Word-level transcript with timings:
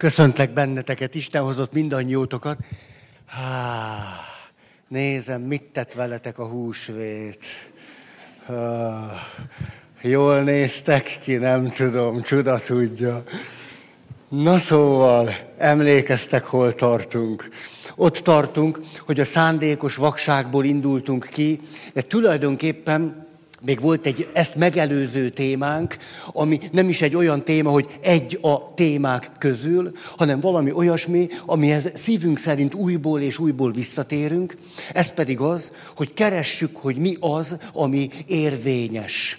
Köszöntlek 0.00 0.52
benneteket, 0.52 1.14
Isten 1.14 1.42
hozott 1.42 1.72
mindannyiótokat. 1.72 2.58
Há, 3.26 3.98
nézem, 4.88 5.42
mit 5.42 5.62
tett 5.62 5.92
veletek 5.92 6.38
a 6.38 6.46
húsvét. 6.46 7.44
Há, 8.46 9.14
jól 10.02 10.42
néztek 10.42 11.18
ki, 11.22 11.34
nem 11.34 11.68
tudom, 11.68 12.22
csuda 12.22 12.58
tudja. 12.58 13.22
Na 14.28 14.58
szóval, 14.58 15.30
emlékeztek, 15.58 16.44
hol 16.44 16.72
tartunk. 16.72 17.48
Ott 17.96 18.16
tartunk, 18.16 18.80
hogy 18.98 19.20
a 19.20 19.24
szándékos 19.24 19.96
vakságból 19.96 20.64
indultunk 20.64 21.26
ki, 21.30 21.60
de 21.92 22.02
tulajdonképpen 22.02 23.26
még 23.64 23.80
volt 23.80 24.06
egy 24.06 24.28
ezt 24.32 24.54
megelőző 24.54 25.28
témánk, 25.28 25.96
ami 26.32 26.58
nem 26.72 26.88
is 26.88 27.02
egy 27.02 27.16
olyan 27.16 27.44
téma, 27.44 27.70
hogy 27.70 27.86
egy 28.02 28.38
a 28.42 28.74
témák 28.74 29.30
közül, 29.38 29.92
hanem 30.16 30.40
valami 30.40 30.72
olyasmi, 30.72 31.28
amihez 31.46 31.90
szívünk 31.94 32.38
szerint 32.38 32.74
újból 32.74 33.20
és 33.20 33.38
újból 33.38 33.72
visszatérünk. 33.72 34.56
Ez 34.92 35.12
pedig 35.12 35.40
az, 35.40 35.72
hogy 35.96 36.14
keressük, 36.14 36.76
hogy 36.76 36.96
mi 36.96 37.16
az, 37.20 37.56
ami 37.72 38.10
érvényes 38.26 39.38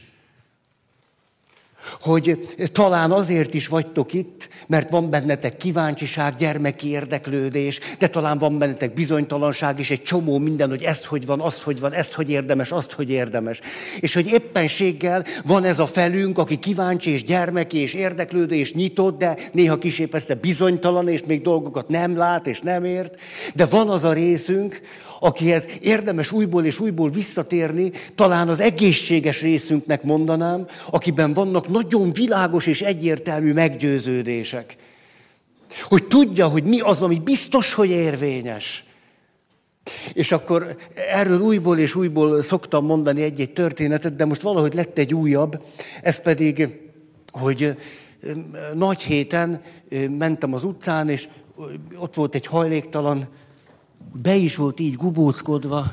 hogy 2.02 2.48
talán 2.72 3.12
azért 3.12 3.54
is 3.54 3.68
vagytok 3.68 4.14
itt, 4.14 4.50
mert 4.68 4.90
van 4.90 5.10
bennetek 5.10 5.58
kíváncsiság, 5.58 6.36
gyermeki 6.36 6.90
érdeklődés, 6.90 7.80
de 8.00 8.08
talán 8.08 8.38
van 8.38 8.58
bennetek 8.58 8.94
bizonytalanság 8.94 9.80
is, 9.80 9.92
egy 9.92 10.02
csomó 10.02 10.38
minden, 10.38 10.70
hogy 10.70 10.84
ez 10.84 11.06
hogy 11.06 11.26
van, 11.26 11.40
az 11.40 11.62
hogy 11.62 11.80
van, 11.80 11.94
ezt 11.94 12.14
hogy 12.14 12.30
érdemes, 12.30 12.72
azt 12.72 12.92
hogy 12.92 13.10
érdemes. 13.10 13.60
És 14.00 14.14
hogy 14.14 14.28
éppenséggel 14.28 15.26
van 15.46 15.64
ez 15.64 15.80
a 15.80 15.86
felünk, 15.86 16.38
aki 16.38 16.56
kíváncsi 16.56 17.10
és 17.10 17.24
gyermeki 17.24 17.78
és 17.78 17.94
érdeklődő 17.94 18.56
és 18.56 18.74
nyitott, 18.74 19.18
de 19.18 19.38
néha 19.52 19.78
kisé 19.78 20.06
persze 20.06 20.36
bizonytalan, 20.36 21.08
és 21.08 21.24
még 21.26 21.42
dolgokat 21.42 21.88
nem 21.90 22.18
lát 22.18 22.48
és 22.48 22.60
nem 22.60 22.84
ért. 22.84 23.16
De 23.56 23.66
van 23.66 23.90
az 23.90 24.04
a 24.04 24.14
részünk, 24.14 24.82
akihez 25.24 25.68
érdemes 25.82 26.32
újból 26.32 26.66
és 26.66 26.80
újból 26.80 27.10
visszatérni, 27.10 27.92
talán 28.16 28.50
az 28.50 28.60
egészséges 28.60 29.42
részünknek 29.42 30.04
mondanám, 30.04 30.68
akiben 30.90 31.34
vannak 31.34 31.68
nagyon 31.68 32.14
világos 32.14 32.68
és 32.68 32.82
egyértelmű 32.82 33.54
meggyőződések. 33.54 34.76
Hogy 35.82 36.04
tudja, 36.04 36.48
hogy 36.48 36.64
mi 36.64 36.80
az, 36.80 37.02
ami 37.02 37.20
biztos, 37.20 37.74
hogy 37.74 37.90
érvényes. 37.90 38.84
És 40.14 40.32
akkor 40.32 40.76
erről 41.12 41.40
újból 41.40 41.78
és 41.78 41.96
újból 41.96 42.42
szoktam 42.42 42.86
mondani 42.86 43.22
egy-egy 43.22 43.54
történetet, 43.54 44.16
de 44.16 44.26
most 44.26 44.42
valahogy 44.42 44.74
lett 44.74 44.98
egy 44.98 45.14
újabb, 45.14 45.62
ez 46.02 46.22
pedig, 46.22 46.68
hogy 47.32 47.78
nagy 48.74 49.02
héten 49.02 49.62
mentem 50.18 50.54
az 50.54 50.64
utcán, 50.64 51.10
és 51.10 51.28
ott 51.98 52.14
volt 52.14 52.36
egy 52.36 52.46
hajléktalan, 52.46 53.28
be 54.14 54.36
is 54.36 54.56
volt 54.56 54.80
így 54.80 54.96
gubóckodva, 54.96 55.92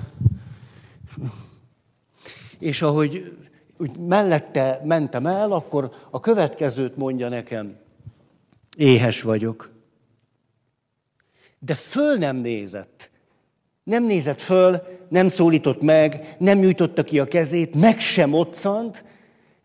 és 2.59 2.83
ahogy 2.83 3.37
úgy 3.79 3.99
mellette 3.99 4.81
mentem 4.85 5.27
el, 5.27 5.53
akkor 5.53 5.93
a 6.11 6.21
következőt 6.21 6.97
mondja 6.97 7.29
nekem. 7.29 7.77
Éhes 8.77 9.23
vagyok. 9.23 9.71
De 11.59 11.75
föl 11.75 12.17
nem 12.17 12.37
nézett. 12.37 13.11
Nem 13.83 14.05
nézett 14.05 14.41
föl, 14.41 14.83
nem 15.09 15.29
szólított 15.29 15.81
meg, 15.81 16.37
nem 16.39 16.59
nyújtotta 16.59 17.03
ki 17.03 17.19
a 17.19 17.25
kezét, 17.25 17.75
meg 17.75 18.01
sem 18.01 18.33
otszant, 18.33 19.05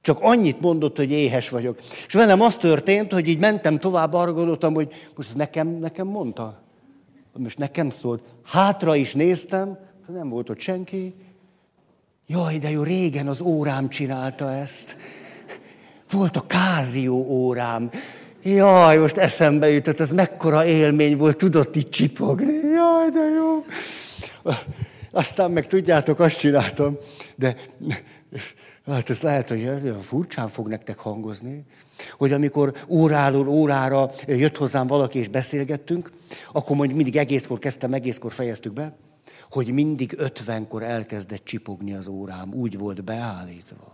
csak 0.02 0.18
annyit 0.22 0.62
mondott, 0.62 0.98
hogy 0.98 1.12
éhes 1.12 1.50
vagyok. 1.50 1.80
És 2.08 2.14
velem 2.14 2.42
az 2.42 2.58
történt, 2.58 3.12
hogy 3.12 3.28
így 3.28 3.40
mentem 3.40 3.80
tovább, 3.80 4.14
arra 4.14 4.34
gondoltam, 4.34 4.74
hogy 4.74 4.94
most 5.16 5.30
ez 5.30 5.36
nekem, 5.36 5.68
nekem 5.68 6.08
mondta 6.08 6.63
most 7.38 7.58
nekem 7.58 7.90
szólt, 7.90 8.24
hátra 8.44 8.96
is 8.96 9.14
néztem, 9.14 9.78
nem 10.08 10.30
volt 10.30 10.50
ott 10.50 10.60
senki. 10.60 11.16
Jaj, 12.28 12.58
de 12.58 12.70
jó, 12.70 12.84
régen 12.84 13.28
az 13.28 13.42
órám 13.42 13.90
csinálta 13.90 14.52
ezt. 14.52 14.98
Volt 16.12 16.38
a 16.38 16.46
kázió 16.48 17.26
órám. 17.28 17.92
Jaj, 18.44 18.98
most 18.98 19.18
eszembe 19.18 19.70
jutott, 19.70 20.00
ez 20.00 20.12
mekkora 20.12 20.66
élmény 20.66 21.18
volt, 21.18 21.38
tudott 21.38 21.76
itt 21.76 21.92
csipogni. 21.92 22.54
Jaj, 22.54 23.10
de 23.10 23.30
jó. 23.36 23.66
Aztán 25.12 25.52
meg 25.52 25.68
tudjátok, 25.68 26.20
azt 26.20 26.40
csináltam, 26.40 26.98
de 27.36 27.56
hát 28.86 29.10
ez 29.10 29.22
lehet, 29.22 29.50
hogy 29.50 29.96
furcsán 30.02 30.48
fog 30.48 30.68
nektek 30.68 30.98
hangozni, 30.98 31.64
hogy 32.12 32.32
amikor 32.32 32.74
óráról 32.88 33.48
órára 33.48 34.12
jött 34.28 34.58
hozzám 34.58 34.88
valaki 34.88 35.20
és 35.20 35.28
beszélgettünk, 35.28 36.12
akkor 36.52 36.76
mondjuk 36.76 36.98
mindig 36.98 37.18
egészkor 37.18 37.60
kezdtem, 37.60 37.94
egészkor 37.94 38.32
fejeztük 38.32 38.74
be, 38.74 38.96
hogy 39.50 39.74
mindig 39.74 40.14
ötvenkor 40.18 40.84
elkezdett 40.84 41.46
csipogni 41.46 41.94
az 41.94 42.08
órám. 42.08 42.54
Úgy 42.54 42.78
volt 42.78 43.04
beállítva. 43.04 43.94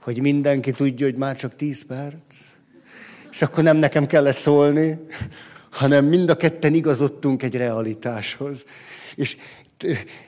Hogy 0.00 0.20
mindenki 0.20 0.70
tudja, 0.70 1.06
hogy 1.06 1.16
már 1.16 1.36
csak 1.36 1.54
tíz 1.54 1.86
perc. 1.86 2.36
És 3.30 3.42
akkor 3.42 3.64
nem 3.64 3.76
nekem 3.76 4.06
kellett 4.06 4.36
szólni, 4.36 4.98
hanem 5.70 6.04
mind 6.04 6.30
a 6.30 6.36
ketten 6.36 6.74
igazodtunk 6.74 7.42
egy 7.42 7.54
realitáshoz. 7.54 8.66
És 9.14 9.36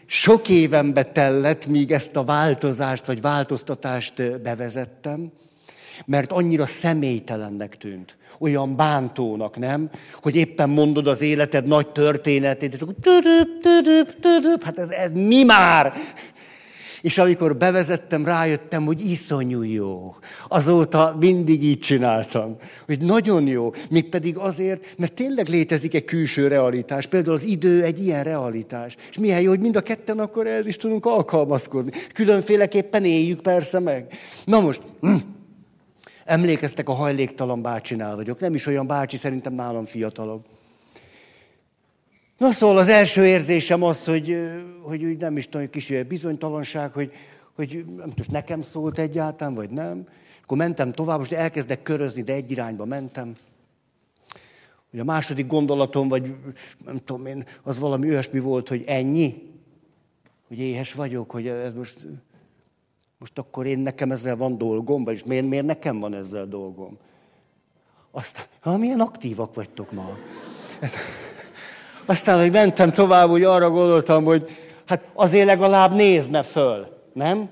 sok 0.07 0.49
évenbe 0.49 1.03
tellett, 1.03 1.67
míg 1.67 1.93
ezt 1.93 2.17
a 2.17 2.25
változást 2.25 3.07
vagy 3.07 3.21
változtatást 3.21 4.41
bevezettem, 4.43 5.33
mert 6.05 6.33
annyira 6.33 6.67
személytelennek 6.67 7.77
tűnt. 7.77 8.17
Olyan 8.39 8.77
bántónak, 8.77 9.59
nem? 9.59 9.91
Hogy 10.23 10.37
éppen 10.37 10.71
mondod 10.71 11.07
az 11.07 11.21
életed 11.21 11.67
nagy 11.67 11.89
történetét, 11.89 12.75
és 12.75 12.81
akkor 12.81 12.95
tödöp, 13.01 13.59
tödöp, 13.61 14.21
tödöp, 14.21 14.65
hát 14.65 14.79
ez, 14.79 14.89
ez 14.89 15.11
mi 15.13 15.43
már? 15.43 15.93
És 17.05 17.19
amikor 17.19 17.57
bevezettem, 17.57 18.25
rájöttem, 18.25 18.85
hogy 18.85 19.11
iszonyú 19.11 19.63
jó. 19.63 20.15
Azóta 20.49 21.17
mindig 21.21 21.65
így 21.65 21.79
csináltam. 21.79 22.57
Hogy 22.87 23.01
nagyon 23.01 23.47
jó. 23.47 23.73
Mégpedig 23.91 24.37
azért, 24.37 24.87
mert 24.99 25.13
tényleg 25.13 25.49
létezik 25.49 25.95
egy 25.95 26.05
külső 26.05 26.49
realitás. 26.49 27.07
Például 27.07 27.35
az 27.35 27.45
idő 27.45 27.83
egy 27.83 28.01
ilyen 28.01 28.25
realitás. 28.25 28.97
És 29.11 29.19
milyen 29.19 29.41
jó, 29.41 29.49
hogy 29.49 29.61
mind 29.61 29.77
a 29.77 29.81
ketten 29.81 30.19
akkor 30.19 30.47
ez 30.47 30.67
is 30.67 30.77
tudunk 30.77 31.07
alkalmazkodni. 31.07 31.91
Különféleképpen 32.15 33.05
éljük 33.05 33.41
persze 33.41 33.81
meg. 33.81 34.07
Na 34.45 34.61
most, 34.61 34.81
hm. 35.01 35.15
Emlékeztek, 36.25 36.89
a 36.89 36.93
hajléktalan 36.93 37.63
bácsinál 37.63 38.17
vagyok. 38.17 38.41
Nem 38.41 38.55
is 38.55 38.67
olyan 38.67 38.87
bácsi, 38.87 39.17
szerintem 39.17 39.55
nálam 39.55 39.85
fiatalabb. 39.85 40.54
Na 42.45 42.53
szóval 42.53 42.79
az 42.79 42.89
első 42.89 43.27
érzésem 43.27 43.83
az, 43.83 44.05
hogy, 44.05 44.39
hogy 44.83 45.05
úgy 45.05 45.17
nem 45.17 45.37
is 45.37 45.49
tudom, 45.49 45.71
kis 45.71 45.93
bizonytalanság, 46.09 46.93
hogy, 46.93 47.13
hogy 47.55 47.85
nem 47.97 48.09
tudom, 48.09 48.27
nekem 48.31 48.63
szólt 48.63 48.99
egyáltalán, 48.99 49.55
vagy 49.55 49.71
nem. 49.71 50.07
Akkor 50.43 50.57
mentem 50.57 50.93
tovább, 50.93 51.19
most 51.19 51.33
elkezdek 51.33 51.83
körözni, 51.83 52.23
de 52.23 52.33
egy 52.33 52.51
irányba 52.51 52.85
mentem. 52.85 53.33
Hogy 54.91 55.01
a 55.01 55.05
második 55.05 55.47
gondolatom, 55.47 56.09
vagy 56.09 56.35
nem 56.85 57.01
tudom 57.05 57.27
én, 57.27 57.47
az 57.63 57.79
valami 57.79 58.09
olyasmi 58.09 58.39
volt, 58.39 58.69
hogy 58.69 58.83
ennyi, 58.87 59.51
hogy 60.49 60.59
éhes 60.59 60.93
vagyok, 60.93 61.31
hogy 61.31 61.47
ez 61.47 61.73
most 61.73 62.07
most 63.19 63.39
akkor 63.39 63.67
én 63.67 63.79
nekem 63.79 64.11
ezzel 64.11 64.37
van 64.37 64.59
dolgom, 64.59 65.05
vagyis 65.05 65.25
miért, 65.25 65.49
miért 65.49 65.67
nekem 65.67 66.01
van 66.01 66.15
ezzel 66.15 66.47
dolgom? 66.47 66.99
Aztán, 68.11 68.45
ha 68.61 68.77
milyen 68.77 69.01
aktívak 69.01 69.55
vagytok 69.55 69.93
ma. 69.93 70.17
Aztán, 72.07 72.41
hogy 72.41 72.51
mentem 72.51 72.93
tovább, 72.93 73.29
hogy 73.29 73.45
arra 73.45 73.71
gondoltam, 73.71 74.25
hogy 74.25 74.51
hát 74.87 75.05
azért 75.15 75.47
legalább 75.47 75.95
nézne 75.95 76.43
föl, 76.43 76.89
nem? 77.13 77.51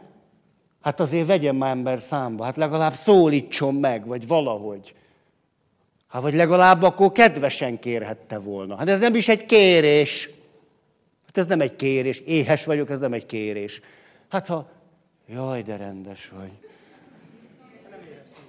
Hát 0.82 1.00
azért 1.00 1.26
vegyen 1.26 1.54
már 1.54 1.70
ember 1.70 2.00
számba, 2.00 2.44
hát 2.44 2.56
legalább 2.56 2.94
szólítson 2.94 3.74
meg, 3.74 4.06
vagy 4.06 4.26
valahogy. 4.26 4.94
Hát 6.08 6.22
vagy 6.22 6.34
legalább 6.34 6.82
akkor 6.82 7.12
kedvesen 7.12 7.78
kérhette 7.78 8.38
volna. 8.38 8.76
Hát 8.76 8.88
ez 8.88 9.00
nem 9.00 9.14
is 9.14 9.28
egy 9.28 9.46
kérés. 9.46 10.30
Hát 11.26 11.38
ez 11.38 11.46
nem 11.46 11.60
egy 11.60 11.76
kérés. 11.76 12.18
Éhes 12.18 12.64
vagyok, 12.64 12.90
ez 12.90 13.00
nem 13.00 13.12
egy 13.12 13.26
kérés. 13.26 13.80
Hát 14.28 14.46
ha 14.46 14.70
Jaj, 15.28 15.62
de 15.62 15.76
rendes 15.76 16.30
vagy. 16.36 16.50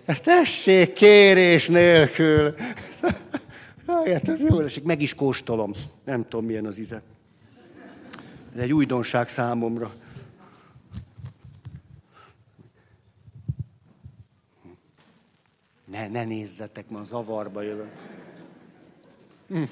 Ezt 0.06 0.23
tessék 0.23 0.94
kérés 0.94 1.67
nélkül. 1.67 2.56
Hát 3.85 4.27
ez 4.27 4.41
jól 4.41 4.63
esik, 4.63 4.83
meg 4.83 5.01
is 5.01 5.15
kóstolom. 5.15 5.71
Nem 6.03 6.24
tudom, 6.27 6.45
milyen 6.45 6.65
az 6.65 6.77
íze. 6.77 7.01
Ez 8.56 8.59
egy 8.59 8.74
újdonság 8.74 9.27
számomra. 9.27 9.94
Ne, 15.85 16.07
ne 16.07 16.24
nézzetek, 16.24 16.89
ma 16.89 17.03
zavarba 17.03 17.62
jövök. 17.62 17.91
Hm. 19.47 19.63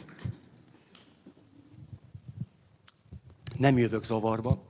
Nem 3.58 3.78
jövök 3.78 4.04
zavarba. 4.04 4.62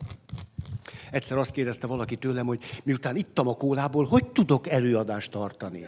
Egyszer 1.12 1.38
azt 1.38 1.52
kérdezte 1.52 1.88
valaki 1.88 2.16
tőlem, 2.16 2.46
hogy 2.46 2.64
miután 2.84 3.16
ittam 3.16 3.48
a 3.48 3.56
kólából, 3.56 4.06
hogy 4.06 4.32
tudok 4.32 4.68
előadást 4.68 5.32
tartani? 5.32 5.88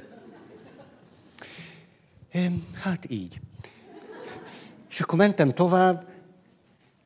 Hát 2.82 3.06
így. 3.08 3.40
És 4.90 5.00
akkor 5.00 5.18
mentem 5.18 5.54
tovább, 5.54 6.06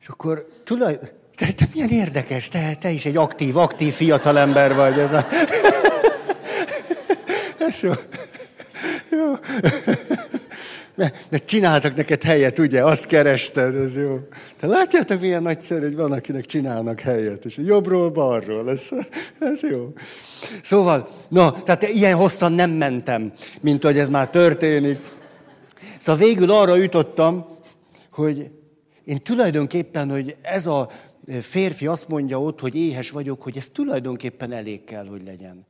és 0.00 0.06
akkor 0.06 0.46
tulaj... 0.64 0.98
Te, 1.36 1.52
te 1.52 1.68
milyen 1.72 1.88
érdekes, 1.88 2.48
te, 2.48 2.74
te 2.80 2.90
is 2.90 3.04
egy 3.04 3.16
aktív, 3.16 3.56
aktív 3.56 3.92
fiatalember 3.92 4.74
vagy. 4.74 4.98
Ez, 4.98 5.12
a... 5.12 5.26
ez 7.68 7.80
jó. 7.80 7.92
jó. 9.10 9.34
Mert 11.28 11.44
csináltak 11.44 11.94
neked 11.94 12.22
helyet, 12.22 12.58
ugye? 12.58 12.84
Azt 12.84 13.06
kerested, 13.06 13.74
ez 13.74 13.96
jó. 13.96 14.18
Te 14.60 14.66
látjátok, 14.66 15.20
milyen 15.20 15.42
nagyszerű, 15.42 15.84
hogy 15.84 15.96
van, 15.96 16.12
akinek 16.12 16.46
csinálnak 16.46 17.00
helyet, 17.00 17.44
és 17.44 17.56
jobbról, 17.56 18.10
balról, 18.10 18.70
ez, 18.70 18.88
ez 19.38 19.62
jó. 19.62 19.92
Szóval, 20.62 21.08
na, 21.28 21.62
tehát 21.62 21.82
ilyen 21.82 22.16
hosszan 22.16 22.52
nem 22.52 22.70
mentem, 22.70 23.32
mint 23.60 23.82
hogy 23.82 23.98
ez 23.98 24.08
már 24.08 24.30
történik. 24.30 24.98
Szóval 26.08 26.26
végül 26.26 26.50
arra 26.50 26.74
jutottam, 26.74 27.58
hogy 28.12 28.50
én 29.04 29.22
tulajdonképpen, 29.22 30.10
hogy 30.10 30.36
ez 30.42 30.66
a 30.66 30.90
férfi 31.40 31.86
azt 31.86 32.08
mondja 32.08 32.42
ott, 32.42 32.60
hogy 32.60 32.74
éhes 32.74 33.10
vagyok, 33.10 33.42
hogy 33.42 33.56
ez 33.56 33.68
tulajdonképpen 33.68 34.52
elég 34.52 34.84
kell, 34.84 35.06
hogy 35.06 35.22
legyen. 35.24 35.66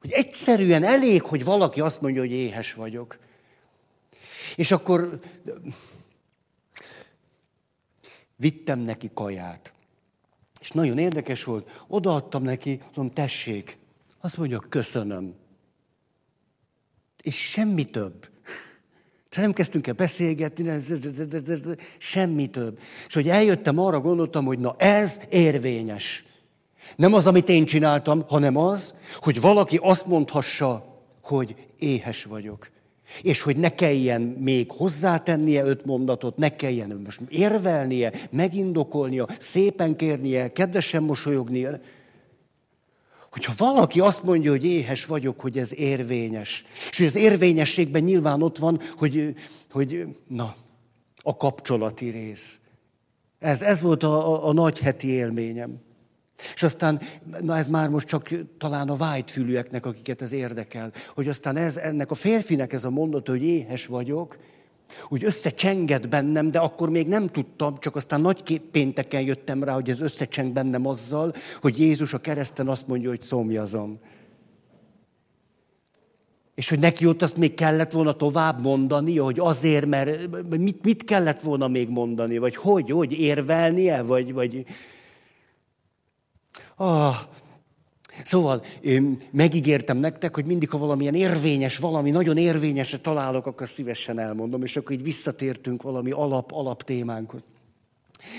Hogy 0.00 0.10
egyszerűen 0.10 0.84
elég, 0.84 1.22
hogy 1.22 1.44
valaki 1.44 1.80
azt 1.80 2.00
mondja, 2.00 2.20
hogy 2.20 2.30
éhes 2.30 2.74
vagyok. 2.74 3.18
És 4.56 4.72
akkor 4.72 5.20
vittem 8.36 8.78
neki 8.78 9.10
kaját. 9.14 9.72
És 10.60 10.70
nagyon 10.70 10.98
érdekes 10.98 11.44
volt, 11.44 11.82
odaadtam 11.86 12.42
neki, 12.42 12.80
mondom, 12.94 13.14
tessék. 13.14 13.78
Azt 14.20 14.36
mondja, 14.36 14.58
köszönöm. 14.68 15.34
És 17.22 17.50
semmi 17.50 17.84
több. 17.84 18.36
Tehát 19.28 19.44
nem 19.44 19.52
kezdtünk 19.52 19.86
el 19.86 19.94
beszélgetni, 19.94 20.70
semmi 21.98 22.46
több. 22.46 22.78
És 23.06 23.14
hogy 23.14 23.28
eljöttem, 23.28 23.78
arra 23.78 24.00
gondoltam, 24.00 24.44
hogy 24.44 24.58
na 24.58 24.74
ez 24.78 25.20
érvényes. 25.30 26.24
Nem 26.96 27.14
az, 27.14 27.26
amit 27.26 27.48
én 27.48 27.64
csináltam, 27.64 28.24
hanem 28.28 28.56
az, 28.56 28.94
hogy 29.20 29.40
valaki 29.40 29.78
azt 29.82 30.06
mondhassa, 30.06 31.02
hogy 31.22 31.56
éhes 31.78 32.24
vagyok. 32.24 32.70
És 33.22 33.40
hogy 33.40 33.56
ne 33.56 33.68
kelljen 33.68 34.20
még 34.20 34.70
hozzátennie 34.70 35.64
öt 35.64 35.84
mondatot, 35.84 36.36
ne 36.36 36.56
kelljen 36.56 37.00
most 37.04 37.20
érvelnie, 37.28 38.12
megindokolnia, 38.30 39.28
szépen 39.38 39.96
kérnie, 39.96 40.52
kedvesen 40.52 41.02
mosolyognia. 41.02 41.80
Hogyha 43.30 43.52
valaki 43.56 44.00
azt 44.00 44.22
mondja, 44.22 44.50
hogy 44.50 44.64
éhes 44.64 45.06
vagyok, 45.06 45.40
hogy 45.40 45.58
ez 45.58 45.74
érvényes, 45.74 46.64
és 46.90 46.96
hogy 46.96 47.06
az 47.06 47.14
érvényességben 47.14 48.02
nyilván 48.02 48.42
ott 48.42 48.58
van, 48.58 48.80
hogy, 48.96 49.34
hogy 49.70 50.16
na, 50.26 50.54
a 51.22 51.36
kapcsolati 51.36 52.08
rész. 52.08 52.60
Ez, 53.38 53.62
ez 53.62 53.80
volt 53.80 54.02
a, 54.02 54.32
a, 54.32 54.48
a 54.48 54.52
nagy 54.52 54.78
heti 54.78 55.08
élményem. 55.08 55.80
És 56.54 56.62
aztán, 56.62 57.00
na 57.40 57.56
ez 57.56 57.68
már 57.68 57.88
most 57.88 58.06
csak 58.06 58.28
talán 58.58 58.88
a 58.88 58.96
vágyfülűeknek, 58.96 59.86
akiket 59.86 60.22
ez 60.22 60.32
érdekel, 60.32 60.92
hogy 61.14 61.28
aztán 61.28 61.56
ez, 61.56 61.76
ennek 61.76 62.10
a 62.10 62.14
férfinek 62.14 62.72
ez 62.72 62.84
a 62.84 62.90
mondat, 62.90 63.28
hogy 63.28 63.42
éhes 63.42 63.86
vagyok, 63.86 64.36
úgy 65.08 65.24
összecsengett 65.24 66.08
bennem, 66.08 66.50
de 66.50 66.58
akkor 66.58 66.90
még 66.90 67.08
nem 67.08 67.28
tudtam, 67.28 67.78
csak 67.78 67.96
aztán 67.96 68.20
nagy 68.20 68.60
pénteken 68.60 69.22
jöttem 69.22 69.64
rá, 69.64 69.74
hogy 69.74 69.90
ez 69.90 70.00
összecseng 70.00 70.52
bennem 70.52 70.86
azzal, 70.86 71.34
hogy 71.60 71.78
Jézus 71.78 72.14
a 72.14 72.18
kereszten 72.18 72.68
azt 72.68 72.86
mondja, 72.86 73.08
hogy 73.08 73.20
szomjazom. 73.20 73.98
És 76.54 76.68
hogy 76.68 76.78
neki 76.78 77.06
ott 77.06 77.22
azt 77.22 77.36
még 77.36 77.54
kellett 77.54 77.92
volna 77.92 78.12
tovább 78.12 78.62
mondani, 78.62 79.18
hogy 79.18 79.38
azért, 79.38 79.86
mert 79.86 80.28
mit, 80.48 80.84
mit 80.84 81.04
kellett 81.04 81.40
volna 81.40 81.68
még 81.68 81.88
mondani, 81.88 82.38
vagy 82.38 82.56
hogy, 82.56 82.90
hogy 82.90 83.12
érvelnie, 83.12 84.02
vagy, 84.02 84.32
vagy 84.32 84.66
Ah, 86.80 87.16
Szóval 88.24 88.64
megígértem 89.30 89.98
nektek, 89.98 90.34
hogy 90.34 90.44
mindig, 90.44 90.70
ha 90.70 90.78
valamilyen 90.78 91.14
érvényes, 91.14 91.78
valami 91.78 92.10
nagyon 92.10 92.36
érvényesre 92.36 92.98
találok, 92.98 93.46
akkor 93.46 93.68
szívesen 93.68 94.18
elmondom, 94.18 94.62
és 94.62 94.76
akkor 94.76 94.92
így 94.92 95.02
visszatértünk 95.02 95.82
valami 95.82 96.10
alap-alap 96.10 96.82
témánkhoz. 96.82 97.40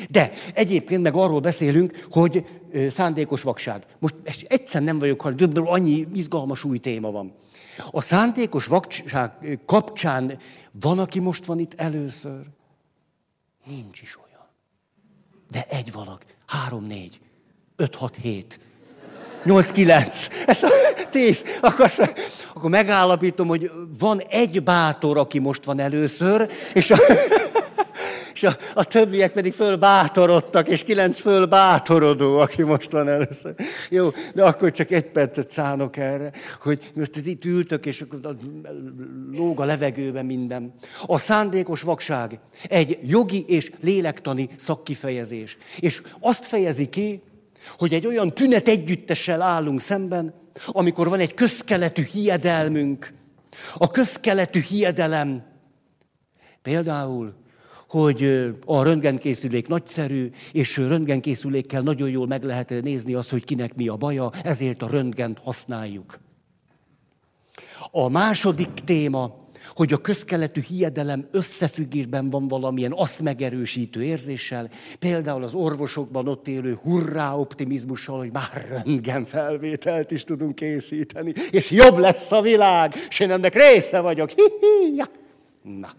De 0.09 0.31
egyébként 0.53 1.01
meg 1.01 1.13
arról 1.13 1.39
beszélünk, 1.39 2.05
hogy 2.11 2.45
szándékos 2.89 3.41
vakság. 3.41 3.85
Most 3.99 4.15
egyszer 4.47 4.81
nem 4.81 4.99
vagyok, 4.99 5.21
hanem 5.21 5.67
annyi 5.67 6.07
izgalmas 6.13 6.63
új 6.63 6.77
téma 6.77 7.11
van. 7.11 7.33
A 7.91 8.01
szándékos 8.01 8.65
vakság 8.65 9.59
kapcsán 9.65 10.37
van, 10.71 10.99
aki 10.99 11.19
most 11.19 11.45
van 11.45 11.59
itt 11.59 11.73
először? 11.73 12.41
Nincs 13.65 14.01
is 14.01 14.17
olyan. 14.17 14.47
De 15.51 15.65
egy 15.69 15.91
valak, 15.91 16.25
három-négy. 16.45 17.19
5, 17.75 17.95
6, 17.95 18.15
7. 18.15 18.59
8, 18.59 18.69
9. 19.44 20.27
Ez 20.45 20.63
a 20.63 20.69
10. 21.09 21.44
Akkor, 21.62 21.91
akkor 22.53 22.69
megállapítom, 22.69 23.47
hogy 23.47 23.71
van 24.00 24.21
egy 24.30 24.63
bátor, 24.63 25.18
aki 25.18 25.39
most 25.39 25.63
van 25.63 25.80
először, 25.80 26.50
és 26.74 26.91
a, 26.91 26.97
és 28.33 28.44
a, 28.44 28.57
a 28.74 28.83
többiek 28.83 29.31
pedig 29.31 29.53
fölbátorodtak, 29.53 30.68
és 30.68 30.83
kilenc 30.83 31.19
fölbátorodó, 31.19 32.38
aki 32.38 32.63
most 32.63 32.91
van 32.91 33.07
először. 33.07 33.53
Jó, 33.89 34.09
de 34.33 34.44
akkor 34.44 34.71
csak 34.71 34.91
egy 34.91 35.06
percet 35.06 35.51
szánok 35.51 35.97
erre, 35.97 36.31
hogy 36.62 36.91
most 36.94 37.15
itt 37.15 37.45
ültök, 37.45 37.86
és 37.86 38.06
lóg 39.31 39.59
a 39.59 39.65
levegőben 39.65 40.25
minden. 40.25 40.74
A 41.06 41.18
szándékos 41.18 41.81
vakság 41.81 42.39
egy 42.69 43.00
jogi 43.03 43.45
és 43.47 43.71
lélektani 43.81 44.50
szakkifejezés. 44.56 45.57
És 45.80 46.01
azt 46.19 46.45
fejezi 46.45 46.89
ki, 46.89 47.21
hogy 47.77 47.94
egy 47.94 48.07
olyan 48.07 48.33
tünet 48.33 48.68
együttessel 48.68 49.42
állunk 49.42 49.81
szemben, 49.81 50.33
amikor 50.68 51.10
van 51.10 51.19
egy 51.19 51.33
közkeletű 51.33 52.04
hiedelmünk. 52.04 53.13
A 53.77 53.89
közkeletű 53.89 54.62
hiedelem 54.62 55.44
például, 56.62 57.33
hogy 57.89 58.24
a 58.66 58.83
röntgenkészülék 58.83 59.68
nagyszerű, 59.68 60.30
és 60.51 60.77
röntgenkészülékkel 60.77 61.81
nagyon 61.81 62.10
jól 62.10 62.27
meg 62.27 62.44
lehet 62.44 62.69
nézni 62.81 63.13
azt, 63.13 63.30
hogy 63.30 63.44
kinek 63.44 63.75
mi 63.75 63.88
a 63.88 63.95
baja, 63.95 64.31
ezért 64.44 64.81
a 64.81 64.88
röntgent 64.88 65.39
használjuk. 65.39 66.19
A 67.92 68.10
második 68.10 68.74
téma 68.74 69.38
hogy 69.79 69.93
a 69.93 69.97
közkeletű 69.97 70.61
hiedelem 70.61 71.27
összefüggésben 71.31 72.29
van 72.29 72.47
valamilyen 72.47 72.93
azt 72.95 73.21
megerősítő 73.21 74.03
érzéssel, 74.03 74.69
például 75.00 75.43
az 75.43 75.53
orvosokban 75.53 76.27
ott 76.27 76.48
élő 76.48 76.79
hurrá 76.81 77.33
optimizmussal, 77.33 78.17
hogy 78.17 78.33
már 78.33 78.67
röntgen 78.69 79.25
felvételt 79.25 80.12
is 80.12 80.24
tudunk 80.24 80.55
készíteni, 80.55 81.33
és 81.51 81.71
jobb 81.71 81.98
lesz 81.98 82.31
a 82.31 82.41
világ, 82.41 82.93
és 83.09 83.19
én 83.19 83.31
ennek 83.31 83.53
része 83.53 84.00
vagyok. 84.00 84.29
Hi-hi, 84.29 84.95
ja. 84.95 85.05
Na, 85.62 85.89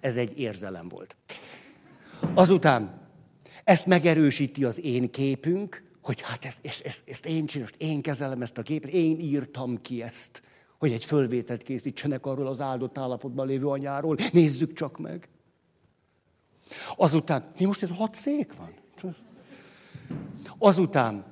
ez 0.00 0.16
egy 0.16 0.38
érzelem 0.38 0.88
volt. 0.88 1.16
Azután 2.34 3.00
ezt 3.64 3.86
megerősíti 3.86 4.64
az 4.64 4.84
én 4.84 5.10
képünk, 5.10 5.82
hogy 6.02 6.20
hát 6.20 6.44
ezt, 6.44 6.58
ezt, 6.84 7.02
ezt 7.06 7.26
én 7.26 7.46
csinálom, 7.46 7.74
én 7.78 8.02
kezelem 8.02 8.42
ezt 8.42 8.58
a 8.58 8.62
képet, 8.62 8.90
én 8.90 9.20
írtam 9.20 9.80
ki 9.82 10.02
ezt 10.02 10.42
hogy 10.78 10.92
egy 10.92 11.04
fölvételt 11.04 11.62
készítsenek 11.62 12.26
arról 12.26 12.46
az 12.46 12.60
áldott 12.60 12.98
állapotban 12.98 13.46
lévő 13.46 13.66
anyáról. 13.66 14.16
Nézzük 14.32 14.72
csak 14.72 14.98
meg. 14.98 15.28
Azután, 16.96 17.44
mi 17.58 17.64
most 17.64 17.82
ez 17.82 17.90
hat 17.96 18.14
szék 18.14 18.52
van? 18.56 18.74
Azután 20.58 21.24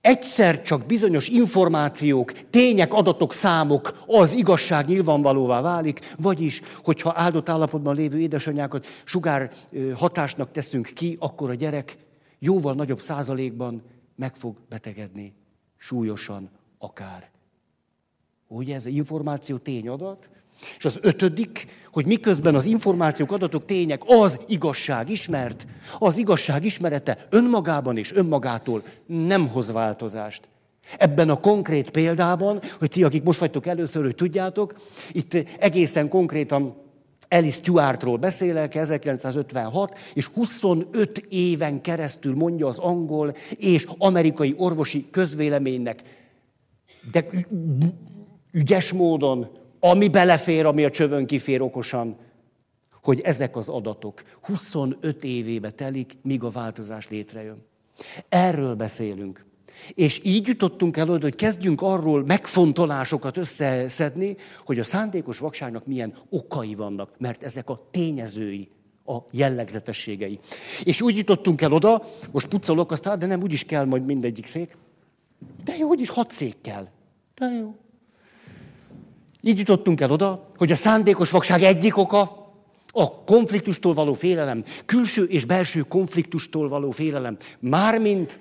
egyszer 0.00 0.62
csak 0.62 0.86
bizonyos 0.86 1.28
információk, 1.28 2.32
tények, 2.50 2.94
adatok, 2.94 3.32
számok, 3.32 4.04
az 4.06 4.32
igazság 4.32 4.86
nyilvánvalóvá 4.86 5.60
válik, 5.60 6.14
vagyis, 6.18 6.60
hogyha 6.82 7.12
áldott 7.16 7.48
állapotban 7.48 7.94
lévő 7.94 8.18
édesanyákat 8.18 8.86
sugár 9.04 9.52
hatásnak 9.94 10.50
teszünk 10.50 10.90
ki, 10.94 11.16
akkor 11.20 11.50
a 11.50 11.54
gyerek 11.54 11.96
jóval 12.38 12.74
nagyobb 12.74 13.00
százalékban 13.00 13.82
meg 14.16 14.36
fog 14.36 14.56
betegedni, 14.68 15.34
súlyosan 15.76 16.50
akár. 16.78 17.33
Ugye 18.48 18.74
ez 18.74 18.86
információ 18.86 19.56
tényadat? 19.56 20.28
És 20.76 20.84
az 20.84 20.98
ötödik, 21.02 21.66
hogy 21.92 22.06
miközben 22.06 22.54
az 22.54 22.64
információk, 22.64 23.32
adatok, 23.32 23.64
tények, 23.64 24.02
az 24.06 24.38
igazság 24.46 25.10
ismert, 25.10 25.66
az 25.98 26.16
igazság 26.16 26.64
ismerete 26.64 27.26
önmagában 27.30 27.96
és 27.96 28.12
önmagától 28.12 28.82
nem 29.06 29.48
hoz 29.48 29.72
változást. 29.72 30.48
Ebben 30.98 31.28
a 31.28 31.40
konkrét 31.40 31.90
példában, 31.90 32.60
hogy 32.78 32.90
ti, 32.90 33.04
akik 33.04 33.22
most 33.22 33.38
vagytok 33.38 33.66
először, 33.66 34.02
hogy 34.02 34.14
tudjátok, 34.14 34.74
itt 35.12 35.34
egészen 35.58 36.08
konkrétan 36.08 36.82
Alice 37.28 37.56
Stuartról 37.56 38.16
beszélek, 38.16 38.74
1956, 38.74 39.98
és 40.14 40.26
25 40.26 41.18
éven 41.28 41.80
keresztül 41.80 42.34
mondja 42.34 42.66
az 42.66 42.78
angol 42.78 43.36
és 43.56 43.86
amerikai 43.98 44.54
orvosi 44.56 45.06
közvéleménynek, 45.10 46.02
de 47.10 47.26
ügyes 48.54 48.92
módon 48.92 49.62
ami 49.86 50.08
belefér, 50.08 50.66
ami 50.66 50.84
a 50.84 50.90
csövön 50.90 51.26
kifér 51.26 51.62
okosan, 51.62 52.16
hogy 53.02 53.20
ezek 53.20 53.56
az 53.56 53.68
adatok 53.68 54.22
25 54.40 55.24
évébe 55.24 55.70
telik, 55.70 56.16
míg 56.22 56.42
a 56.42 56.48
változás 56.48 57.08
létrejön. 57.08 57.66
Erről 58.28 58.74
beszélünk. 58.74 59.44
És 59.94 60.20
így 60.22 60.46
jutottunk 60.46 60.96
el 60.96 61.06
hogy 61.06 61.34
kezdjünk 61.34 61.82
arról 61.82 62.24
megfontolásokat 62.24 63.36
összeszedni, 63.36 64.36
hogy 64.64 64.78
a 64.78 64.84
szándékos 64.84 65.38
vakságnak 65.38 65.86
milyen 65.86 66.14
okai 66.30 66.74
vannak, 66.74 67.10
mert 67.18 67.42
ezek 67.42 67.70
a 67.70 67.88
tényezői, 67.90 68.68
a 69.06 69.16
jellegzetességei. 69.30 70.38
És 70.84 71.00
úgy 71.00 71.16
jutottunk 71.16 71.60
el 71.60 71.72
oda, 71.72 72.04
most 72.30 72.48
pucolok 72.48 72.90
azt, 72.90 73.18
de 73.18 73.26
nem 73.26 73.42
úgy 73.42 73.52
is 73.52 73.64
kell 73.64 73.84
majd 73.84 74.04
mindegyik 74.04 74.46
szék. 74.46 74.76
De 75.64 75.76
jó, 75.76 75.88
úgyis 75.88 76.08
hat 76.08 76.30
szék 76.30 76.56
kell. 76.60 76.88
De 77.34 77.46
jó. 77.46 77.74
Így 79.46 79.58
jutottunk 79.58 80.00
el 80.00 80.10
oda, 80.10 80.50
hogy 80.56 80.72
a 80.72 80.76
szándékos 80.76 81.30
vakság 81.30 81.62
egyik 81.62 81.96
oka 81.96 82.52
a 82.92 83.24
konfliktustól 83.24 83.94
való 83.94 84.14
félelem, 84.14 84.64
külső 84.84 85.24
és 85.24 85.44
belső 85.44 85.80
konfliktustól 85.80 86.68
való 86.68 86.90
félelem. 86.90 87.36
Mármint 87.58 88.40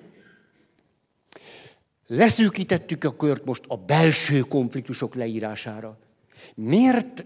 leszűkítettük 2.08 3.04
a 3.04 3.16
kört 3.16 3.46
most 3.46 3.64
a 3.68 3.78
belső 3.78 4.40
konfliktusok 4.40 5.16
leírására. 5.16 5.98
Miért 6.56 7.26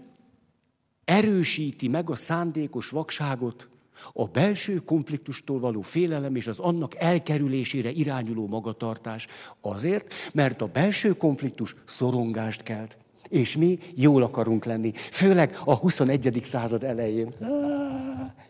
erősíti 1.04 1.88
meg 1.88 2.10
a 2.10 2.14
szándékos 2.16 2.88
vakságot 2.88 3.68
a 4.12 4.24
belső 4.24 4.76
konfliktustól 4.76 5.58
való 5.58 5.80
félelem 5.80 6.36
és 6.36 6.46
az 6.46 6.58
annak 6.58 6.94
elkerülésére 6.94 7.90
irányuló 7.90 8.46
magatartás? 8.46 9.26
Azért, 9.60 10.14
mert 10.32 10.62
a 10.62 10.66
belső 10.66 11.16
konfliktus 11.16 11.74
szorongást 11.86 12.62
kelt. 12.62 12.96
És 13.28 13.56
mi 13.56 13.78
jól 13.94 14.22
akarunk 14.22 14.64
lenni. 14.64 14.92
Főleg 14.94 15.58
a 15.64 15.74
21. 15.74 16.40
század 16.44 16.84
elején. 16.84 17.34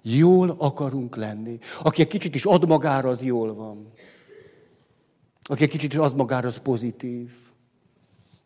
Jól 0.03 0.55
akarunk 0.59 1.17
lenni. 1.17 1.59
Aki 1.83 2.01
egy 2.01 2.09
kicsit 2.09 2.35
is 2.35 2.45
ad 2.45 2.67
magára, 2.69 3.09
az 3.09 3.23
jól 3.23 3.55
van. 3.55 3.93
Aki 5.43 5.63
egy 5.63 5.71
kicsit 5.71 5.93
is 5.93 5.99
ad 5.99 6.17
magára, 6.17 6.47
az 6.47 6.59
pozitív. 6.59 7.31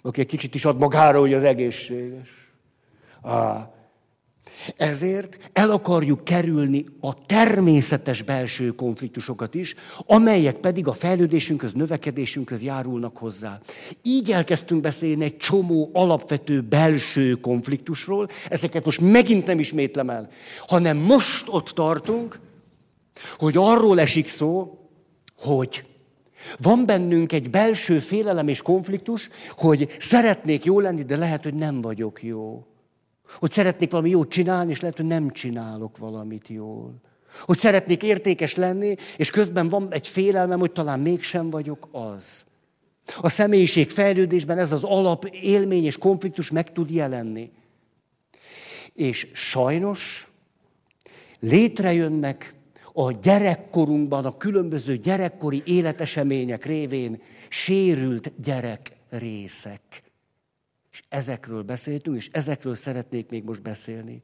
Aki 0.03 0.21
egy 0.21 0.27
kicsit 0.27 0.55
is 0.55 0.65
ad 0.65 0.79
magára, 0.79 1.21
hogy 1.21 1.35
az 1.35 1.45
egészséges. 1.45 2.29
Ah, 3.21 3.63
ezért 4.77 5.39
el 5.53 5.71
akarjuk 5.71 6.25
kerülni 6.25 6.85
a 7.01 7.27
természetes 7.27 8.23
belső 8.23 8.69
konfliktusokat 8.69 9.55
is, 9.55 9.75
amelyek 10.07 10.57
pedig 10.57 10.87
a 10.87 10.93
fejlődésünkhöz, 10.93 11.73
növekedésünkhöz 11.73 12.63
járulnak 12.63 13.17
hozzá. 13.17 13.61
Így 14.03 14.33
elkezdtünk 14.33 14.81
beszélni 14.81 15.25
egy 15.25 15.37
csomó 15.37 15.91
alapvető 15.93 16.61
belső 16.61 17.35
konfliktusról, 17.35 18.29
ezeket 18.49 18.85
most 18.85 19.01
megint 19.01 19.47
nem 19.47 19.59
ismétlem 19.59 20.11
el, 20.11 20.29
hanem 20.67 20.97
most 20.97 21.45
ott 21.49 21.69
tartunk, 21.69 22.41
hogy 23.39 23.57
arról 23.57 24.01
esik 24.01 24.29
szó, 24.29 24.79
hogy 25.39 25.85
van 26.59 26.87
bennünk 26.87 27.33
egy 27.33 27.51
belső 27.51 27.99
félelem 27.99 28.49
és 28.49 28.63
konfliktus, 28.63 29.29
hogy 29.51 29.89
szeretnék 29.99 30.65
jó 30.65 30.81
lenni, 30.81 31.03
de 31.03 31.17
lehet, 31.17 31.43
hogy 31.43 31.55
nem 31.55 31.81
vagyok 31.81 32.23
jó. 32.23 32.67
Hogy 33.39 33.51
szeretnék 33.51 33.91
valami 33.91 34.11
jót 34.11 34.31
csinálni, 34.31 34.71
és 34.71 34.81
lehet, 34.81 34.97
hogy 34.97 35.07
nem 35.07 35.31
csinálok 35.31 35.99
valamit 35.99 36.49
jól. 36.49 37.01
Hogy 37.41 37.59
szeretnék 37.59 38.03
értékes 38.03 38.55
lenni, 38.55 38.97
és 39.17 39.31
közben 39.31 39.69
van 39.69 39.93
egy 39.93 40.07
félelmem, 40.07 40.59
hogy 40.59 40.73
talán 40.73 41.01
mégsem 41.01 41.51
vagyok 41.51 41.89
az. 41.93 42.45
A 43.21 43.29
személyiség 43.29 43.91
fejlődésben 43.91 44.59
ez 44.59 44.73
az 44.73 44.85
alap 44.85 45.25
élmény 45.25 45.85
és 45.85 45.99
konfliktus 45.99 46.51
meg 46.51 46.73
tud 46.73 46.91
jelenni. 46.91 47.51
És 48.95 49.29
sajnos 49.33 50.29
létrejönnek 51.41 52.55
a 52.93 53.13
gyerekkorunkban, 53.13 54.25
a 54.25 54.37
különböző 54.37 54.97
gyerekkori 54.97 55.63
életesemények 55.65 56.65
révén 56.65 57.23
sérült 57.49 58.33
gyerek 58.43 58.93
részek. 59.11 59.81
És 60.93 61.03
ezekről 61.09 61.63
beszéltünk, 61.63 62.17
és 62.17 62.29
ezekről 62.33 62.75
szeretnék 62.75 63.29
még 63.29 63.45
most 63.45 63.63
beszélni. 63.63 64.23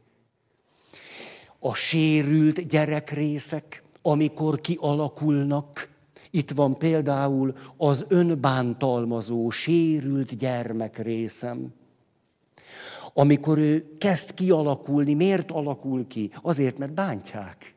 A 1.58 1.75
sérült 1.75 2.66
gyerekrészek, 2.66 3.82
amikor 4.02 4.60
kialakulnak, 4.60 5.88
itt 6.30 6.50
van 6.50 6.78
például 6.78 7.56
az 7.76 8.04
önbántalmazó, 8.08 9.50
sérült 9.50 10.37
gyermek 10.37 10.98
részem. 10.98 11.75
Amikor 13.14 13.58
ő 13.58 13.92
kezd 13.98 14.34
kialakulni, 14.34 15.14
miért 15.14 15.50
alakul 15.50 16.06
ki? 16.06 16.30
Azért, 16.42 16.78
mert 16.78 16.92
bántják. 16.92 17.75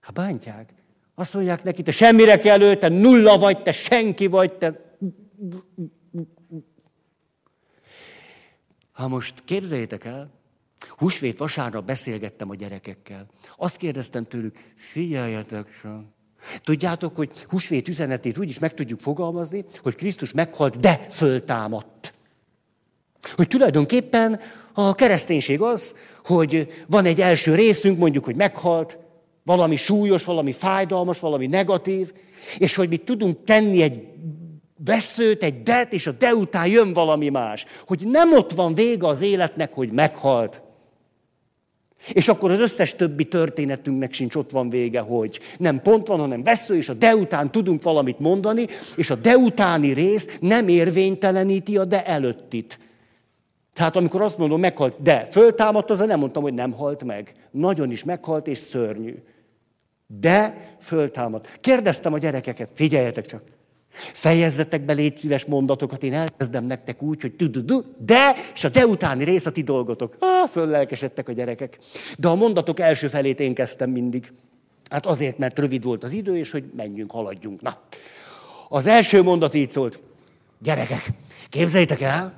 Hát 0.00 0.12
bántják. 0.12 0.74
Azt 1.14 1.34
mondják 1.34 1.62
neki, 1.62 1.82
te 1.82 1.90
semmire 1.90 2.38
kell 2.38 2.74
te 2.74 2.88
nulla 2.88 3.38
vagy, 3.38 3.62
te 3.62 3.72
senki 3.72 4.26
vagy, 4.26 4.52
te 4.52 4.98
Ha 8.98 9.08
most 9.08 9.34
képzeljétek 9.44 10.04
el, 10.04 10.30
húsvét 10.88 11.38
vasárnap 11.38 11.84
beszélgettem 11.84 12.50
a 12.50 12.54
gyerekekkel. 12.54 13.26
Azt 13.56 13.76
kérdeztem 13.76 14.24
tőlük, 14.24 14.56
figyeljetek 14.76 15.66
csak. 15.82 16.04
Tudjátok, 16.62 17.16
hogy 17.16 17.30
húsvét 17.48 17.88
üzenetét 17.88 18.38
úgy 18.38 18.48
is 18.48 18.58
meg 18.58 18.74
tudjuk 18.74 19.00
fogalmazni, 19.00 19.64
hogy 19.82 19.94
Krisztus 19.94 20.32
meghalt, 20.32 20.80
de 20.80 21.06
föltámadt. 21.10 22.14
Hogy 23.34 23.48
tulajdonképpen 23.48 24.40
a 24.72 24.94
kereszténység 24.94 25.60
az, 25.60 25.94
hogy 26.24 26.68
van 26.86 27.04
egy 27.04 27.20
első 27.20 27.54
részünk, 27.54 27.98
mondjuk, 27.98 28.24
hogy 28.24 28.36
meghalt, 28.36 28.98
valami 29.44 29.76
súlyos, 29.76 30.24
valami 30.24 30.52
fájdalmas, 30.52 31.18
valami 31.18 31.46
negatív, 31.46 32.12
és 32.58 32.74
hogy 32.74 32.88
mi 32.88 32.96
tudunk 32.96 33.44
tenni 33.44 33.82
egy 33.82 34.07
veszőt, 34.84 35.42
egy 35.42 35.62
det, 35.62 35.92
és 35.92 36.06
a 36.06 36.12
de 36.12 36.34
után 36.34 36.66
jön 36.66 36.92
valami 36.92 37.28
más. 37.28 37.64
Hogy 37.86 38.02
nem 38.04 38.32
ott 38.32 38.52
van 38.52 38.74
vége 38.74 39.06
az 39.06 39.20
életnek, 39.20 39.72
hogy 39.72 39.90
meghalt. 39.90 40.62
És 42.12 42.28
akkor 42.28 42.50
az 42.50 42.60
összes 42.60 42.94
többi 42.94 43.24
történetünknek 43.24 44.12
sincs 44.12 44.34
ott 44.34 44.50
van 44.50 44.70
vége, 44.70 45.00
hogy 45.00 45.40
nem 45.58 45.82
pont 45.82 46.06
van, 46.06 46.18
hanem 46.18 46.42
vesző, 46.42 46.76
és 46.76 46.88
a 46.88 46.94
de 46.94 47.14
után 47.14 47.50
tudunk 47.50 47.82
valamit 47.82 48.18
mondani, 48.18 48.66
és 48.96 49.10
a 49.10 49.14
de 49.14 49.36
utáni 49.36 49.92
rész 49.92 50.38
nem 50.40 50.68
érvényteleníti 50.68 51.76
a 51.76 51.84
de 51.84 52.04
előttit. 52.04 52.78
Tehát 53.74 53.96
amikor 53.96 54.22
azt 54.22 54.38
mondom, 54.38 54.60
meghalt, 54.60 55.02
de 55.02 55.24
föltámadt, 55.24 55.90
az 55.90 55.98
nem 55.98 56.18
mondtam, 56.18 56.42
hogy 56.42 56.54
nem 56.54 56.72
halt 56.72 57.04
meg. 57.04 57.32
Nagyon 57.50 57.90
is 57.90 58.04
meghalt, 58.04 58.46
és 58.46 58.58
szörnyű. 58.58 59.14
De 60.06 60.68
föltámadt. 60.80 61.58
Kérdeztem 61.60 62.12
a 62.12 62.18
gyerekeket, 62.18 62.70
figyeljetek 62.74 63.26
csak, 63.26 63.42
Fejezzetek 63.98 64.84
be 64.84 64.92
légy 64.92 65.16
szíves 65.16 65.44
mondatokat, 65.44 66.02
én 66.02 66.12
elkezdem 66.12 66.64
nektek 66.64 67.02
úgy, 67.02 67.20
hogy 67.20 67.34
tududu, 67.34 67.80
de, 67.98 68.34
és 68.54 68.64
a 68.64 68.68
de 68.68 68.86
utáni 68.86 69.24
rész 69.24 69.46
a 69.46 69.50
ti 69.50 69.62
dolgotok. 69.62 70.16
Ah, 70.18 70.48
föllelkesedtek 70.48 71.28
a 71.28 71.32
gyerekek. 71.32 71.78
De 72.18 72.28
a 72.28 72.34
mondatok 72.34 72.80
első 72.80 73.08
felét 73.08 73.40
én 73.40 73.54
kezdtem 73.54 73.90
mindig. 73.90 74.32
Hát 74.90 75.06
azért, 75.06 75.38
mert 75.38 75.58
rövid 75.58 75.84
volt 75.84 76.04
az 76.04 76.12
idő, 76.12 76.36
és 76.36 76.50
hogy 76.50 76.64
menjünk, 76.76 77.10
haladjunk. 77.10 77.60
Na, 77.60 77.80
az 78.68 78.86
első 78.86 79.22
mondat 79.22 79.54
így 79.54 79.70
szólt. 79.70 80.00
Gyerekek, 80.58 81.08
képzeljétek 81.48 82.00
el, 82.00 82.34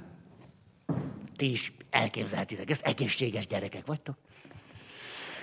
ti 1.37 1.51
is 1.51 1.73
elképzelhetitek, 1.91 2.71
ezt 2.71 2.87
egészséges 2.87 3.47
gyerekek 3.47 3.87
vagytok. 3.87 4.17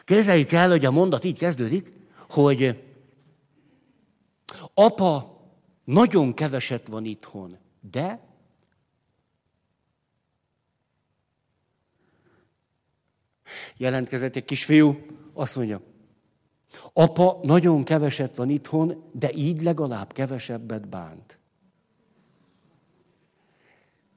Képzeljük 0.06 0.52
el, 0.52 0.70
hogy 0.70 0.86
a 0.86 0.92
mondat 0.92 1.24
így 1.24 1.38
kezdődik, 1.38 1.92
hogy 2.30 2.84
apa 4.74 5.37
nagyon 5.88 6.34
keveset 6.34 6.88
van 6.88 7.06
itthon, 7.06 7.58
de 7.80 8.20
jelentkezett 13.78 14.36
egy 14.36 14.46
kisfiú, 14.46 15.06
azt 15.34 15.56
mondja, 15.56 15.82
apa 16.94 17.40
nagyon 17.44 17.84
keveset 17.84 18.36
van 18.36 18.50
itthon, 18.50 19.10
de 19.12 19.32
így 19.32 19.62
legalább 19.62 20.14
kevesebbet 20.14 20.88
bánt. 20.88 21.40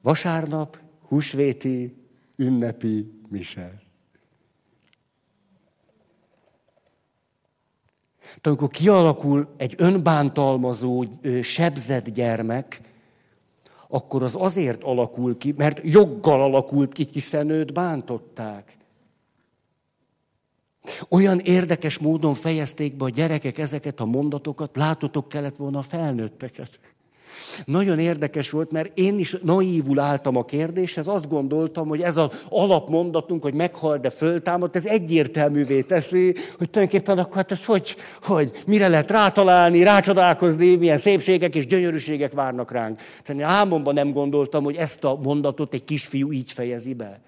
Vasárnap, 0.03 0.79
húsvéti, 1.01 1.97
ünnepi 2.37 3.21
mise. 3.29 3.83
Tehát 8.41 8.47
amikor 8.47 8.69
kialakul 8.69 9.49
egy 9.57 9.75
önbántalmazó, 9.79 11.05
sebzett 11.43 12.09
gyermek, 12.09 12.81
akkor 13.89 14.23
az 14.23 14.37
azért 14.39 14.83
alakul 14.83 15.39
ki, 15.39 15.55
mert 15.57 15.81
joggal 15.83 16.43
alakult 16.43 16.93
ki, 16.93 17.09
hiszen 17.13 17.49
őt 17.51 17.73
bántották. 17.73 18.77
Olyan 21.09 21.39
érdekes 21.39 21.99
módon 21.99 22.35
fejezték 22.35 22.97
be 22.97 23.05
a 23.05 23.09
gyerekek 23.09 23.59
ezeket 23.59 24.01
a 24.01 24.05
mondatokat, 24.05 24.77
látotok 24.77 25.29
kellett 25.29 25.57
volna 25.57 25.79
a 25.79 25.83
felnőtteket. 25.83 26.81
Nagyon 27.65 27.99
érdekes 27.99 28.51
volt, 28.51 28.73
mert 28.73 28.91
én 28.99 29.19
is 29.19 29.37
naívul 29.43 29.99
álltam 29.99 30.37
a 30.37 30.45
kérdéshez, 30.45 31.09
azt 31.09 31.29
gondoltam, 31.29 31.89
hogy 31.89 32.01
ez 32.01 32.17
az 32.17 32.29
alapmondatunk, 32.49 33.43
hogy 33.43 33.55
meghal, 33.55 33.99
de 33.99 34.11
föltámad, 34.11 34.77
ez 34.77 34.87
egyértelművé 34.87 35.81
teszi, 35.81 36.35
hogy 36.59 36.71
tulajdonképpen 36.71 37.19
akkor 37.19 37.37
hát 37.37 37.51
ez 37.51 37.65
hogy, 37.65 37.97
hogy 38.23 38.63
mire 38.67 38.89
lehet 38.89 39.11
rátalálni, 39.11 39.83
rácsodálkozni, 39.83 40.77
milyen 40.77 40.99
szépségek 40.99 41.55
és 41.55 41.67
gyönyörűségek 41.67 42.33
várnak 42.33 42.73
ránk. 42.73 42.97
Tehát 43.23 43.43
én 43.43 43.49
álmomban 43.49 43.95
nem 43.95 44.13
gondoltam, 44.13 44.65
hogy 44.65 44.77
ezt 44.77 45.05
a 45.05 45.19
mondatot 45.23 45.75
egy 45.75 45.85
kisfiú 45.85 46.33
így 46.33 46.53
fejezi 46.53 46.95
be. 46.95 47.21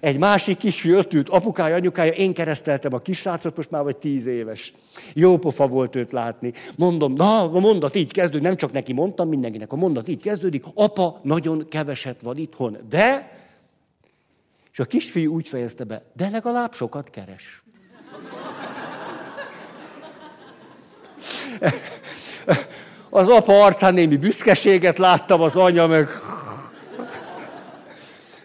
Egy 0.00 0.18
másik 0.18 0.58
kisfiú 0.58 0.96
ott 0.96 1.12
ült, 1.12 1.28
apukája, 1.28 1.74
anyukája, 1.74 2.12
én 2.12 2.34
kereszteltem 2.34 2.94
a 2.94 2.98
kisrácot, 2.98 3.56
most 3.56 3.70
már 3.70 3.82
vagy 3.82 3.96
tíz 3.96 4.26
éves. 4.26 4.72
Jó 5.12 5.38
pofa 5.38 5.66
volt 5.66 5.96
őt 5.96 6.12
látni. 6.12 6.52
Mondom, 6.76 7.12
na, 7.12 7.52
a 7.52 7.58
mondat 7.58 7.94
így 7.94 8.12
kezdődik, 8.12 8.46
nem 8.46 8.56
csak 8.56 8.72
neki 8.72 8.92
mondtam, 8.92 9.28
mindenkinek 9.28 9.72
a 9.72 9.76
mondat 9.76 10.08
így 10.08 10.20
kezdődik, 10.20 10.64
apa 10.74 11.20
nagyon 11.22 11.66
keveset 11.68 12.22
van 12.22 12.36
itthon, 12.36 12.76
de, 12.88 13.34
és 14.72 14.78
a 14.78 14.84
kisfiú 14.84 15.34
úgy 15.34 15.48
fejezte 15.48 15.84
be, 15.84 16.02
de 16.12 16.28
legalább 16.28 16.74
sokat 16.74 17.10
keres. 17.10 17.62
Az 23.10 23.28
apa 23.28 23.64
arcán 23.64 23.94
némi 23.94 24.16
büszkeséget 24.16 24.98
láttam, 24.98 25.40
az 25.40 25.56
anya 25.56 25.86
meg 25.86 26.08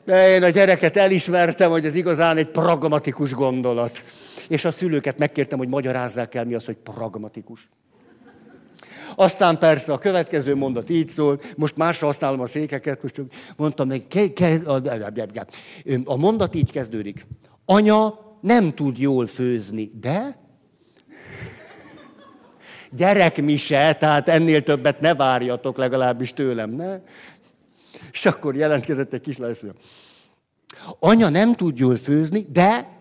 de 0.06 0.30
én 0.30 0.44
a 0.44 0.50
gyereket 0.50 0.98
elismertem, 0.98 1.72
hogy 1.72 1.86
ez 1.86 1.96
igazán 1.96 2.38
egy 2.38 2.48
pragmatikus 2.48 3.34
gondolat. 3.34 4.04
És 4.48 4.66
a 4.66 4.72
szülőket 4.72 5.18
megkértem, 5.18 5.58
hogy 5.58 5.68
magyarázzák 5.68 6.36
el, 6.36 6.46
mi 6.46 6.54
az, 6.54 6.66
hogy 6.66 6.78
pragmatikus. 6.84 7.70
Aztán 9.16 9.58
persze 9.58 9.94
a 9.94 9.98
következő 9.98 10.56
mondat 10.56 10.90
így 10.90 11.08
szól, 11.08 11.42
most 11.56 11.78
másra 11.78 12.06
használom 12.06 12.40
a 12.40 12.46
székeket, 12.46 13.02
most 13.02 13.14
csak 13.14 13.26
mondtam 13.56 13.88
neki, 13.88 14.08
ke, 14.08 14.34
ke, 14.34 14.72
a, 14.72 14.82
a 16.04 16.16
mondat 16.16 16.56
így 16.56 16.72
kezdődik. 16.72 17.28
Anya 17.66 18.20
nem 18.42 18.74
tud 18.74 18.98
jól 18.98 19.26
főzni, 19.26 19.92
de 20.00 20.40
gyerek 22.92 23.42
mi 23.42 23.58
se, 23.58 23.94
tehát 23.94 24.30
ennél 24.30 24.64
többet 24.64 25.00
ne 25.00 25.16
várjatok 25.16 25.78
legalábbis 25.78 26.34
tőlem, 26.34 26.70
ne? 26.70 27.00
És 28.12 28.26
akkor 28.26 28.56
jelentkezett 28.56 29.14
egy 29.14 29.22
kislány, 29.22 29.56
Anya 31.00 31.30
nem 31.30 31.56
tud 31.56 31.78
jól 31.78 31.96
főzni, 31.96 32.46
de 32.50 33.00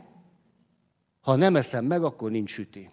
ha 1.21 1.37
nem 1.37 1.57
eszem 1.57 1.85
meg, 1.85 2.05
akkor 2.05 2.31
nincs 2.31 2.51
süti. 2.51 2.91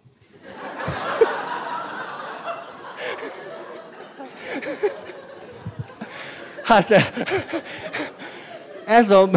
Hát 6.62 6.92
ez 8.86 9.10
a, 9.10 9.30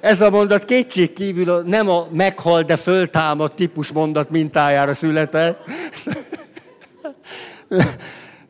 ez 0.00 0.20
a 0.20 0.30
mondat 0.30 0.64
kétség 0.64 1.12
kívül 1.12 1.62
nem 1.62 1.88
a 1.88 2.06
meghal, 2.10 2.62
de 2.62 2.76
föltámad 2.76 3.54
típus 3.54 3.92
mondat 3.92 4.30
mintájára 4.30 4.94
született. 4.94 5.58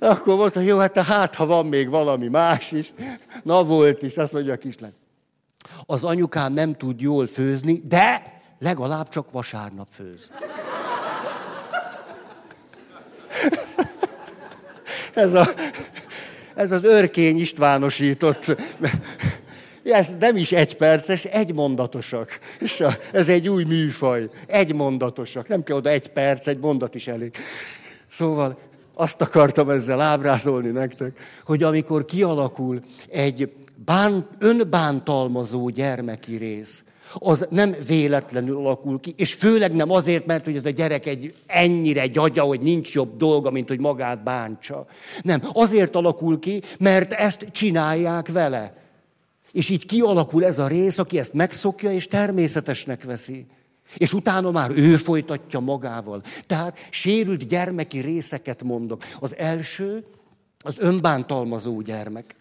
Akkor 0.04 0.36
mondta, 0.36 0.60
jó, 0.60 0.78
hát 0.78 0.98
hát, 0.98 1.34
ha 1.34 1.46
van 1.46 1.66
még 1.66 1.88
valami 1.88 2.28
más 2.28 2.72
is. 2.72 2.92
Na 3.42 3.64
volt 3.64 4.02
is, 4.02 4.16
azt 4.16 4.32
mondja 4.32 4.52
a 4.52 4.56
kislány. 4.56 4.92
Az 5.86 6.04
anyukám 6.04 6.52
nem 6.52 6.74
tud 6.74 7.00
jól 7.00 7.26
főzni, 7.26 7.82
de 7.88 8.32
legalább 8.58 9.08
csak 9.08 9.30
vasárnap 9.32 9.88
főz. 9.90 10.30
Ez, 15.14 15.34
a, 15.34 15.46
ez 16.54 16.72
az 16.72 16.84
örkény 16.84 17.40
Istvánosított. 17.40 18.56
Ez 19.84 20.08
nem 20.18 20.36
is 20.36 20.52
egy 20.52 20.76
perces, 20.76 21.24
egy 21.24 21.54
mondatosak. 21.54 22.38
És 22.58 22.84
ez 23.12 23.28
egy 23.28 23.48
új 23.48 23.64
műfaj. 23.64 24.28
Egy 24.46 24.74
mondatosak. 24.74 25.48
Nem 25.48 25.62
kell 25.62 25.76
oda 25.76 25.90
egy 25.90 26.08
perc, 26.08 26.46
egy 26.46 26.58
mondat 26.58 26.94
is 26.94 27.06
elég. 27.06 27.36
Szóval 28.08 28.58
azt 28.94 29.20
akartam 29.20 29.70
ezzel 29.70 30.00
ábrázolni 30.00 30.68
nektek, 30.68 31.18
hogy 31.44 31.62
amikor 31.62 32.04
kialakul 32.04 32.80
egy 33.08 33.52
bán, 33.84 34.26
önbántalmazó 34.38 35.68
gyermeki 35.68 36.36
rész, 36.36 36.84
az 37.18 37.46
nem 37.50 37.74
véletlenül 37.86 38.56
alakul 38.56 39.00
ki, 39.00 39.14
és 39.16 39.34
főleg 39.34 39.74
nem 39.74 39.90
azért, 39.90 40.26
mert 40.26 40.44
hogy 40.44 40.56
ez 40.56 40.64
a 40.64 40.70
gyerek 40.70 41.06
egy 41.06 41.34
ennyire 41.46 42.06
gyagya, 42.06 42.42
hogy 42.42 42.60
nincs 42.60 42.94
jobb 42.94 43.16
dolga, 43.16 43.50
mint 43.50 43.68
hogy 43.68 43.78
magát 43.78 44.22
bántsa. 44.22 44.86
Nem, 45.22 45.42
azért 45.52 45.96
alakul 45.96 46.38
ki, 46.38 46.62
mert 46.78 47.12
ezt 47.12 47.46
csinálják 47.52 48.28
vele. 48.28 48.74
És 49.52 49.68
így 49.68 49.86
kialakul 49.86 50.44
ez 50.44 50.58
a 50.58 50.66
rész, 50.66 50.98
aki 50.98 51.18
ezt 51.18 51.32
megszokja 51.32 51.92
és 51.92 52.06
természetesnek 52.06 53.04
veszi. 53.04 53.46
És 53.96 54.12
utána 54.12 54.50
már 54.50 54.70
ő 54.70 54.96
folytatja 54.96 55.60
magával. 55.60 56.22
Tehát 56.46 56.78
sérült 56.90 57.48
gyermeki 57.48 57.98
részeket 57.98 58.62
mondok. 58.62 59.04
Az 59.20 59.36
első 59.36 60.04
az 60.58 60.78
önbántalmazó 60.78 61.80
gyermek. 61.80 62.36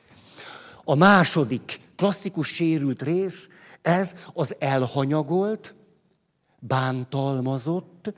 A 0.83 0.95
második 0.95 1.79
klasszikus 1.95 2.47
sérült 2.47 3.01
rész, 3.01 3.47
ez 3.81 4.15
az 4.33 4.55
elhanyagolt, 4.59 5.75
bántalmazott, 6.59 8.13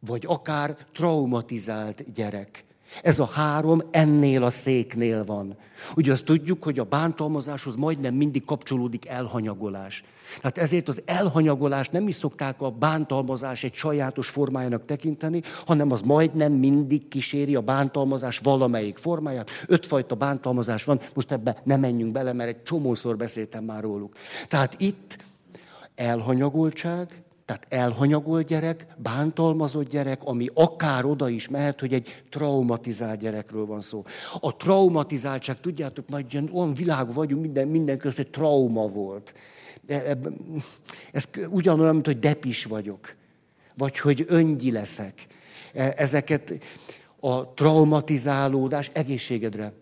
vagy 0.00 0.24
akár 0.26 0.76
traumatizált 0.92 2.12
gyerek. 2.12 2.64
Ez 3.02 3.18
a 3.18 3.26
három 3.26 3.82
ennél 3.90 4.42
a 4.42 4.50
széknél 4.50 5.24
van. 5.24 5.56
Ugye 5.96 6.12
azt 6.12 6.24
tudjuk, 6.24 6.62
hogy 6.62 6.78
a 6.78 6.84
bántalmazáshoz 6.84 7.74
majdnem 7.74 8.14
mindig 8.14 8.44
kapcsolódik 8.44 9.08
elhanyagolás. 9.08 10.02
Tehát 10.36 10.58
ezért 10.58 10.88
az 10.88 11.02
elhanyagolást 11.04 11.92
nem 11.92 12.08
is 12.08 12.14
szokták 12.14 12.60
a 12.60 12.70
bántalmazás 12.70 13.64
egy 13.64 13.74
sajátos 13.74 14.28
formájának 14.28 14.84
tekinteni, 14.84 15.42
hanem 15.66 15.92
az 15.92 16.00
majdnem 16.00 16.52
mindig 16.52 17.08
kíséri 17.08 17.54
a 17.54 17.60
bántalmazás 17.60 18.38
valamelyik 18.38 18.96
formáját. 18.96 19.50
Ötfajta 19.66 20.14
bántalmazás 20.14 20.84
van, 20.84 21.00
most 21.14 21.32
ebbe 21.32 21.60
nem 21.64 21.80
menjünk 21.80 22.12
bele, 22.12 22.32
mert 22.32 22.48
egy 22.48 22.62
csomószor 22.62 23.16
beszéltem 23.16 23.64
már 23.64 23.82
róluk. 23.82 24.14
Tehát 24.48 24.80
itt 24.80 25.16
elhanyagoltság, 25.94 27.22
tehát 27.46 27.66
elhanyagolt 27.68 28.46
gyerek, 28.46 28.86
bántalmazott 28.96 29.88
gyerek, 29.88 30.22
ami 30.24 30.48
akár 30.54 31.04
oda 31.04 31.28
is 31.28 31.48
mehet, 31.48 31.80
hogy 31.80 31.92
egy 31.92 32.22
traumatizált 32.30 33.18
gyerekről 33.20 33.66
van 33.66 33.80
szó. 33.80 34.04
A 34.40 34.56
traumatizáltság, 34.56 35.60
tudjátok, 35.60 36.08
majd 36.08 36.26
ilyen 36.30 36.50
olyan 36.52 36.74
világ 36.74 37.12
vagyunk, 37.12 37.42
minden, 37.42 37.68
minden 37.68 37.98
közt 37.98 38.18
egy 38.18 38.30
trauma 38.30 38.86
volt. 38.86 39.34
Ez 41.12 41.24
ugyanolyan, 41.48 41.94
mint 41.94 42.06
hogy 42.06 42.18
depis 42.18 42.64
vagyok, 42.64 43.14
vagy 43.76 43.98
hogy 43.98 44.24
öngyi 44.28 44.72
leszek. 44.72 45.26
E, 45.72 45.94
ezeket 45.96 46.58
a 47.20 47.54
traumatizálódás 47.54 48.90
egészségedre, 48.92 49.72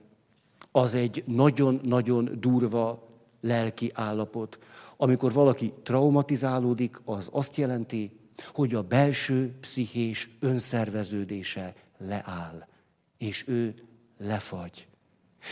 az 0.72 0.94
egy 0.94 1.24
nagyon-nagyon 1.26 2.36
durva 2.40 3.08
lelki 3.40 3.90
állapot. 3.94 4.58
Amikor 4.96 5.32
valaki 5.32 5.72
traumatizálódik, 5.82 7.00
az 7.04 7.28
azt 7.32 7.56
jelenti, 7.56 8.10
hogy 8.52 8.74
a 8.74 8.82
belső 8.82 9.54
pszichés 9.60 10.30
önszerveződése 10.40 11.74
leáll, 11.98 12.66
és 13.18 13.48
ő 13.48 13.74
lefagy. 14.18 14.86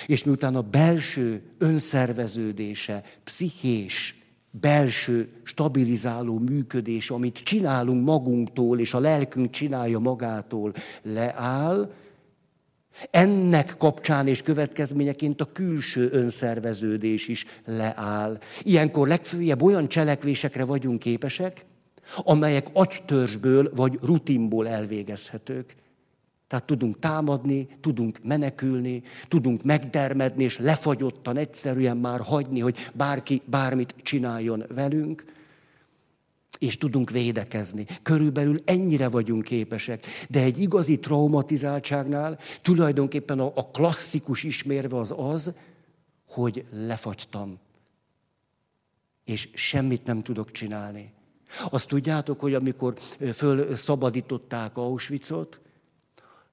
És 0.06 0.24
miután 0.24 0.54
a 0.54 0.62
belső 0.62 1.42
önszerveződése, 1.58 3.04
pszichés, 3.24 4.21
belső 4.60 5.28
stabilizáló 5.42 6.38
működés, 6.38 7.10
amit 7.10 7.38
csinálunk 7.38 8.04
magunktól, 8.04 8.80
és 8.80 8.94
a 8.94 8.98
lelkünk 8.98 9.50
csinálja 9.50 9.98
magától, 9.98 10.72
leáll, 11.02 11.90
ennek 13.10 13.74
kapcsán 13.78 14.26
és 14.26 14.42
következményeként 14.42 15.40
a 15.40 15.52
külső 15.52 16.08
önszerveződés 16.12 17.28
is 17.28 17.44
leáll. 17.64 18.38
Ilyenkor 18.62 19.08
legfőjebb 19.08 19.62
olyan 19.62 19.88
cselekvésekre 19.88 20.64
vagyunk 20.64 20.98
képesek, 20.98 21.64
amelyek 22.16 22.66
agytörzsből 22.72 23.70
vagy 23.74 23.98
rutinból 24.02 24.68
elvégezhetők. 24.68 25.74
Tehát 26.52 26.66
tudunk 26.66 26.98
támadni, 26.98 27.68
tudunk 27.80 28.18
menekülni, 28.22 29.02
tudunk 29.28 29.62
megdermedni, 29.62 30.44
és 30.44 30.58
lefagyottan 30.58 31.36
egyszerűen 31.36 31.96
már 31.96 32.20
hagyni, 32.20 32.60
hogy 32.60 32.76
bárki 32.94 33.42
bármit 33.44 33.94
csináljon 34.02 34.64
velünk, 34.74 35.24
és 36.58 36.76
tudunk 36.78 37.10
védekezni. 37.10 37.86
Körülbelül 38.02 38.60
ennyire 38.64 39.08
vagyunk 39.08 39.42
képesek. 39.42 40.06
De 40.28 40.42
egy 40.42 40.58
igazi 40.58 40.98
traumatizáltságnál 40.98 42.38
tulajdonképpen 42.62 43.38
a, 43.38 43.52
a 43.54 43.70
klasszikus 43.70 44.42
ismérve 44.42 44.98
az 44.98 45.14
az, 45.16 45.52
hogy 46.28 46.64
lefagytam. 46.70 47.58
És 49.24 49.48
semmit 49.54 50.04
nem 50.04 50.22
tudok 50.22 50.50
csinálni. 50.50 51.12
Azt 51.70 51.88
tudjátok, 51.88 52.40
hogy 52.40 52.54
amikor 52.54 52.98
fölszabadították 53.32 54.76
Auschwitzot, 54.76 55.60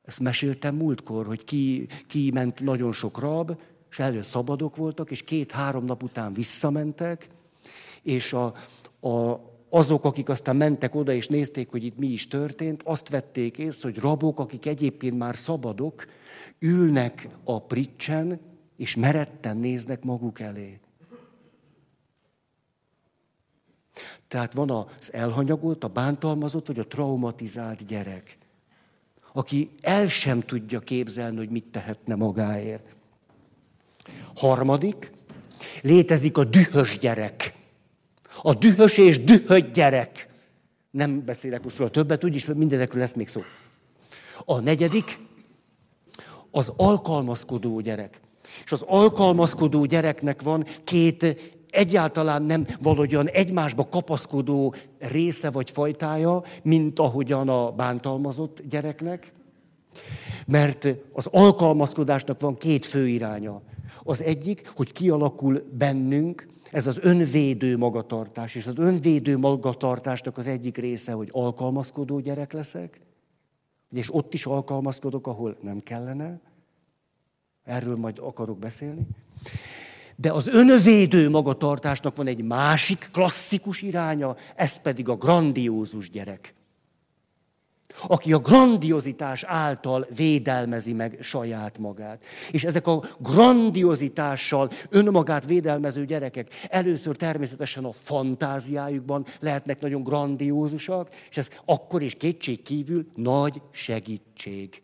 ezt 0.10 0.20
meséltem 0.20 0.76
múltkor, 0.76 1.26
hogy 1.26 1.44
ki, 1.44 1.88
ki 2.08 2.32
ment 2.34 2.62
nagyon 2.62 2.92
sok 2.92 3.20
rab, 3.20 3.60
és 3.90 4.00
előtt 4.00 4.24
szabadok 4.24 4.76
voltak, 4.76 5.12
és 5.12 5.24
két-három 5.24 5.86
nap 5.86 6.04
után 6.04 6.34
visszamentek, 6.34 7.30
és 8.04 8.34
a, 8.34 8.54
a, 9.08 9.40
azok, 9.70 10.06
akik 10.06 10.30
aztán 10.30 10.56
mentek 10.56 10.96
oda 10.96 11.12
és 11.12 11.28
nézték, 11.28 11.70
hogy 11.70 11.84
itt 11.84 11.98
mi 11.98 12.08
is 12.08 12.28
történt, 12.28 12.84
azt 12.84 13.10
vették 13.10 13.58
észre, 13.58 13.90
hogy 13.90 14.00
rabok, 14.00 14.40
akik 14.40 14.66
egyébként 14.66 15.18
már 15.18 15.36
szabadok, 15.36 16.06
ülnek 16.60 17.28
a 17.44 17.62
pricsen, 17.62 18.40
és 18.78 18.96
meretten 18.96 19.58
néznek 19.58 20.04
maguk 20.04 20.40
elé. 20.40 20.80
Tehát 24.28 24.54
van 24.54 24.70
az 24.70 25.14
elhanyagolt, 25.14 25.84
a 25.84 25.88
bántalmazott, 25.88 26.68
vagy 26.68 26.80
a 26.80 26.88
traumatizált 26.88 27.86
gyerek, 27.86 28.38
aki 29.34 29.70
el 29.82 30.08
sem 30.08 30.42
tudja 30.42 30.80
képzelni, 30.80 31.38
hogy 31.38 31.50
mit 31.50 31.66
tehetne 31.66 32.16
magáért. 32.16 32.96
Harmadik, 34.36 35.12
létezik 35.82 36.38
a 36.38 36.44
dühös 36.44 36.98
gyerek. 36.98 37.54
A 38.42 38.54
dühös 38.54 38.98
és 38.98 39.24
dühögy 39.24 39.72
gyerek. 39.72 40.28
Nem 40.92 41.26
beszélek 41.26 41.64
most 41.64 41.78
róla 41.78 41.92
többet, 41.92 42.24
úgyis 42.24 42.46
mindenekről 42.46 43.02
lesz 43.02 43.14
még 43.14 43.28
szó. 43.28 43.42
A 44.46 44.60
negyedik, 44.60 45.20
az 46.52 46.74
alkalmazkodó 46.76 47.80
gyerek. 47.80 48.22
És 48.66 48.72
az 48.72 48.84
alkalmazkodó 48.88 49.86
gyereknek 49.86 50.42
van 50.42 50.66
két 50.84 51.58
egyáltalán 51.70 52.44
nem 52.44 52.66
valahogyan 52.82 53.28
egymásba 53.30 53.88
kapaszkodó 53.90 54.76
része 55.00 55.50
vagy 55.50 55.70
fajtája, 55.70 56.44
mint 56.64 57.00
ahogyan 57.00 57.50
a 57.50 57.72
bántalmazott 57.72 58.62
gyereknek. 58.70 59.32
Mert 60.46 60.88
az 61.14 61.28
alkalmazkodásnak 61.32 62.40
van 62.40 62.58
két 62.58 62.86
fő 62.86 63.08
iránya. 63.08 63.62
Az 64.04 64.24
egyik, 64.24 64.72
hogy 64.76 64.92
kialakul 64.92 65.64
bennünk 65.78 66.48
ez 66.72 66.88
az 66.88 67.00
önvédő 67.02 67.78
magatartás, 67.78 68.56
és 68.56 68.68
az 68.68 68.78
önvédő 68.78 69.38
magatartásnak 69.38 70.38
az 70.38 70.48
egyik 70.48 70.78
része, 70.78 71.12
hogy 71.12 71.30
alkalmazkodó 71.32 72.20
gyerek 72.20 72.54
leszek, 72.54 73.02
és 73.92 74.14
ott 74.14 74.34
is 74.34 74.46
alkalmazkodok, 74.46 75.28
ahol 75.28 75.58
nem 75.62 75.80
kellene. 75.80 76.40
Erről 77.64 77.96
majd 77.96 78.20
akarok 78.20 78.60
beszélni. 78.60 79.08
De 80.22 80.32
az 80.32 80.48
önvédő 80.48 81.30
magatartásnak 81.30 82.16
van 82.16 82.28
egy 82.28 82.44
másik 82.44 83.10
klasszikus 83.12 83.82
iránya, 83.82 84.36
ez 84.56 84.82
pedig 84.82 85.10
a 85.10 85.16
grandiózus 85.16 86.10
gyerek 86.10 86.54
aki 88.08 88.34
a 88.34 88.40
grandiozitás 88.40 89.44
által 89.44 90.08
védelmezi 90.16 90.94
meg 90.94 91.18
saját 91.22 91.78
magát. 91.78 92.24
És 92.52 92.64
ezek 92.64 92.88
a 92.88 93.04
grandiozitással 93.18 94.70
önmagát 94.90 95.46
védelmező 95.46 96.06
gyerekek 96.06 96.68
először 96.70 97.16
természetesen 97.16 97.86
a 97.86 97.92
fantáziájukban 97.92 99.26
lehetnek 99.40 99.80
nagyon 99.82 100.04
grandiózusak, 100.04 101.10
és 101.30 101.38
ez 101.38 101.50
akkor 101.66 102.02
is 102.02 102.14
kétség 102.16 102.62
kívül 102.62 103.06
nagy 103.16 103.62
segítség. 103.72 104.82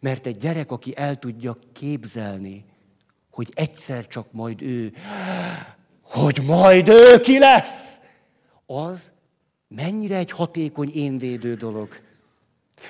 Mert 0.00 0.26
egy 0.26 0.36
gyerek, 0.36 0.70
aki 0.70 0.92
el 0.96 1.18
tudja 1.18 1.56
képzelni, 1.72 2.64
hogy 3.38 3.52
egyszer 3.54 4.06
csak 4.06 4.32
majd 4.32 4.62
ő, 4.62 4.92
hogy 6.02 6.42
majd 6.46 6.88
ő 6.88 7.20
ki 7.20 7.38
lesz, 7.38 8.00
az 8.66 9.12
Mennyire 9.68 10.16
egy 10.16 10.30
hatékony 10.30 10.90
énvédő 10.94 11.54
dolog. 11.54 11.88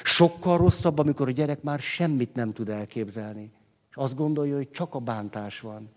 Sokkal 0.02 0.56
rosszabb, 0.56 0.98
amikor 0.98 1.28
a 1.28 1.30
gyerek 1.30 1.62
már 1.62 1.80
semmit 1.80 2.34
nem 2.34 2.52
tud 2.52 2.68
elképzelni. 2.68 3.50
És 3.90 3.96
azt 3.96 4.14
gondolja, 4.14 4.56
hogy 4.56 4.70
csak 4.70 4.94
a 4.94 4.98
bántás 4.98 5.60
van. 5.60 5.90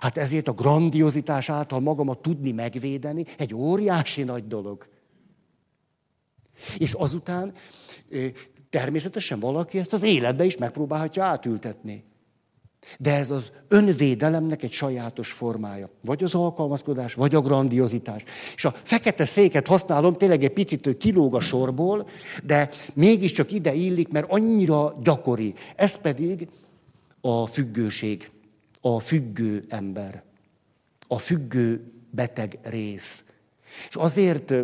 Hát 0.00 0.16
ezért 0.16 0.48
a 0.48 0.52
grandiozitás 0.52 1.50
által 1.50 1.80
magamat 1.80 2.18
tudni 2.18 2.52
megvédeni 2.52 3.24
egy 3.38 3.54
óriási 3.54 4.22
nagy 4.22 4.46
dolog. 4.46 4.88
És 6.78 6.92
azután 6.92 7.52
természetesen 8.70 9.40
valaki 9.40 9.78
ezt 9.78 9.92
az 9.92 10.02
életbe 10.02 10.44
is 10.44 10.56
megpróbálhatja 10.56 11.24
átültetni. 11.24 12.04
De 12.98 13.14
ez 13.16 13.30
az 13.30 13.50
önvédelemnek 13.68 14.62
egy 14.62 14.72
sajátos 14.72 15.32
formája. 15.32 15.88
Vagy 16.04 16.22
az 16.22 16.34
alkalmazkodás, 16.34 17.14
vagy 17.14 17.34
a 17.34 17.40
grandiozitás. 17.40 18.24
És 18.54 18.64
a 18.64 18.74
fekete 18.82 19.24
széket 19.24 19.66
használom, 19.66 20.14
tényleg 20.16 20.44
egy 20.44 20.52
picit 20.52 20.96
kilóg 20.96 21.34
a 21.34 21.40
sorból, 21.40 22.08
de 22.42 22.70
mégiscsak 22.94 23.52
ide 23.52 23.74
illik, 23.74 24.08
mert 24.08 24.30
annyira 24.30 24.98
gyakori. 25.02 25.54
Ez 25.76 25.96
pedig 25.96 26.48
a 27.20 27.46
függőség, 27.46 28.30
a 28.80 29.00
függő 29.00 29.64
ember, 29.68 30.22
a 31.08 31.18
függő 31.18 31.92
beteg 32.10 32.58
rész. 32.62 33.24
És 33.88 33.96
azért 33.96 34.54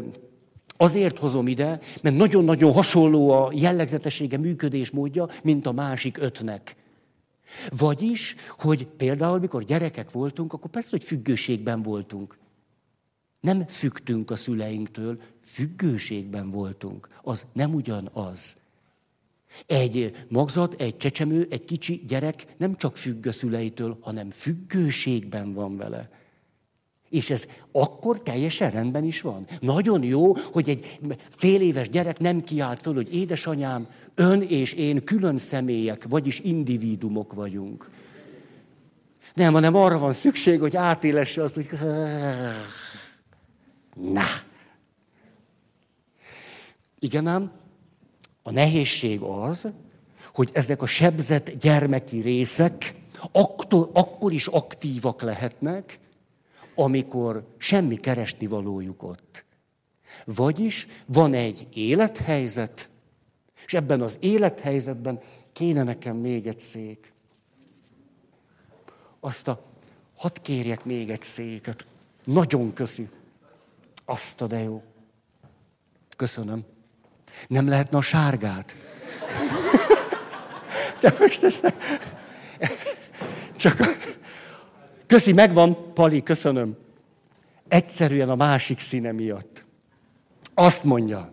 Azért 0.76 1.18
hozom 1.18 1.48
ide, 1.48 1.80
mert 2.02 2.16
nagyon-nagyon 2.16 2.72
hasonló 2.72 3.30
a 3.30 3.50
jellegzetessége, 3.54 4.38
működésmódja, 4.38 5.28
mint 5.42 5.66
a 5.66 5.72
másik 5.72 6.18
ötnek. 6.18 6.76
Vagyis, 7.68 8.34
hogy 8.48 8.86
például, 8.86 9.38
mikor 9.38 9.64
gyerekek 9.64 10.10
voltunk, 10.10 10.52
akkor 10.52 10.70
persze, 10.70 10.88
hogy 10.90 11.04
függőségben 11.04 11.82
voltunk. 11.82 12.38
Nem 13.40 13.66
fügtünk 13.68 14.30
a 14.30 14.36
szüleinktől, 14.36 15.20
függőségben 15.42 16.50
voltunk. 16.50 17.08
Az 17.22 17.46
nem 17.52 17.74
ugyanaz. 17.74 18.56
Egy 19.66 20.26
magzat, 20.28 20.74
egy 20.74 20.96
csecsemő, 20.96 21.46
egy 21.50 21.64
kicsi 21.64 22.04
gyerek 22.06 22.44
nem 22.58 22.76
csak 22.76 22.96
függ 22.96 23.26
a 23.26 23.32
szüleitől, 23.32 23.98
hanem 24.00 24.30
függőségben 24.30 25.52
van 25.52 25.76
vele. 25.76 26.19
És 27.10 27.30
ez 27.30 27.46
akkor 27.72 28.22
teljesen 28.22 28.70
rendben 28.70 29.04
is 29.04 29.20
van. 29.20 29.46
Nagyon 29.60 30.02
jó, 30.02 30.32
hogy 30.34 30.68
egy 30.68 30.98
fél 31.36 31.60
éves 31.60 31.88
gyerek 31.88 32.18
nem 32.18 32.42
kiált 32.42 32.82
föl, 32.82 32.94
hogy 32.94 33.14
édesanyám, 33.14 33.86
ön 34.14 34.42
és 34.42 34.72
én 34.72 35.04
külön 35.04 35.38
személyek, 35.38 36.06
vagyis 36.08 36.40
individumok 36.40 37.32
vagyunk. 37.32 37.90
Nem, 39.34 39.52
hanem 39.52 39.74
arra 39.74 39.98
van 39.98 40.12
szükség, 40.12 40.60
hogy 40.60 40.76
átélesse 40.76 41.42
azt, 41.42 41.54
hogy 41.54 41.68
na. 43.94 44.24
Igen 46.98 47.26
ám, 47.26 47.50
a 48.42 48.50
nehézség 48.50 49.20
az, 49.20 49.68
hogy 50.34 50.50
ezek 50.52 50.82
a 50.82 50.86
sebzett 50.86 51.50
gyermeki 51.60 52.20
részek 52.20 52.94
akkor, 53.32 53.90
akkor 53.92 54.32
is 54.32 54.46
aktívak 54.46 55.22
lehetnek, 55.22 55.98
amikor 56.80 57.54
semmi 57.58 57.96
keresni 57.96 58.46
valójuk 58.46 59.02
ott. 59.02 59.44
Vagyis 60.24 60.86
van 61.06 61.34
egy 61.34 61.66
élethelyzet, 61.72 62.88
és 63.66 63.74
ebben 63.74 64.00
az 64.00 64.16
élethelyzetben 64.20 65.20
kéne 65.52 65.82
nekem 65.82 66.16
még 66.16 66.46
egy 66.46 66.58
szék. 66.58 67.12
Azt 69.20 69.48
a, 69.48 69.62
hadd 70.16 70.36
kérjek 70.42 70.84
még 70.84 71.10
egy 71.10 71.22
széket. 71.22 71.84
Nagyon 72.24 72.72
köszi. 72.72 73.08
Azt 74.04 74.40
a 74.40 74.46
de 74.46 74.58
jó. 74.58 74.82
Köszönöm. 76.16 76.64
Nem 77.48 77.68
lehetne 77.68 77.98
a 77.98 78.00
sárgát? 78.00 78.74
De 81.00 81.14
most 81.18 81.42
ez... 81.42 81.60
Csak 83.56 83.80
a... 83.80 83.86
Köszi, 85.10 85.32
megvan, 85.32 85.92
Pali, 85.94 86.22
köszönöm. 86.22 86.76
Egyszerűen 87.68 88.28
a 88.28 88.34
másik 88.34 88.78
színe 88.78 89.12
miatt. 89.12 89.64
Azt 90.54 90.84
mondja, 90.84 91.32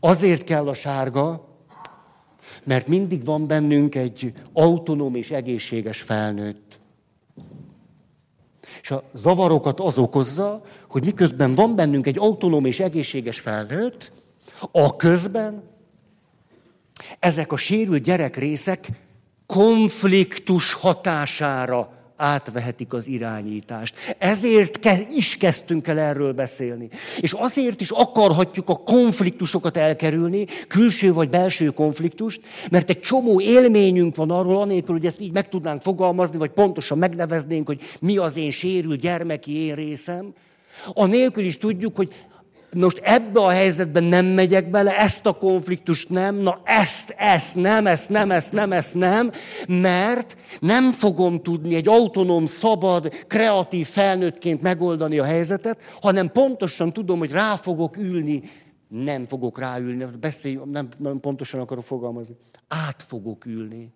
azért 0.00 0.44
kell 0.44 0.68
a 0.68 0.74
sárga, 0.74 1.48
mert 2.64 2.86
mindig 2.86 3.24
van 3.24 3.46
bennünk 3.46 3.94
egy 3.94 4.32
autonóm 4.52 5.14
és 5.14 5.30
egészséges 5.30 6.02
felnőtt. 6.02 6.80
És 8.82 8.90
a 8.90 9.02
zavarokat 9.14 9.80
az 9.80 9.98
okozza, 9.98 10.62
hogy 10.88 11.04
miközben 11.04 11.54
van 11.54 11.74
bennünk 11.74 12.06
egy 12.06 12.18
autonóm 12.18 12.64
és 12.64 12.80
egészséges 12.80 13.40
felnőtt, 13.40 14.12
a 14.72 14.96
közben 14.96 15.62
ezek 17.18 17.52
a 17.52 17.56
sérült 17.56 18.02
gyerekrészek 18.02 18.88
konfliktus 19.50 20.72
hatására 20.72 21.90
átvehetik 22.16 22.92
az 22.92 23.08
irányítást. 23.08 23.94
Ezért 24.18 24.78
is 25.16 25.36
kezdtünk 25.36 25.86
el 25.86 25.98
erről 25.98 26.32
beszélni. 26.32 26.88
És 27.20 27.32
azért 27.32 27.80
is 27.80 27.90
akarhatjuk 27.90 28.68
a 28.68 28.76
konfliktusokat 28.76 29.76
elkerülni, 29.76 30.46
külső 30.68 31.12
vagy 31.12 31.30
belső 31.30 31.66
konfliktust, 31.68 32.40
mert 32.70 32.90
egy 32.90 33.00
csomó 33.00 33.40
élményünk 33.40 34.16
van 34.16 34.30
arról, 34.30 34.60
anélkül, 34.60 34.94
hogy 34.94 35.06
ezt 35.06 35.20
így 35.20 35.32
meg 35.32 35.48
tudnánk 35.48 35.82
fogalmazni, 35.82 36.38
vagy 36.38 36.50
pontosan 36.50 36.98
megneveznénk, 36.98 37.66
hogy 37.66 37.80
mi 38.00 38.16
az 38.16 38.36
én 38.36 38.50
sérült 38.50 39.00
gyermeki 39.00 39.56
én 39.56 39.74
részem, 39.74 40.32
Anélkül 40.92 41.44
is 41.44 41.58
tudjuk, 41.58 41.96
hogy 41.96 42.14
most 42.74 42.98
ebbe 42.98 43.40
a 43.40 43.48
helyzetben 43.48 44.04
nem 44.04 44.26
megyek 44.26 44.70
bele, 44.70 44.98
ezt 44.98 45.26
a 45.26 45.32
konfliktust 45.32 46.08
nem, 46.08 46.36
na 46.36 46.60
ezt, 46.64 47.14
ezt 47.16 47.54
nem, 47.54 47.86
ezt 47.86 48.08
nem, 48.08 48.30
ezt 48.30 48.52
nem, 48.52 48.72
ezt 48.72 48.94
nem, 48.94 49.30
mert 49.68 50.36
nem 50.60 50.92
fogom 50.92 51.42
tudni 51.42 51.74
egy 51.74 51.88
autonóm, 51.88 52.46
szabad, 52.46 53.14
kreatív 53.26 53.86
felnőttként 53.86 54.62
megoldani 54.62 55.18
a 55.18 55.24
helyzetet, 55.24 55.80
hanem 56.00 56.32
pontosan 56.32 56.92
tudom, 56.92 57.18
hogy 57.18 57.30
rá 57.30 57.56
fogok 57.56 57.96
ülni, 57.96 58.42
nem 58.88 59.26
fogok 59.26 59.58
ráülni, 59.58 60.06
beszélj, 60.20 60.58
nem, 60.64 60.88
nem 60.98 61.20
pontosan 61.20 61.60
akarok 61.60 61.84
fogalmazni, 61.84 62.36
át 62.68 63.02
fogok 63.06 63.46
ülni 63.46 63.92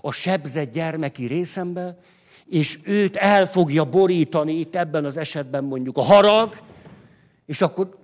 a 0.00 0.12
sebzett 0.12 0.72
gyermeki 0.72 1.26
részembe, 1.26 1.98
és 2.46 2.78
őt 2.82 3.16
el 3.16 3.46
fogja 3.46 3.84
borítani, 3.84 4.52
itt 4.52 4.76
ebben 4.76 5.04
az 5.04 5.16
esetben 5.16 5.64
mondjuk 5.64 5.96
a 5.96 6.02
harag, 6.02 6.54
és 7.46 7.60
akkor... 7.60 7.98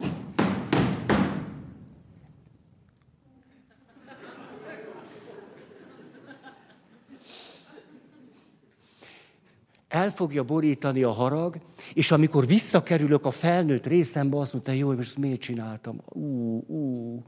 El 9.89 10.11
fogja 10.11 10.43
borítani 10.43 11.03
a 11.03 11.11
harag, 11.11 11.57
és 11.95 12.11
amikor 12.11 12.47
visszakerülök 12.47 13.25
a 13.25 13.31
felnőtt 13.31 13.87
részembe, 13.87 14.39
azt 14.39 14.53
mondta, 14.53 14.73
jó, 14.73 14.93
most 14.93 15.19
miért 15.19 15.41
csináltam? 15.41 16.01
Ú, 16.09 16.59
ú, 16.67 17.23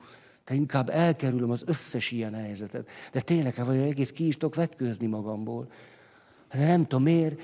de 0.44 0.54
inkább 0.54 0.88
elkerülöm 0.88 1.50
az 1.50 1.62
összes 1.66 2.10
ilyen 2.10 2.34
helyzetet. 2.34 2.88
De 3.12 3.20
tényleg, 3.20 3.64
vagy 3.64 3.76
egész 3.76 4.10
ki 4.10 4.26
is 4.26 4.36
tudok 4.36 4.54
vetkőzni 4.54 5.06
magamból. 5.06 5.68
De 6.52 6.66
nem 6.66 6.86
tudom 6.86 7.04
miért. 7.04 7.40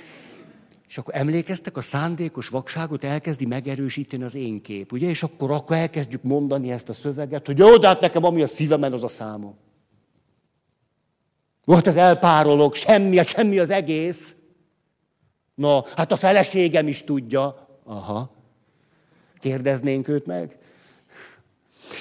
És 0.90 0.98
akkor 0.98 1.14
emlékeztek, 1.16 1.76
a 1.76 1.80
szándékos 1.80 2.48
vakságot 2.48 3.04
elkezdi 3.04 3.46
megerősíteni 3.46 4.22
az 4.22 4.34
én 4.34 4.62
kép, 4.62 4.92
ugye? 4.92 5.08
És 5.08 5.22
akkor, 5.22 5.50
akkor 5.50 5.76
elkezdjük 5.76 6.22
mondani 6.22 6.70
ezt 6.70 6.88
a 6.88 6.92
szöveget, 6.92 7.46
hogy 7.46 7.58
jó, 7.58 7.76
de 7.76 7.86
hát 7.86 8.00
nekem 8.00 8.24
ami 8.24 8.42
a 8.42 8.46
szívemen, 8.46 8.92
az 8.92 9.04
a 9.04 9.08
számom. 9.08 9.56
Volt 11.64 11.86
az 11.86 11.96
elpárolok, 11.96 12.74
semmi, 12.74 13.22
semmi 13.24 13.58
az 13.58 13.70
egész. 13.70 14.34
Na, 15.54 15.84
hát 15.96 16.12
a 16.12 16.16
feleségem 16.16 16.88
is 16.88 17.04
tudja. 17.04 17.68
Aha. 17.84 18.30
Kérdeznénk 19.38 20.08
őt 20.08 20.26
meg? 20.26 20.58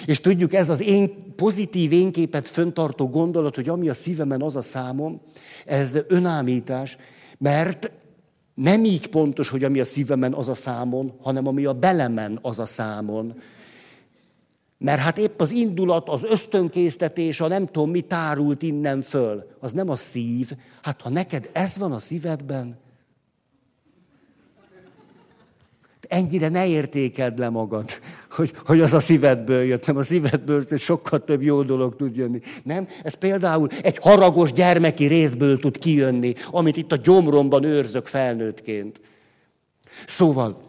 És 0.06 0.22
tudjuk, 0.22 0.54
ez 0.54 0.70
az 0.70 0.82
én 0.82 1.36
pozitív 1.36 1.92
énképet 1.92 2.48
föntartó 2.48 3.10
gondolat, 3.10 3.56
hogy 3.56 3.70
ami 3.70 3.90
a 3.90 3.94
szívemen, 3.94 4.42
az 4.42 4.56
a 4.56 4.62
számom, 4.62 5.22
ez 5.66 5.98
önámítás, 6.08 6.98
mert 7.38 7.92
nem 8.60 8.84
így 8.84 9.08
pontos, 9.08 9.50
hogy 9.50 9.64
ami 9.64 9.80
a 9.80 9.84
szívemen, 9.84 10.34
az 10.34 10.50
a 10.50 10.54
számon, 10.54 11.14
hanem 11.22 11.48
ami 11.48 11.66
a 11.66 11.74
belemen, 11.74 12.40
az 12.42 12.60
a 12.60 12.66
számon. 12.66 13.42
Mert 14.78 15.02
hát 15.02 15.18
épp 15.18 15.42
az 15.42 15.52
indulat, 15.52 16.10
az 16.10 16.24
ösztönkésztetés, 16.24 17.42
a 17.42 17.48
nem 17.48 17.66
tudom 17.66 17.90
mi 17.90 18.02
tárult 18.02 18.62
innen 18.62 19.02
föl, 19.02 19.48
az 19.60 19.72
nem 19.72 19.90
a 19.90 19.96
szív. 19.96 20.52
Hát 20.82 21.02
ha 21.02 21.10
neked 21.10 21.50
ez 21.52 21.78
van 21.78 21.92
a 21.92 21.98
szívedben, 21.98 22.78
ennyire 26.08 26.50
ne 26.50 26.68
értékeld 26.68 27.40
le 27.40 27.50
magad, 27.50 27.90
hogy, 28.30 28.52
hogy 28.66 28.82
az 28.82 28.94
a 28.94 29.00
szívedből 29.00 29.64
jött, 29.64 29.86
nem 29.86 29.98
a 29.98 30.04
szívedből 30.04 30.64
sokkal 30.78 31.24
több 31.24 31.42
jó 31.42 31.64
dolog 31.64 31.96
tud 31.96 32.16
jönni. 32.16 32.40
Nem? 32.64 32.88
Ez 33.04 33.14
például 33.14 33.70
egy 33.82 33.98
haragos 33.98 34.54
gyermeki 34.54 35.06
részből 35.06 35.60
tud 35.60 35.78
kijönni, 35.78 36.34
amit 36.52 36.78
itt 36.78 36.92
a 36.92 36.96
gyomromban 36.96 37.64
őrzök 37.64 38.06
felnőttként. 38.06 39.02
Szóval, 40.06 40.62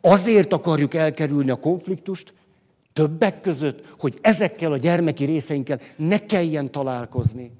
azért 0.00 0.52
akarjuk 0.52 0.94
elkerülni 0.94 1.50
a 1.50 1.56
konfliktust, 1.56 2.34
többek 2.92 3.40
között, 3.40 3.84
hogy 3.98 4.18
ezekkel 4.20 4.72
a 4.72 4.76
gyermeki 4.76 5.24
részeinkkel 5.24 5.80
ne 5.96 6.18
kelljen 6.18 6.70
találkozni. 6.70 7.50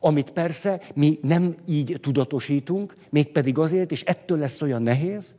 Amit 0.00 0.30
persze 0.30 0.80
mi 0.94 1.18
nem 1.22 1.54
így 1.68 1.98
tudatosítunk, 2.00 2.96
mégpedig 3.10 3.58
azért, 3.58 3.90
és 3.90 4.02
ettől 4.02 4.38
lesz 4.38 4.62
olyan 4.62 4.82
nehéz, 4.82 5.34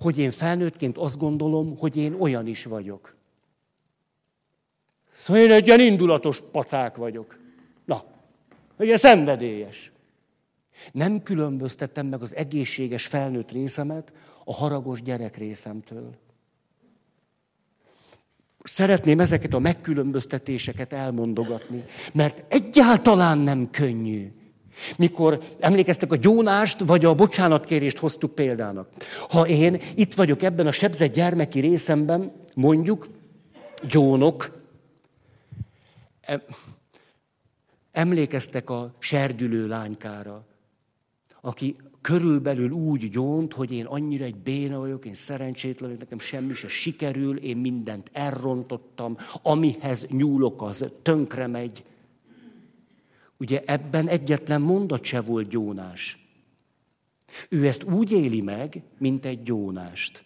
hogy 0.00 0.18
én 0.18 0.30
felnőttként 0.30 0.98
azt 0.98 1.18
gondolom, 1.18 1.76
hogy 1.78 1.96
én 1.96 2.14
olyan 2.18 2.46
is 2.46 2.64
vagyok. 2.64 3.16
Szóval 5.12 5.42
én 5.42 5.50
egy 5.50 5.66
ilyen 5.66 5.80
indulatos 5.80 6.42
pacák 6.52 6.96
vagyok. 6.96 7.38
Na, 7.84 8.04
egy 8.76 8.86
ilyen 8.86 8.98
szenvedélyes. 8.98 9.92
Nem 10.92 11.22
különböztettem 11.22 12.06
meg 12.06 12.22
az 12.22 12.36
egészséges 12.36 13.06
felnőtt 13.06 13.50
részemet 13.50 14.12
a 14.44 14.54
haragos 14.54 15.02
gyerek 15.02 15.36
részemtől. 15.36 16.14
Szeretném 18.62 19.20
ezeket 19.20 19.54
a 19.54 19.58
megkülönböztetéseket 19.58 20.92
elmondogatni, 20.92 21.84
mert 22.12 22.44
egyáltalán 22.48 23.38
nem 23.38 23.70
könnyű. 23.70 24.32
Mikor 24.96 25.40
emlékeztek 25.58 26.12
a 26.12 26.16
gyónást, 26.16 26.80
vagy 26.80 27.04
a 27.04 27.14
bocsánatkérést 27.14 27.98
hoztuk 27.98 28.34
példának. 28.34 28.88
Ha 29.28 29.46
én 29.48 29.80
itt 29.94 30.14
vagyok 30.14 30.42
ebben 30.42 30.66
a 30.66 30.72
sebzett 30.72 31.14
gyermeki 31.14 31.60
részemben, 31.60 32.32
mondjuk, 32.54 33.08
gyónok, 33.88 34.60
emlékeztek 37.92 38.70
a 38.70 38.94
serdülő 38.98 39.66
lánykára, 39.66 40.44
aki 41.40 41.76
körülbelül 42.00 42.70
úgy 42.70 43.10
gyónt, 43.10 43.52
hogy 43.52 43.72
én 43.72 43.84
annyira 43.84 44.24
egy 44.24 44.36
béna 44.36 44.78
vagyok, 44.78 45.04
én 45.04 45.14
szerencsétlen 45.14 45.88
vagyok, 45.88 46.02
nekem 46.02 46.18
semmi 46.18 46.54
se 46.54 46.68
sikerül, 46.68 47.36
én 47.36 47.56
mindent 47.56 48.10
elrontottam, 48.12 49.16
amihez 49.42 50.06
nyúlok, 50.10 50.62
az 50.62 50.86
tönkre 51.02 51.46
megy. 51.46 51.84
Ugye 53.42 53.62
ebben 53.66 54.08
egyetlen 54.08 54.60
mondat 54.60 55.04
se 55.04 55.20
volt 55.20 55.48
gyónás. 55.48 56.18
Ő 57.48 57.66
ezt 57.66 57.82
úgy 57.82 58.12
éli 58.12 58.40
meg, 58.40 58.82
mint 58.98 59.24
egy 59.24 59.42
gyónást. 59.42 60.24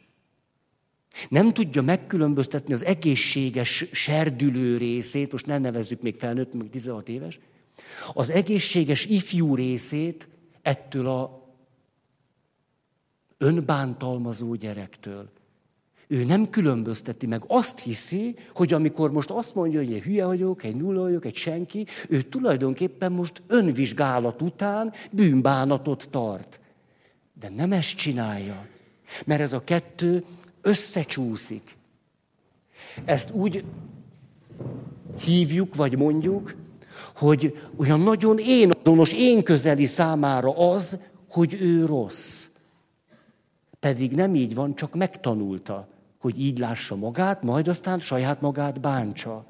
Nem 1.29 1.53
tudja 1.53 1.83
megkülönböztetni 1.83 2.73
az 2.73 2.85
egészséges 2.85 3.85
serdülő 3.93 4.77
részét, 4.77 5.33
most 5.33 5.47
ne 5.47 5.59
nevezzük 5.59 6.03
még 6.03 6.17
felnőtt, 6.17 6.53
még 6.53 6.71
16 6.71 7.09
éves, 7.09 7.39
az 8.15 8.31
egészséges 8.31 9.05
ifjú 9.05 9.55
részét 9.55 10.29
ettől 10.63 11.07
a 11.07 11.49
önbántalmazó 13.39 14.55
gyerektől. 14.55 15.31
Ő 16.09 16.25
nem 16.25 16.51
különbözteti 16.51 17.27
meg. 17.27 17.43
Azt 17.47 17.79
hiszi, 17.79 18.37
hogy 18.55 18.73
amikor 18.73 19.13
most 19.13 19.31
azt 19.31 19.55
mondja, 19.55 19.79
hogy 19.79 19.93
egy 19.93 20.03
hülye 20.03 20.27
vagyok, 20.27 20.63
egy 20.63 20.77
nulla 20.77 21.01
vagyok, 21.01 21.25
egy 21.25 21.37
senki, 21.37 21.87
ő 22.09 22.23
tulajdonképpen 22.23 23.13
most 23.13 23.43
önvizsgálat 23.47 24.43
után 24.43 24.93
bűnbánatot 25.11 26.09
tart. 26.11 26.61
De 27.41 27.49
nem 27.49 27.73
ezt 27.73 27.97
csinálja. 27.97 28.67
Mert 29.25 29.41
ez 29.41 29.53
a 29.53 29.65
kettő 29.65 30.25
összecsúszik. 30.63 31.77
Ezt 33.05 33.31
úgy 33.31 33.65
hívjuk, 35.21 35.75
vagy 35.75 35.97
mondjuk, 35.97 36.55
hogy 37.15 37.59
olyan 37.77 38.01
nagyon 38.01 38.37
én 38.39 38.71
azonos, 38.83 39.13
én 39.13 39.43
közeli 39.43 39.85
számára 39.85 40.71
az, 40.71 40.99
hogy 41.31 41.57
ő 41.61 41.85
rossz. 41.85 42.49
Pedig 43.81 44.13
nem 44.13 44.35
így 44.35 44.55
van, 44.55 44.75
csak 44.75 44.95
megtanulta 44.95 45.89
hogy 46.27 46.41
így 46.41 46.59
lássa 46.59 46.97
magát, 46.97 47.43
majd 47.43 47.69
aztán 47.69 47.99
saját 47.99 48.41
magát 48.41 48.81
bántsa. 48.81 49.45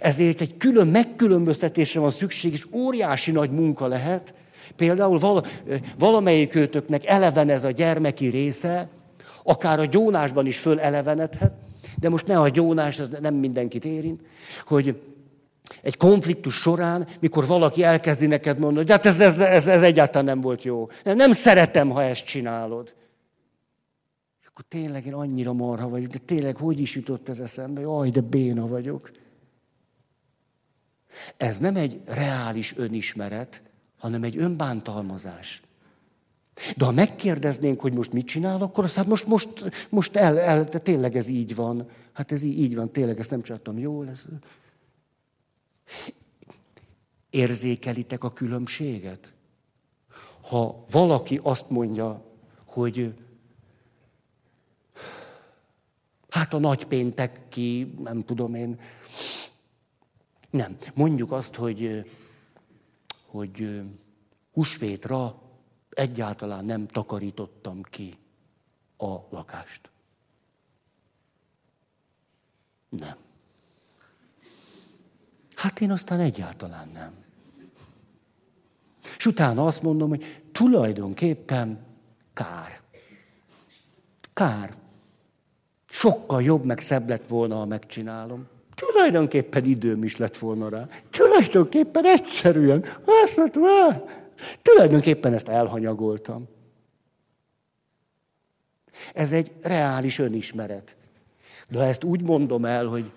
Ezért 0.00 0.40
egy 0.40 0.56
külön 0.56 0.86
megkülönböztetésre 0.86 2.00
van 2.00 2.10
szükség, 2.10 2.52
és 2.52 2.66
óriási 2.72 3.30
nagy 3.30 3.50
munka 3.50 3.86
lehet. 3.86 4.34
Például 4.76 5.18
vala, 5.18 5.42
valamelyik 5.98 6.54
őtöknek 6.54 7.06
eleven 7.06 7.48
ez 7.48 7.64
a 7.64 7.70
gyermeki 7.70 8.26
része, 8.26 8.88
akár 9.42 9.80
a 9.80 9.84
gyónásban 9.84 10.46
is 10.46 10.58
fölelevenedhet, 10.58 11.52
de 12.00 12.08
most 12.08 12.26
ne 12.26 12.40
a 12.40 12.48
gyónás, 12.48 12.98
ez 12.98 13.08
nem 13.20 13.34
mindenkit 13.34 13.84
érint, 13.84 14.20
hogy 14.66 15.00
egy 15.82 15.96
konfliktus 15.96 16.54
során, 16.54 17.06
mikor 17.20 17.46
valaki 17.46 17.82
elkezdi 17.82 18.26
neked 18.26 18.58
mondani, 18.58 18.86
hogy 18.86 18.90
hát 18.90 19.06
ez, 19.06 19.20
ez, 19.20 19.38
ez, 19.38 19.66
ez 19.66 19.82
egyáltalán 19.82 20.24
nem 20.24 20.40
volt 20.40 20.62
jó. 20.62 20.88
Nem, 21.04 21.16
nem 21.16 21.32
szeretem, 21.32 21.88
ha 21.90 22.02
ezt 22.02 22.24
csinálod 22.24 22.94
akkor 24.58 24.68
tényleg 24.68 25.06
én 25.06 25.14
annyira 25.14 25.52
marha 25.52 25.88
vagyok, 25.88 26.10
de 26.10 26.18
tényleg 26.18 26.56
hogy 26.56 26.80
is 26.80 26.94
jutott 26.94 27.28
ez 27.28 27.38
eszembe? 27.38 27.80
Jaj, 27.80 28.10
de 28.10 28.20
béna 28.20 28.66
vagyok. 28.66 29.10
Ez 31.36 31.58
nem 31.58 31.76
egy 31.76 32.00
reális 32.04 32.76
önismeret, 32.76 33.62
hanem 33.98 34.22
egy 34.22 34.36
önbántalmazás. 34.36 35.62
De 36.76 36.84
ha 36.84 36.90
megkérdeznénk, 36.90 37.80
hogy 37.80 37.92
most 37.92 38.12
mit 38.12 38.26
csinál, 38.26 38.62
akkor 38.62 38.84
azt 38.84 38.96
hát 38.96 39.06
most, 39.06 39.26
most, 39.26 39.70
most 39.90 40.16
el, 40.16 40.38
el, 40.38 40.68
tényleg 40.68 41.16
ez 41.16 41.28
így 41.28 41.54
van. 41.54 41.88
Hát 42.12 42.32
ez 42.32 42.42
így, 42.42 42.58
így 42.58 42.74
van, 42.74 42.92
tényleg 42.92 43.18
ezt 43.18 43.30
nem 43.30 43.42
csináltam 43.42 43.78
jól. 43.78 44.08
Ez... 44.08 44.24
Érzékelitek 47.30 48.24
a 48.24 48.32
különbséget? 48.32 49.32
Ha 50.40 50.84
valaki 50.90 51.40
azt 51.42 51.70
mondja, 51.70 52.24
hogy 52.66 53.14
Hát 56.36 56.52
a 56.54 56.58
nagypéntek 56.58 57.48
ki, 57.48 57.94
nem 57.98 58.24
tudom 58.24 58.54
én. 58.54 58.80
Nem. 60.50 60.76
Mondjuk 60.94 61.32
azt, 61.32 61.54
hogy, 61.54 62.10
hogy 63.26 63.82
húsvétra 64.52 65.42
egyáltalán 65.90 66.64
nem 66.64 66.86
takarítottam 66.86 67.82
ki 67.82 68.18
a 68.96 69.14
lakást. 69.30 69.90
Nem. 72.88 73.16
Hát 75.54 75.80
én 75.80 75.90
aztán 75.90 76.20
egyáltalán 76.20 76.88
nem. 76.88 77.24
És 79.16 79.26
utána 79.26 79.66
azt 79.66 79.82
mondom, 79.82 80.08
hogy 80.08 80.42
tulajdonképpen 80.52 81.84
kár. 82.32 82.80
Kár. 84.32 84.84
Sokkal 85.98 86.42
jobb, 86.42 86.64
meg 86.64 86.80
szebb 86.80 87.08
lett 87.08 87.26
volna, 87.26 87.56
ha 87.56 87.64
megcsinálom. 87.64 88.46
Tulajdonképpen 88.74 89.64
időm 89.64 90.04
is 90.04 90.16
lett 90.16 90.36
volna 90.36 90.68
rá. 90.68 90.88
Tulajdonképpen 91.10 92.04
egyszerűen. 92.04 92.84
Azt 93.24 93.36
mondtam, 93.36 93.62
tulajdonképpen 94.62 95.32
ezt 95.32 95.48
elhanyagoltam. 95.48 96.48
Ez 99.14 99.32
egy 99.32 99.52
reális 99.62 100.18
önismeret. 100.18 100.96
De 101.68 101.78
ha 101.78 101.84
ezt 101.84 102.04
úgy 102.04 102.22
mondom 102.22 102.64
el, 102.64 102.86
hogy 102.86 103.10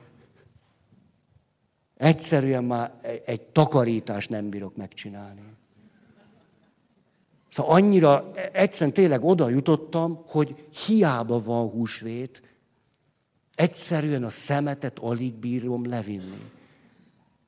egyszerűen 1.97 2.63
már 2.63 2.93
egy 3.25 3.41
takarítást 3.41 4.29
nem 4.29 4.49
bírok 4.49 4.75
megcsinálni. 4.75 5.41
Szóval 7.47 7.71
annyira, 7.71 8.31
egyszerűen 8.51 8.93
tényleg 8.93 9.23
oda 9.23 9.49
jutottam, 9.49 10.23
hogy 10.27 10.67
hiába 10.85 11.43
van 11.43 11.69
húsvét, 11.69 12.41
egyszerűen 13.59 14.23
a 14.23 14.29
szemetet 14.29 14.99
alig 14.99 15.33
bírom 15.33 15.85
levinni. 15.85 16.51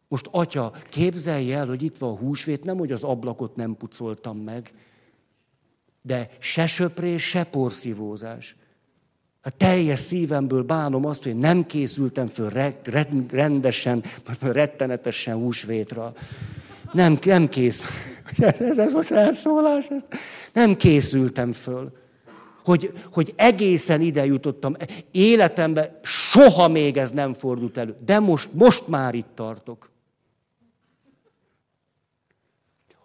Most, 0.07 0.27
atya, 0.31 0.71
képzelj 0.89 1.53
el, 1.53 1.67
hogy 1.67 1.83
itt 1.83 1.97
van 1.97 2.09
a 2.09 2.17
húsvét, 2.17 2.63
nem, 2.63 2.77
hogy 2.77 2.91
az 2.91 3.03
ablakot 3.03 3.55
nem 3.55 3.75
pucoltam 3.77 4.37
meg, 4.37 4.71
de 6.01 6.29
se 6.39 6.67
söprés, 6.67 7.23
se 7.23 7.43
porszívózás. 7.43 8.55
A 9.41 9.49
teljes 9.49 9.99
szívemből 9.99 10.63
bánom 10.63 11.05
azt, 11.05 11.23
hogy 11.23 11.37
nem 11.37 11.65
készültem 11.65 12.27
föl 12.27 12.49
rendesen, 13.29 14.03
rettenetesen 14.41 15.35
húsvétra. 15.35 16.13
Nem, 16.91 17.19
nem 17.23 17.49
kész. 17.49 17.83
Ez, 18.59 18.77
ez 18.77 18.91
volt 18.91 19.11
elszólás. 19.11 19.87
Ez. 19.87 20.03
Nem 20.53 20.75
készültem 20.75 21.53
föl. 21.53 21.99
Hogy, 22.63 22.91
hogy 23.11 23.33
egészen 23.35 24.01
ide 24.01 24.25
jutottam. 24.25 24.75
Életemben 25.11 25.99
soha 26.01 26.67
még 26.67 26.97
ez 26.97 27.11
nem 27.11 27.33
fordult 27.33 27.77
elő. 27.77 27.95
De 28.05 28.19
most, 28.19 28.53
most 28.53 28.87
már 28.87 29.13
itt 29.13 29.29
tartok. 29.35 29.89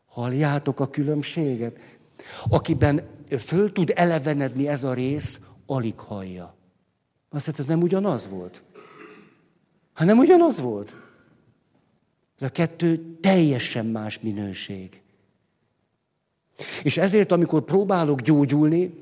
Halljátok 0.07 0.81
a 0.81 0.91
különbséget? 0.91 1.79
Akiben 2.49 3.03
föl 3.39 3.73
tud 3.73 3.93
elevenedni 3.95 4.69
ez 4.69 4.85
a 4.85 4.95
rész, 4.95 5.41
alig 5.67 5.99
hallja. 5.99 6.55
Azt 7.31 7.47
hát 7.47 7.59
ez 7.59 7.65
nem 7.65 7.83
ugyanaz 7.83 8.29
volt. 8.29 8.63
Ha 9.93 10.05
nem 10.05 10.19
ugyanaz 10.19 10.61
volt. 10.61 10.95
Ez 12.39 12.47
a 12.47 12.51
kettő 12.51 13.17
teljesen 13.21 13.87
más 13.87 14.21
minőség. 14.21 15.01
És 16.83 16.97
ezért, 16.97 17.33
amikor 17.33 17.63
próbálok 17.63 18.21
gyógyulni, 18.21 18.99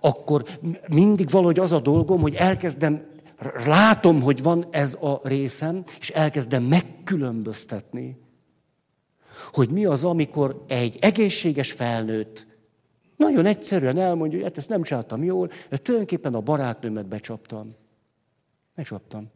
akkor 0.00 0.44
mindig 0.88 1.30
valahogy 1.30 1.58
az 1.58 1.72
a 1.72 1.80
dolgom, 1.80 2.20
hogy 2.20 2.34
elkezdem, 2.34 3.06
látom, 3.66 4.22
hogy 4.22 4.42
van 4.42 4.66
ez 4.70 4.94
a 4.94 5.20
részem, 5.22 5.84
és 6.00 6.10
elkezdem 6.10 6.62
megkülönböztetni, 6.62 8.18
hogy 9.52 9.70
mi 9.70 9.84
az, 9.84 10.04
amikor 10.04 10.64
egy 10.66 10.96
egészséges 11.00 11.72
felnőtt 11.72 12.46
nagyon 13.18 13.46
egyszerűen 13.46 13.98
elmondja, 13.98 14.36
hogy 14.36 14.46
hát 14.46 14.56
ezt 14.56 14.68
nem 14.68 14.82
csináltam 14.82 15.24
jól, 15.24 15.50
de 15.68 15.76
tulajdonképpen 15.76 16.34
a 16.34 16.40
barátnőmet 16.40 17.06
becsaptam. 17.06 17.74
Becsaptam. 18.74 19.30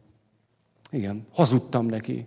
Igen, 0.91 1.27
hazudtam 1.31 1.85
neki. 1.85 2.25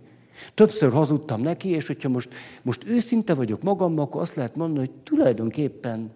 Többször 0.53 0.91
hazudtam 0.91 1.41
neki, 1.41 1.69
és 1.69 1.87
hogyha 1.87 2.09
most, 2.09 2.29
most 2.61 2.83
őszinte 2.85 3.33
vagyok 3.33 3.61
magammal, 3.61 4.03
akkor 4.03 4.21
azt 4.21 4.35
lehet 4.35 4.55
mondani, 4.55 4.87
hogy 4.87 4.95
tulajdonképpen 5.03 6.11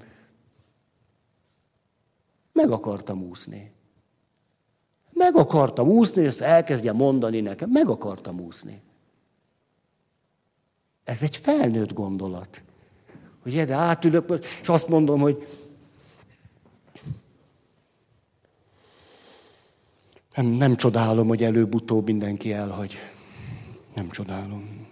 meg 2.54 2.72
akartam 2.72 3.24
úszni. 3.24 3.72
Meg 5.14 5.36
akartam 5.36 5.88
úszni, 5.88 6.22
és 6.22 6.28
ezt 6.28 6.42
elkezdje 6.42 6.92
mondani 6.92 7.42
nekem. 7.42 7.70
Meg 7.70 7.90
akartam 7.90 8.40
úszni. 8.40 8.82
Ez 11.04 11.24
egy 11.24 11.36
felnőtt 11.36 11.94
gondolat. 11.94 12.62
Hogy 13.44 13.66
de 13.66 13.74
átülök, 13.74 14.46
és 14.62 14.70
azt 14.70 14.88
mondom, 14.88 15.20
hogy 15.20 15.48
nem, 20.36 20.46
nem 20.46 20.76
csodálom, 20.76 21.28
hogy 21.28 21.44
előbb-utóbb 21.44 22.06
mindenki 22.06 22.54
elhagy. 22.54 22.96
Nem 23.96 24.10
csodálom. 24.10 24.88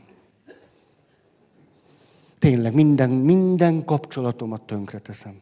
Tényleg 2.39 2.73
minden, 2.73 3.09
minden 3.09 3.85
kapcsolatomat 3.85 4.61
tönkre 4.61 4.99
teszem. 4.99 5.41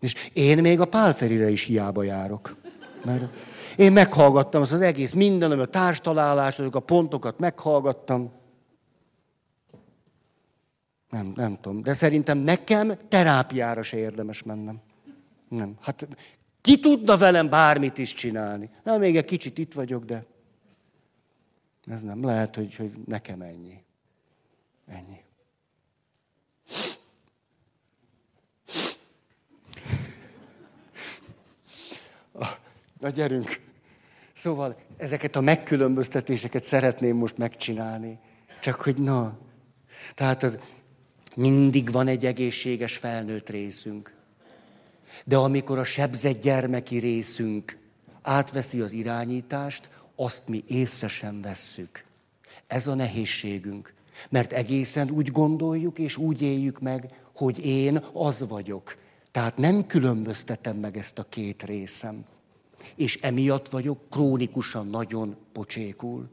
És 0.00 0.30
én 0.32 0.58
még 0.58 0.80
a 0.80 0.84
Pálferire 0.84 1.50
is 1.50 1.62
hiába 1.62 2.02
járok. 2.02 2.56
Mert 3.04 3.34
én 3.76 3.92
meghallgattam 3.92 4.62
az, 4.62 4.72
az 4.72 4.80
egész 4.80 5.12
minden, 5.12 5.50
ami 5.50 5.60
a 5.60 5.66
társtalálás, 5.66 6.58
azok 6.58 6.74
a 6.74 6.80
pontokat 6.80 7.38
meghallgattam. 7.38 8.32
Nem, 11.10 11.32
nem 11.36 11.58
tudom. 11.60 11.82
De 11.82 11.92
szerintem 11.92 12.38
nekem 12.38 12.98
terápiára 13.08 13.82
se 13.82 13.96
érdemes 13.96 14.42
mennem. 14.42 14.80
Nem. 15.48 15.76
Hát 15.80 16.08
ki 16.60 16.80
tudna 16.80 17.16
velem 17.16 17.48
bármit 17.48 17.98
is 17.98 18.14
csinálni? 18.14 18.70
Na, 18.84 18.98
még 18.98 19.16
egy 19.16 19.24
kicsit 19.24 19.58
itt 19.58 19.72
vagyok, 19.72 20.04
de 20.04 20.26
ez 21.86 22.02
nem. 22.02 22.24
Lehet, 22.24 22.56
hogy, 22.56 22.74
hogy 22.74 22.92
nekem 23.06 23.40
ennyi. 23.40 23.82
Ennyi. 24.86 25.20
Na 33.00 33.08
gyerünk. 33.08 33.60
Szóval 34.32 34.76
ezeket 34.96 35.36
a 35.36 35.40
megkülönböztetéseket 35.40 36.62
szeretném 36.62 37.16
most 37.16 37.38
megcsinálni. 37.38 38.18
Csak 38.60 38.80
hogy 38.80 38.96
na. 38.96 39.38
Tehát 40.14 40.42
az, 40.42 40.58
mindig 41.36 41.90
van 41.90 42.08
egy 42.08 42.26
egészséges 42.26 42.96
felnőtt 42.96 43.48
részünk. 43.48 44.14
De 45.24 45.36
amikor 45.36 45.78
a 45.78 45.84
sebzett 45.84 46.40
gyermeki 46.40 46.98
részünk 46.98 47.78
átveszi 48.22 48.80
az 48.80 48.92
irányítást, 48.92 49.90
azt 50.16 50.48
mi 50.48 50.64
észre 50.66 51.08
sem 51.08 51.40
vesszük. 51.40 52.04
Ez 52.66 52.86
a 52.86 52.94
nehézségünk. 52.94 53.94
Mert 54.28 54.52
egészen 54.52 55.10
úgy 55.10 55.30
gondoljuk 55.30 55.98
és 55.98 56.16
úgy 56.16 56.42
éljük 56.42 56.80
meg, 56.80 57.08
hogy 57.34 57.66
én 57.66 58.04
az 58.12 58.48
vagyok. 58.48 58.96
Tehát 59.30 59.56
nem 59.56 59.86
különböztetem 59.86 60.76
meg 60.76 60.96
ezt 60.96 61.18
a 61.18 61.26
két 61.28 61.62
részem. 61.62 62.24
És 62.94 63.18
emiatt 63.22 63.68
vagyok 63.68 63.98
krónikusan 64.10 64.86
nagyon 64.86 65.36
pocsékul. 65.52 66.28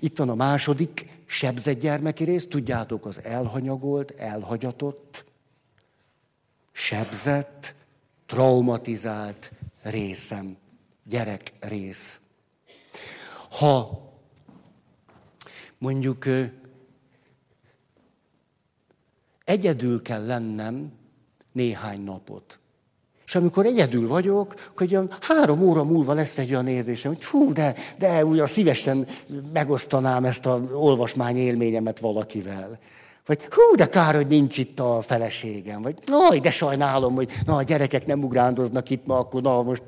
Itt 0.00 0.18
van 0.18 0.28
a 0.28 0.34
második 0.34 1.08
sebzett 1.26 1.80
gyermeki 1.80 2.24
rész, 2.24 2.46
tudjátok, 2.46 3.06
az 3.06 3.22
elhanyagolt, 3.22 4.10
elhagyatott, 4.10 5.24
sebzett, 6.72 7.74
traumatizált 8.26 9.52
részem, 9.82 10.56
gyerek 11.04 11.52
rész. 11.60 12.20
Ha 13.50 14.02
mondjuk 15.78 16.24
egyedül 19.44 20.02
kell 20.02 20.26
lennem 20.26 20.92
néhány 21.52 22.00
napot, 22.00 22.58
és 23.26 23.34
amikor 23.34 23.66
egyedül 23.66 24.08
vagyok, 24.08 24.54
akkor 24.68 24.86
olyan 24.90 25.10
három 25.20 25.62
óra 25.62 25.84
múlva 25.84 26.12
lesz 26.12 26.38
egy 26.38 26.50
olyan 26.50 26.66
érzésem, 26.66 27.12
hogy 27.12 27.24
fú, 27.24 27.52
de, 27.52 27.74
de 27.98 28.24
ugyan 28.24 28.46
szívesen 28.46 29.06
megosztanám 29.52 30.24
ezt 30.24 30.46
az 30.46 30.60
olvasmány 30.72 31.36
élményemet 31.36 31.98
valakivel. 31.98 32.78
Vagy 33.26 33.40
hú, 33.50 33.76
de 33.76 33.88
kár, 33.88 34.14
hogy 34.14 34.26
nincs 34.26 34.58
itt 34.58 34.80
a 34.80 35.02
feleségem. 35.02 35.82
Vagy 35.82 35.94
nagy, 36.06 36.40
de 36.40 36.50
sajnálom, 36.50 37.14
hogy 37.14 37.30
na, 37.46 37.56
a 37.56 37.62
gyerekek 37.62 38.06
nem 38.06 38.22
ugrándoznak 38.22 38.90
itt 38.90 39.06
ma, 39.06 39.18
akkor 39.18 39.42
na, 39.42 39.62
most 39.62 39.82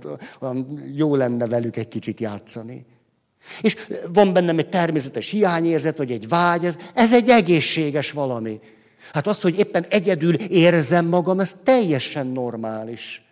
jó 0.95 1.15
lenne 1.15 1.47
velük 1.47 1.77
egy 1.77 1.89
kicsit 1.89 2.21
játszani. 2.21 2.87
És 3.61 3.77
van 4.13 4.33
bennem 4.33 4.59
egy 4.59 4.69
természetes 4.69 5.31
hiányérzet, 5.31 5.99
vagy 5.99 6.11
egy 6.11 6.29
vágy, 6.29 6.65
ez, 6.65 6.79
ez 6.95 7.15
egy 7.15 7.29
egészséges 7.29 8.11
valami. 8.11 8.61
Hát 9.13 9.27
az, 9.27 9.41
hogy 9.41 9.59
éppen 9.59 9.87
egyedül 9.89 10.35
érzem 10.35 11.07
magam, 11.07 11.41
ez 11.41 11.57
teljesen 11.65 12.27
normális. 12.27 13.26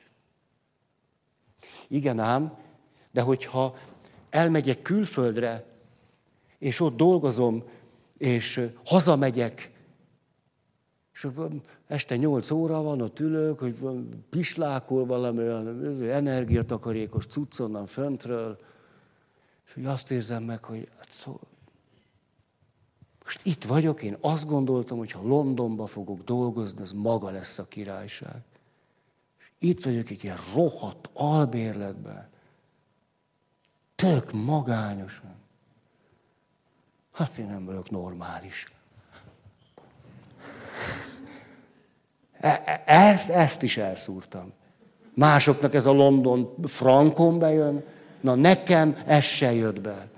Igen 1.88 2.18
ám, 2.18 2.56
de 3.10 3.20
hogyha 3.20 3.76
elmegyek 4.30 4.82
külföldre, 4.82 5.64
és 6.58 6.80
ott 6.80 6.96
dolgozom, 6.96 7.62
és 8.18 8.68
hazamegyek, 8.84 9.72
és 11.12 11.28
este 11.86 12.16
nyolc 12.16 12.50
óra 12.50 12.82
van, 12.82 13.00
ott 13.00 13.20
ülök, 13.20 13.58
hogy 13.58 13.76
pislákol 14.30 15.06
valami 15.06 15.42
olyan 15.42 16.02
energiatakarékos 16.02 17.26
cucc 17.26 17.58
onnan 17.58 17.86
föntről, 17.86 18.58
és 19.66 19.84
azt 19.84 20.10
érzem 20.10 20.42
meg, 20.42 20.64
hogy 20.64 20.88
hát 20.98 21.10
szó, 21.10 21.40
most 23.24 23.46
itt 23.46 23.64
vagyok, 23.64 24.02
én 24.02 24.16
azt 24.20 24.46
gondoltam, 24.46 24.98
hogy 24.98 25.10
ha 25.10 25.22
Londonba 25.22 25.86
fogok 25.86 26.22
dolgozni, 26.24 26.80
az 26.80 26.92
maga 26.92 27.30
lesz 27.30 27.58
a 27.58 27.64
királyság. 27.64 28.42
Itt 29.64 29.82
vagyok 29.82 30.10
egy 30.10 30.24
ilyen 30.24 30.38
rohadt 30.54 31.10
albérletben. 31.12 32.28
Tök 33.94 34.32
magányosan. 34.32 35.34
Hát 37.12 37.36
én 37.38 37.46
nem 37.46 37.64
vagyok 37.64 37.90
normális. 37.90 38.66
E, 42.40 42.62
e, 42.64 42.82
ezt, 42.86 43.28
ezt 43.28 43.62
is 43.62 43.76
elszúrtam. 43.76 44.52
Másoknak 45.14 45.74
ez 45.74 45.86
a 45.86 45.92
London 45.92 46.54
frankon 46.64 47.38
bejön, 47.38 47.84
na 48.20 48.34
nekem 48.34 49.02
ez 49.06 49.24
se 49.24 49.52
jött 49.52 49.80
be. 49.80 50.08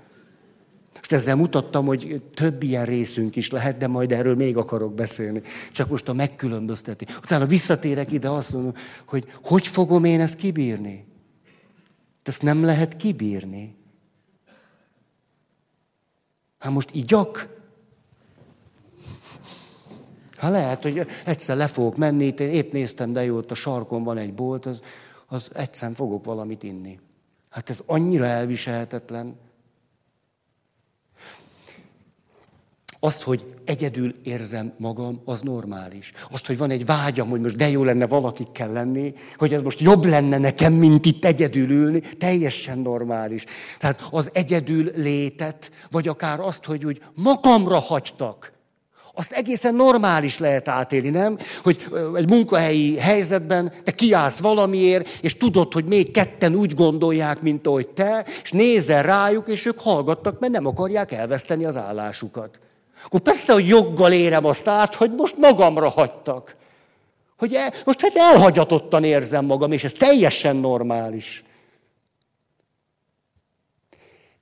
Most 1.09 1.21
ezzel 1.21 1.35
mutattam, 1.35 1.85
hogy 1.85 2.21
több 2.33 2.63
ilyen 2.63 2.85
részünk 2.85 3.35
is 3.35 3.51
lehet, 3.51 3.77
de 3.77 3.87
majd 3.87 4.11
erről 4.11 4.35
még 4.35 4.57
akarok 4.57 4.93
beszélni. 4.93 5.41
Csak 5.71 5.89
most 5.89 6.09
a 6.09 6.13
megkülönbözteti. 6.13 7.05
Utána 7.23 7.45
visszatérek 7.45 8.11
ide, 8.11 8.29
azt 8.29 8.53
mondom, 8.53 8.73
hogy 9.07 9.25
hogy 9.43 9.67
fogom 9.67 10.03
én 10.03 10.19
ezt 10.19 10.35
kibírni? 10.35 11.05
Ezt 12.23 12.41
nem 12.41 12.63
lehet 12.63 12.95
kibírni. 12.95 13.75
Hát 16.59 16.71
most 16.71 16.95
igyak? 16.95 17.47
Hát 20.37 20.51
lehet, 20.51 20.83
hogy 20.83 21.07
egyszer 21.25 21.57
le 21.57 21.67
fogok 21.67 21.97
menni, 21.97 22.25
én 22.25 22.49
épp 22.49 22.71
néztem, 22.71 23.13
de 23.13 23.23
jó, 23.23 23.37
ott 23.37 23.51
a 23.51 23.55
sarkon 23.55 24.03
van 24.03 24.17
egy 24.17 24.33
bolt, 24.33 24.65
az, 24.65 24.81
az 25.27 25.51
egyszer 25.53 25.91
fogok 25.95 26.25
valamit 26.25 26.63
inni. 26.63 26.99
Hát 27.49 27.69
ez 27.69 27.81
annyira 27.85 28.25
elviselhetetlen. 28.25 29.45
Az, 32.99 33.21
hogy 33.21 33.45
egyedül 33.65 34.15
érzem 34.23 34.73
magam, 34.77 35.21
az 35.25 35.41
normális. 35.41 36.11
Azt, 36.31 36.45
hogy 36.45 36.57
van 36.57 36.69
egy 36.69 36.85
vágyam, 36.85 37.29
hogy 37.29 37.41
most 37.41 37.55
de 37.55 37.69
jó 37.69 37.83
lenne 37.83 38.07
valakikkel 38.07 38.71
lenni, 38.71 39.13
hogy 39.37 39.53
ez 39.53 39.61
most 39.61 39.79
jobb 39.79 40.05
lenne 40.05 40.37
nekem, 40.37 40.73
mint 40.73 41.05
itt 41.05 41.25
egyedül 41.25 41.69
ülni, 41.69 41.99
teljesen 41.99 42.79
normális. 42.79 43.43
Tehát 43.79 44.07
az 44.09 44.29
egyedül 44.33 44.91
létet, 44.95 45.71
vagy 45.91 46.07
akár 46.07 46.39
azt, 46.39 46.65
hogy 46.65 46.85
úgy 46.85 47.01
magamra 47.13 47.79
hagytak, 47.79 48.55
azt 49.13 49.31
egészen 49.31 49.75
normális 49.75 50.39
lehet 50.39 50.67
átélni, 50.67 51.09
nem? 51.09 51.37
Hogy 51.63 51.87
egy 52.15 52.29
munkahelyi 52.29 52.97
helyzetben 52.97 53.73
te 53.83 53.91
kiállsz 53.91 54.39
valamiért, 54.39 55.09
és 55.21 55.37
tudod, 55.37 55.73
hogy 55.73 55.85
még 55.85 56.11
ketten 56.11 56.55
úgy 56.55 56.73
gondolják, 56.73 57.41
mint 57.41 57.67
ahogy 57.67 57.87
te, 57.87 58.25
és 58.43 58.51
nézel 58.51 59.03
rájuk, 59.03 59.47
és 59.47 59.65
ők 59.65 59.79
hallgattak, 59.79 60.39
mert 60.39 60.53
nem 60.53 60.65
akarják 60.65 61.11
elveszteni 61.11 61.65
az 61.65 61.77
állásukat. 61.77 62.59
Akkor 63.07 63.19
persze, 63.19 63.53
hogy 63.53 63.67
joggal 63.67 64.11
érem 64.11 64.45
azt 64.45 64.67
át, 64.67 64.95
hogy 64.95 65.11
most 65.15 65.37
magamra 65.37 65.89
hagytak. 65.89 66.55
Hogy 67.37 67.53
el, 67.53 67.73
most 67.85 68.01
hát 68.01 68.15
elhagyatottan 68.15 69.03
érzem 69.03 69.45
magam, 69.45 69.71
és 69.71 69.83
ez 69.83 69.91
teljesen 69.91 70.55
normális. 70.55 71.43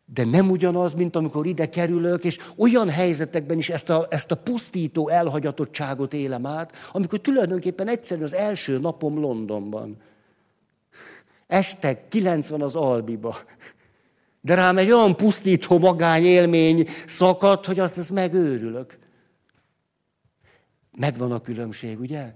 De 0.05 0.26
nem 0.26 0.49
ugyanaz, 0.49 0.93
mint 0.93 1.16
amikor 1.16 1.45
ide 1.45 1.70
kerülök, 1.70 2.24
és 2.24 2.39
olyan 2.57 2.89
helyzetekben 2.89 3.57
is 3.57 3.70
ezt 3.70 3.89
a, 3.89 4.07
ezt 4.09 4.32
a 4.32 4.36
pusztító 4.36 5.09
elhagyatottságot 5.09 6.13
élem 6.13 6.45
át, 6.45 6.74
amikor 6.91 7.20
tulajdonképpen 7.20 7.88
egyszerűen 7.88 8.26
az 8.26 8.36
első 8.36 8.80
napom 8.80 9.20
Londonban. 9.20 9.97
Este 11.47 12.07
90 12.07 12.61
az 12.61 12.76
Albiba. 12.76 13.38
De 14.46 14.56
rám 14.56 14.78
egy 14.78 14.91
olyan 14.91 15.16
pusztító 15.16 15.80
magány 15.80 16.24
élmény 16.24 16.88
szakadt, 17.06 17.66
hogy 17.66 17.80
azt, 17.80 17.98
azt 17.98 18.12
megőrülök. 18.12 18.98
Megvan 20.98 21.32
a 21.32 21.41
különbség, 21.41 22.00
ugye? 22.00 22.34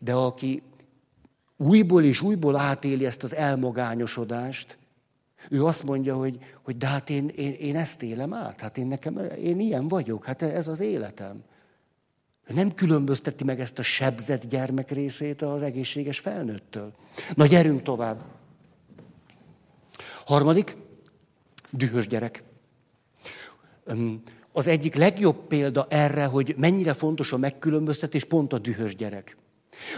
De 0.00 0.12
aki 0.12 0.62
újból 1.56 2.04
és 2.04 2.20
újból 2.20 2.56
átéli 2.56 3.06
ezt 3.06 3.22
az 3.22 3.34
elmagányosodást, 3.34 4.78
ő 5.50 5.64
azt 5.64 5.82
mondja, 5.82 6.16
hogy, 6.16 6.38
hogy 6.62 6.76
de 6.76 6.86
hát 6.86 7.10
én, 7.10 7.28
én, 7.28 7.52
én 7.52 7.76
ezt 7.76 8.02
élem 8.02 8.34
át, 8.34 8.60
hát 8.60 8.76
én 8.76 8.86
nekem, 8.86 9.18
én 9.42 9.60
ilyen 9.60 9.88
vagyok, 9.88 10.24
hát 10.24 10.42
ez 10.42 10.68
az 10.68 10.80
életem. 10.80 11.42
Ő 12.46 12.54
nem 12.54 12.74
különbözteti 12.74 13.44
meg 13.44 13.60
ezt 13.60 13.78
a 13.78 13.82
sebzett 13.82 14.48
gyermek 14.48 14.90
részét 14.90 15.42
az 15.42 15.62
egészséges 15.62 16.18
felnőttől. 16.18 16.94
Na 17.34 17.46
gyerünk 17.46 17.82
tovább. 17.82 18.35
Harmadik, 20.26 20.76
dühös 21.70 22.06
gyerek. 22.06 22.42
Az 24.52 24.66
egyik 24.66 24.94
legjobb 24.94 25.46
példa 25.46 25.86
erre, 25.90 26.24
hogy 26.24 26.54
mennyire 26.58 26.92
fontos 26.92 27.32
a 27.32 27.36
megkülönböztetés, 27.36 28.24
pont 28.24 28.52
a 28.52 28.58
dühös 28.58 28.96
gyerek. 28.96 29.36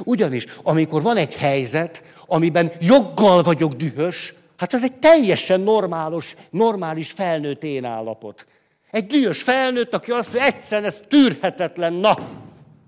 Ugyanis, 0.05 0.47
amikor 0.63 1.03
van 1.03 1.17
egy 1.17 1.35
helyzet, 1.35 2.05
amiben 2.27 2.73
joggal 2.81 3.43
vagyok 3.43 3.73
dühös, 3.73 4.35
hát 4.57 4.75
ez 4.75 4.83
egy 4.83 4.99
teljesen 4.99 5.61
normális, 5.61 6.37
normális 6.51 7.11
felnőtt 7.11 7.63
én 7.63 7.85
állapot. 7.85 8.47
Egy 8.91 9.07
dühös 9.07 9.43
felnőtt, 9.43 9.95
aki 9.95 10.11
azt 10.11 10.33
mondja, 10.33 10.53
egyszerűen 10.53 10.89
ez 10.89 11.01
tűrhetetlen, 11.09 11.93
na, 11.93 12.15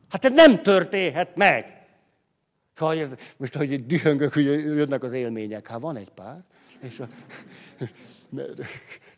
hát 0.09 0.25
ez 0.25 0.33
nem 0.35 0.63
történhet 0.63 1.37
meg. 1.37 1.87
Most, 3.37 3.55
hogy 3.55 3.87
dühöngök, 3.87 4.33
hogy 4.33 4.45
jönnek 4.45 5.03
az 5.03 5.13
élmények. 5.13 5.69
Hát 5.69 5.81
van 5.81 5.97
egy 5.97 6.11
pár. 6.11 6.45
És 6.83 7.01
a, 7.01 7.09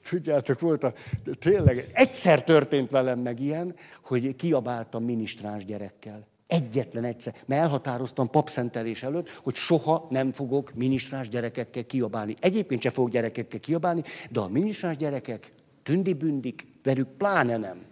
tudjátok, 0.08 0.60
volt 0.60 0.84
a, 0.84 0.92
tényleg, 1.38 1.90
egyszer 1.92 2.44
történt 2.44 2.90
velem 2.90 3.18
meg 3.18 3.40
ilyen, 3.40 3.74
hogy 4.04 4.36
kiabáltam 4.36 5.04
minisztráns 5.04 5.64
gyerekkel. 5.64 6.26
Egyetlen 6.46 7.04
egyszer. 7.04 7.34
Mert 7.46 7.62
elhatároztam 7.62 8.30
papszentelés 8.30 9.02
előtt, 9.02 9.30
hogy 9.30 9.54
soha 9.54 10.06
nem 10.10 10.30
fogok 10.30 10.74
minisztráns 10.74 11.28
gyerekekkel 11.28 11.86
kiabálni. 11.86 12.34
Egyébként 12.40 12.82
se 12.82 12.90
fogok 12.90 13.10
gyerekekkel 13.10 13.60
kiabálni, 13.60 14.02
de 14.30 14.40
a 14.40 14.48
minisztráns 14.48 14.96
gyerekek, 14.96 15.50
tündi-bündik, 15.82 16.66
velük 16.82 17.08
pláne 17.08 17.56
nem. 17.56 17.91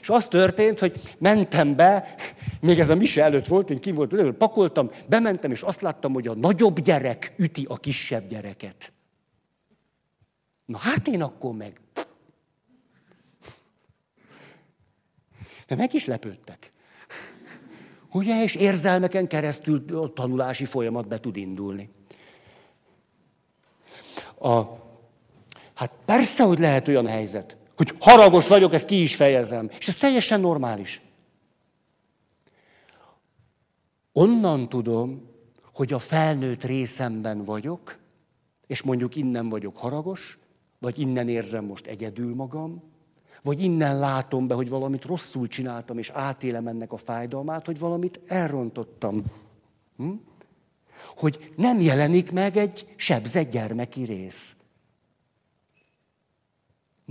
És 0.00 0.08
az 0.08 0.26
történt, 0.26 0.78
hogy 0.78 1.16
mentem 1.18 1.76
be, 1.76 2.14
még 2.60 2.78
ez 2.78 2.88
a 2.88 2.94
mise 2.94 3.22
előtt 3.22 3.46
volt, 3.46 3.70
én 3.70 3.80
ki 3.80 3.92
volt, 3.92 4.32
pakoltam, 4.32 4.90
bementem, 5.06 5.50
és 5.50 5.62
azt 5.62 5.80
láttam, 5.80 6.12
hogy 6.12 6.26
a 6.26 6.34
nagyobb 6.34 6.80
gyerek 6.80 7.32
üti 7.36 7.66
a 7.68 7.76
kisebb 7.76 8.28
gyereket. 8.28 8.92
Na 10.64 10.78
hát 10.78 11.06
én 11.06 11.22
akkor 11.22 11.54
meg. 11.54 11.80
De 15.66 15.76
meg 15.76 15.94
is 15.94 16.06
lepődtek. 16.06 16.70
Ugye, 18.12 18.42
és 18.42 18.54
érzelmeken 18.54 19.26
keresztül 19.26 19.84
a 20.02 20.12
tanulási 20.12 20.64
folyamat 20.64 21.08
be 21.08 21.18
tud 21.18 21.36
indulni. 21.36 21.90
A, 24.38 24.62
hát 25.74 25.92
persze, 26.04 26.44
hogy 26.44 26.58
lehet 26.58 26.88
olyan 26.88 27.06
helyzet, 27.06 27.56
hogy 27.80 27.94
haragos 27.98 28.46
vagyok, 28.46 28.72
ezt 28.72 28.84
ki 28.84 29.02
is 29.02 29.16
fejezem. 29.16 29.70
És 29.78 29.88
ez 29.88 29.96
teljesen 29.96 30.40
normális. 30.40 31.00
Onnan 34.12 34.68
tudom, 34.68 35.28
hogy 35.72 35.92
a 35.92 35.98
felnőtt 35.98 36.64
részemben 36.64 37.42
vagyok, 37.42 37.98
és 38.66 38.82
mondjuk 38.82 39.16
innen 39.16 39.48
vagyok 39.48 39.76
haragos, 39.76 40.38
vagy 40.78 40.98
innen 40.98 41.28
érzem 41.28 41.64
most 41.64 41.86
egyedül 41.86 42.34
magam, 42.34 42.82
vagy 43.42 43.60
innen 43.60 43.98
látom 43.98 44.46
be, 44.46 44.54
hogy 44.54 44.68
valamit 44.68 45.04
rosszul 45.04 45.46
csináltam, 45.46 45.98
és 45.98 46.10
átélem 46.10 46.66
ennek 46.66 46.92
a 46.92 46.96
fájdalmát, 46.96 47.66
hogy 47.66 47.78
valamit 47.78 48.20
elrontottam. 48.26 49.24
Hm? 49.96 50.10
Hogy 51.16 51.52
nem 51.56 51.80
jelenik 51.80 52.32
meg 52.32 52.56
egy 52.56 52.86
sebzett 52.96 53.50
gyermeki 53.50 54.02
rész. 54.02 54.56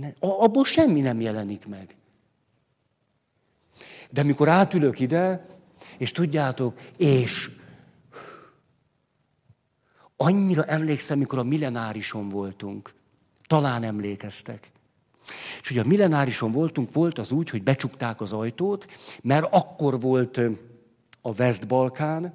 Ne, 0.00 0.12
abból 0.18 0.64
semmi 0.64 1.00
nem 1.00 1.20
jelenik 1.20 1.66
meg. 1.66 1.96
De 4.10 4.22
mikor 4.22 4.48
átülök 4.48 5.00
ide, 5.00 5.46
és 5.98 6.12
tudjátok, 6.12 6.80
és 6.96 7.50
annyira 10.16 10.64
emlékszem, 10.64 11.18
mikor 11.18 11.38
a 11.38 11.42
millenárison 11.42 12.28
voltunk. 12.28 12.94
Talán 13.46 13.82
emlékeztek. 13.82 14.70
És 15.60 15.70
ugye 15.70 15.80
a 15.80 15.86
millenárison 15.86 16.52
voltunk, 16.52 16.92
volt 16.92 17.18
az 17.18 17.32
úgy, 17.32 17.50
hogy 17.50 17.62
becsukták 17.62 18.20
az 18.20 18.32
ajtót, 18.32 18.86
mert 19.22 19.46
akkor 19.50 20.00
volt 20.00 20.40
a 21.20 21.38
West-Balkán, 21.38 22.34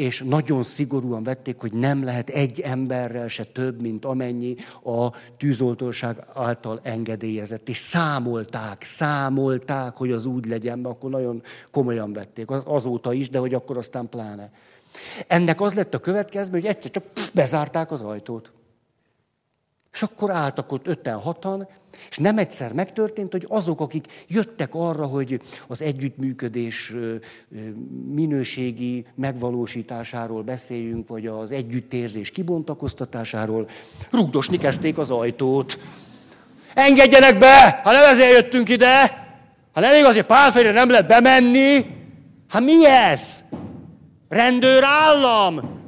és 0.00 0.22
nagyon 0.26 0.62
szigorúan 0.62 1.22
vették, 1.22 1.58
hogy 1.58 1.72
nem 1.72 2.04
lehet 2.04 2.28
egy 2.28 2.60
emberrel 2.60 3.28
se 3.28 3.44
több, 3.44 3.80
mint 3.80 4.04
amennyi 4.04 4.54
a 4.84 5.10
tűzoltóság 5.36 6.24
által 6.34 6.80
engedélyezett. 6.82 7.68
És 7.68 7.76
számolták, 7.76 8.82
számolták, 8.82 9.96
hogy 9.96 10.12
az 10.12 10.26
úgy 10.26 10.46
legyen, 10.46 10.78
mert 10.78 10.94
akkor 10.94 11.10
nagyon 11.10 11.42
komolyan 11.70 12.12
vették. 12.12 12.50
Az, 12.50 12.62
azóta 12.66 13.12
is, 13.12 13.30
de 13.30 13.38
hogy 13.38 13.54
akkor 13.54 13.76
aztán 13.76 14.08
pláne. 14.08 14.50
Ennek 15.26 15.60
az 15.60 15.74
lett 15.74 15.94
a 15.94 15.98
következő, 15.98 16.50
hogy 16.50 16.66
egyszer 16.66 16.90
csak 16.90 17.04
pff, 17.04 17.30
bezárták 17.34 17.90
az 17.90 18.02
ajtót. 18.02 18.52
És 19.92 20.02
akkor 20.02 20.30
álltak 20.30 20.72
ott 20.72 20.86
öten, 20.86 21.18
hatan, 21.18 21.68
és 22.10 22.16
nem 22.16 22.38
egyszer 22.38 22.72
megtörtént, 22.72 23.32
hogy 23.32 23.46
azok, 23.48 23.80
akik 23.80 24.06
jöttek 24.28 24.74
arra, 24.74 25.06
hogy 25.06 25.40
az 25.68 25.82
együttműködés 25.82 26.94
minőségi 28.14 29.06
megvalósításáról 29.14 30.42
beszéljünk, 30.42 31.08
vagy 31.08 31.26
az 31.26 31.50
együttérzés 31.50 32.30
kibontakoztatásáról, 32.30 33.68
rugdosni 34.10 34.58
kezdték 34.58 34.98
az 34.98 35.10
ajtót. 35.10 35.78
Engedjenek 36.74 37.38
be! 37.38 37.80
Ha 37.84 37.92
nem 37.92 38.04
ezért 38.04 38.32
jöttünk 38.32 38.68
ide! 38.68 39.28
Ha 39.72 39.80
nem 39.80 39.94
igaz, 39.94 40.14
hogy 40.14 40.24
pálférre 40.24 40.70
nem 40.70 40.90
lehet 40.90 41.06
bemenni, 41.06 41.86
hát 42.48 42.62
mi 42.62 42.86
ez? 42.86 43.44
Rendőrállam! 44.28 45.79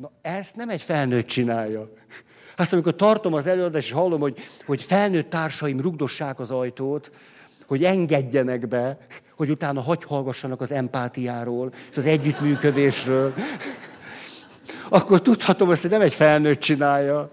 Na 0.00 0.10
ezt 0.22 0.56
nem 0.56 0.68
egy 0.68 0.82
felnőtt 0.82 1.26
csinálja. 1.26 1.88
Hát 2.56 2.72
amikor 2.72 2.94
tartom 2.94 3.34
az 3.34 3.46
előadást, 3.46 3.86
és 3.86 3.92
hallom, 3.92 4.20
hogy, 4.20 4.38
hogy 4.66 4.82
felnőtt 4.82 5.30
társaim 5.30 5.80
rugdossák 5.80 6.38
az 6.38 6.50
ajtót, 6.50 7.10
hogy 7.66 7.84
engedjenek 7.84 8.68
be, 8.68 8.98
hogy 9.36 9.50
utána 9.50 9.80
hagy 9.80 10.04
hallgassanak 10.04 10.60
az 10.60 10.72
empátiáról, 10.72 11.72
és 11.90 11.96
az 11.96 12.04
együttműködésről, 12.06 13.34
akkor 14.88 15.22
tudhatom 15.22 15.68
azt, 15.68 15.82
hogy 15.82 15.90
nem 15.90 16.00
egy 16.00 16.14
felnőtt 16.14 16.60
csinálja, 16.60 17.30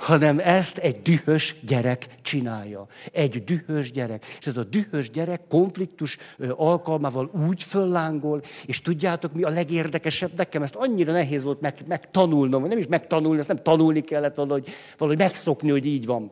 hanem 0.00 0.38
ezt 0.38 0.76
egy 0.76 1.02
dühös 1.02 1.54
gyerek 1.66 2.06
csinálja. 2.22 2.86
Egy 3.12 3.44
dühös 3.44 3.92
gyerek. 3.92 4.24
És 4.38 4.46
ez 4.46 4.56
a 4.56 4.64
dühös 4.64 5.10
gyerek 5.10 5.46
konfliktus 5.48 6.18
alkalmával 6.56 7.30
úgy 7.46 7.62
föllángol, 7.62 8.42
és 8.66 8.80
tudjátok 8.80 9.32
mi 9.32 9.42
a 9.42 9.48
legérdekesebb 9.48 10.30
nekem? 10.36 10.62
Ezt 10.62 10.74
annyira 10.74 11.12
nehéz 11.12 11.42
volt 11.42 11.60
meg, 11.60 11.74
megtanulnom, 11.86 12.66
nem 12.66 12.78
is 12.78 12.86
megtanulni, 12.86 13.38
ezt 13.38 13.48
nem 13.48 13.62
tanulni 13.62 14.00
kellett 14.00 14.34
valahogy, 14.34 14.68
valahogy 14.98 15.20
megszokni, 15.20 15.70
hogy 15.70 15.86
így 15.86 16.06
van. 16.06 16.30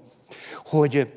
Hogy 0.64 1.12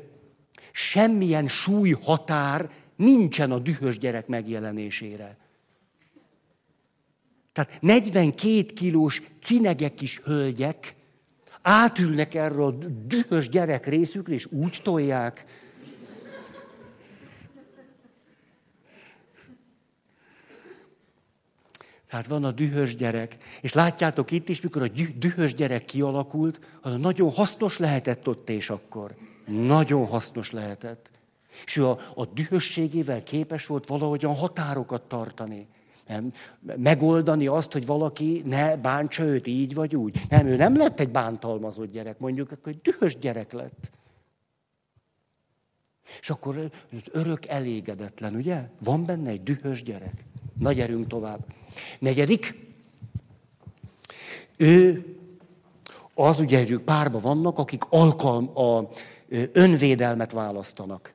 semmilyen 0.72 1.47
súly 1.47 1.95
határ 2.02 2.70
nincsen 2.95 3.52
a 3.52 3.60
dühös 3.60 3.97
gyerek 3.97 4.28
megjelenésére. 4.28 5.38
Tehát 7.54 7.82
42 7.82 8.66
kilós 8.66 9.22
cinegek 9.41 9.93
kis 9.93 10.20
hölgyek, 10.24 10.95
átülnek 11.62 12.34
erről 12.34 12.64
a 12.64 12.72
dühös 13.05 13.49
gyerek 13.49 13.86
részükre, 13.86 14.34
és 14.34 14.47
úgy 14.51 14.80
tolják. 14.84 15.45
Tehát 22.09 22.28
van 22.28 22.43
a 22.43 22.51
dühös 22.51 22.95
gyerek, 22.95 23.38
és 23.62 23.74
látjátok 23.74 24.32
itt 24.32 24.49
is, 24.49 24.62
mikor 24.62 24.82
a 24.82 24.88
dühös 25.16 25.55
gyerek 25.55 25.86
kialakult, 25.86 26.59
az 26.82 26.97
nagyon 26.97 27.32
hasznos 27.32 27.78
lehetett 27.78 28.28
ott 28.28 28.49
és 28.49 28.70
akkor. 28.70 29.16
Nagyon 29.45 30.05
hasznos 30.05 30.51
lehetett. 30.51 31.12
És 31.66 31.78
ő 31.78 31.88
a, 31.88 31.99
a 32.16 32.26
dühösségével 32.26 33.24
képes 33.24 33.66
volt 33.66 33.88
valahogyan 33.88 34.36
határokat 34.36 35.01
tartani 35.01 35.68
megoldani 36.62 37.47
azt, 37.47 37.72
hogy 37.72 37.86
valaki 37.86 38.41
ne 38.45 38.78
bántsa 38.78 39.24
őt 39.24 39.47
így 39.47 39.74
vagy 39.74 39.95
úgy. 39.95 40.22
Nem, 40.30 40.45
ő 40.45 40.56
nem 40.56 40.78
lett 40.78 40.99
egy 40.99 41.10
bántalmazott 41.10 41.91
gyerek, 41.91 42.20
mondjuk, 42.20 42.52
akkor 42.52 42.72
egy 42.72 42.82
dühös 42.82 43.18
gyerek 43.18 43.52
lett. 43.52 43.91
És 46.20 46.30
akkor 46.30 46.70
az 46.91 47.02
örök 47.12 47.45
elégedetlen, 47.47 48.36
ugye? 48.36 48.70
Van 48.84 49.06
benne 49.06 49.30
egy 49.30 49.43
dühös 49.43 49.84
gyerek. 49.84 50.24
Nagy 50.60 50.80
erőnk 50.80 51.08
tovább. 51.08 51.45
Negyedik, 51.99 52.56
ő 54.58 55.06
az 56.14 56.39
ugye, 56.39 56.70
ők 56.70 56.82
párba 56.82 57.20
vannak, 57.20 57.58
akik 57.58 57.84
alkalm, 57.89 58.58
a 58.58 58.89
önvédelmet 59.52 60.32
választanak. 60.32 61.14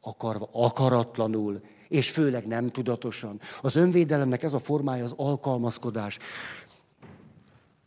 Akarva, 0.00 0.48
akaratlanul, 0.52 1.60
és 1.88 2.10
főleg 2.10 2.46
nem 2.46 2.70
tudatosan. 2.70 3.40
Az 3.60 3.76
önvédelemnek 3.76 4.42
ez 4.42 4.52
a 4.52 4.58
formája 4.58 5.04
az 5.04 5.14
alkalmazkodás. 5.16 6.18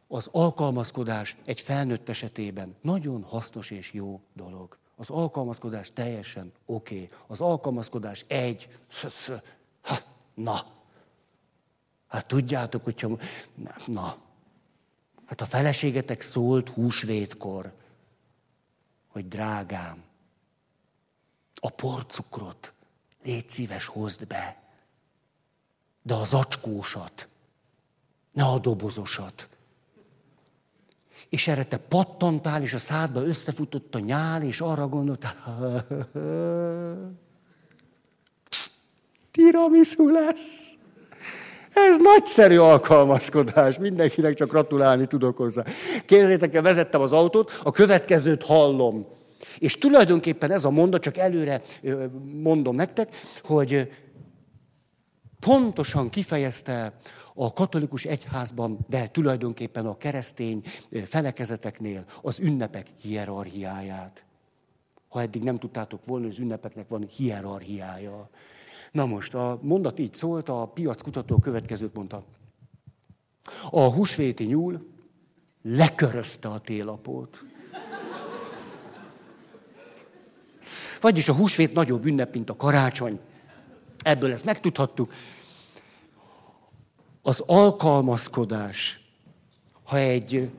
Az 0.07 0.29
alkalmazkodás 0.31 1.37
egy 1.45 1.59
felnőtt 1.59 2.09
esetében 2.09 2.75
nagyon 2.81 3.23
hasznos 3.23 3.71
és 3.71 3.93
jó 3.93 4.21
dolog. 4.33 4.77
Az 4.95 5.09
alkalmazkodás 5.09 5.91
teljesen 5.93 6.51
oké. 6.65 6.95
Okay. 6.95 7.09
Az 7.27 7.41
alkalmazkodás 7.41 8.25
egy, 8.27 8.69
ha, 9.81 9.97
na. 10.33 10.59
Hát 12.07 12.25
tudjátok, 12.27 12.83
hogyha, 12.83 13.17
na. 13.85 14.17
Hát 15.25 15.41
a 15.41 15.45
feleségetek 15.45 16.21
szólt 16.21 16.69
húsvétkor, 16.69 17.73
hogy 19.07 19.27
drágám, 19.27 20.03
a 21.59 21.69
porcukrot 21.69 22.73
Légy 23.23 23.49
szíves, 23.49 23.85
hozd 23.85 24.27
be. 24.27 24.61
De 26.03 26.13
az 26.13 26.33
acskósat, 26.33 27.27
ne 28.31 28.43
a 28.43 28.59
dobozosat. 28.59 29.49
És 31.29 31.47
erre 31.47 31.63
te 31.63 31.77
pattantál, 31.77 32.61
és 32.61 32.73
a 32.73 32.77
szádba 32.77 33.25
összefutott 33.25 33.95
a 33.95 33.99
nyál, 33.99 34.43
és 34.43 34.61
arra 34.61 34.87
gondoltál, 34.87 35.35
tiramisu 39.31 40.09
lesz. 40.09 40.75
Ez 41.73 41.97
nagyszerű 41.97 42.57
alkalmazkodás, 42.57 43.77
mindenkinek 43.77 44.33
csak 44.33 44.49
gratulálni 44.49 45.07
tudok 45.07 45.37
hozzá. 45.37 45.63
Képzeljétek 46.05 46.55
el, 46.55 46.61
vezettem 46.61 47.01
az 47.01 47.11
autót, 47.11 47.59
a 47.63 47.71
következőt 47.71 48.43
hallom. 48.43 49.07
És 49.57 49.77
tulajdonképpen 49.77 50.51
ez 50.51 50.65
a 50.65 50.69
mondat, 50.69 51.01
csak 51.01 51.17
előre 51.17 51.61
mondom 52.23 52.75
nektek, 52.75 53.15
hogy 53.43 53.91
pontosan 55.39 56.09
kifejezte 56.09 56.93
a 57.33 57.53
katolikus 57.53 58.05
egyházban, 58.05 58.85
de 58.87 59.07
tulajdonképpen 59.07 59.85
a 59.85 59.97
keresztény 59.97 60.63
felekezeteknél 61.05 62.05
az 62.21 62.39
ünnepek 62.39 62.87
hierarchiáját. 63.01 64.23
Ha 65.09 65.21
eddig 65.21 65.43
nem 65.43 65.59
tudtátok 65.59 66.05
volna, 66.05 66.27
az 66.27 66.39
ünnepeknek 66.39 66.87
van 66.87 67.07
hierarchiája. 67.07 68.29
Na 68.91 69.05
most, 69.05 69.33
a 69.33 69.59
mondat 69.61 69.99
így 69.99 70.13
szólt, 70.13 70.49
a 70.49 70.65
piackutató 70.65 71.37
következőt 71.37 71.93
mondta. 71.93 72.23
A 73.69 73.81
húsvéti 73.81 74.43
nyúl 74.43 74.87
lekörözte 75.61 76.47
a 76.47 76.59
télapót. 76.59 77.45
Vagyis 81.01 81.29
a 81.29 81.33
húsvét 81.33 81.73
nagyobb 81.73 82.05
ünnep, 82.05 82.33
mint 82.33 82.49
a 82.49 82.55
karácsony. 82.55 83.19
Ebből 84.03 84.31
ezt 84.31 84.45
megtudhattuk. 84.45 85.13
Az 87.21 87.43
alkalmazkodás, 87.45 88.99
ha 89.83 89.97
egy 89.97 90.51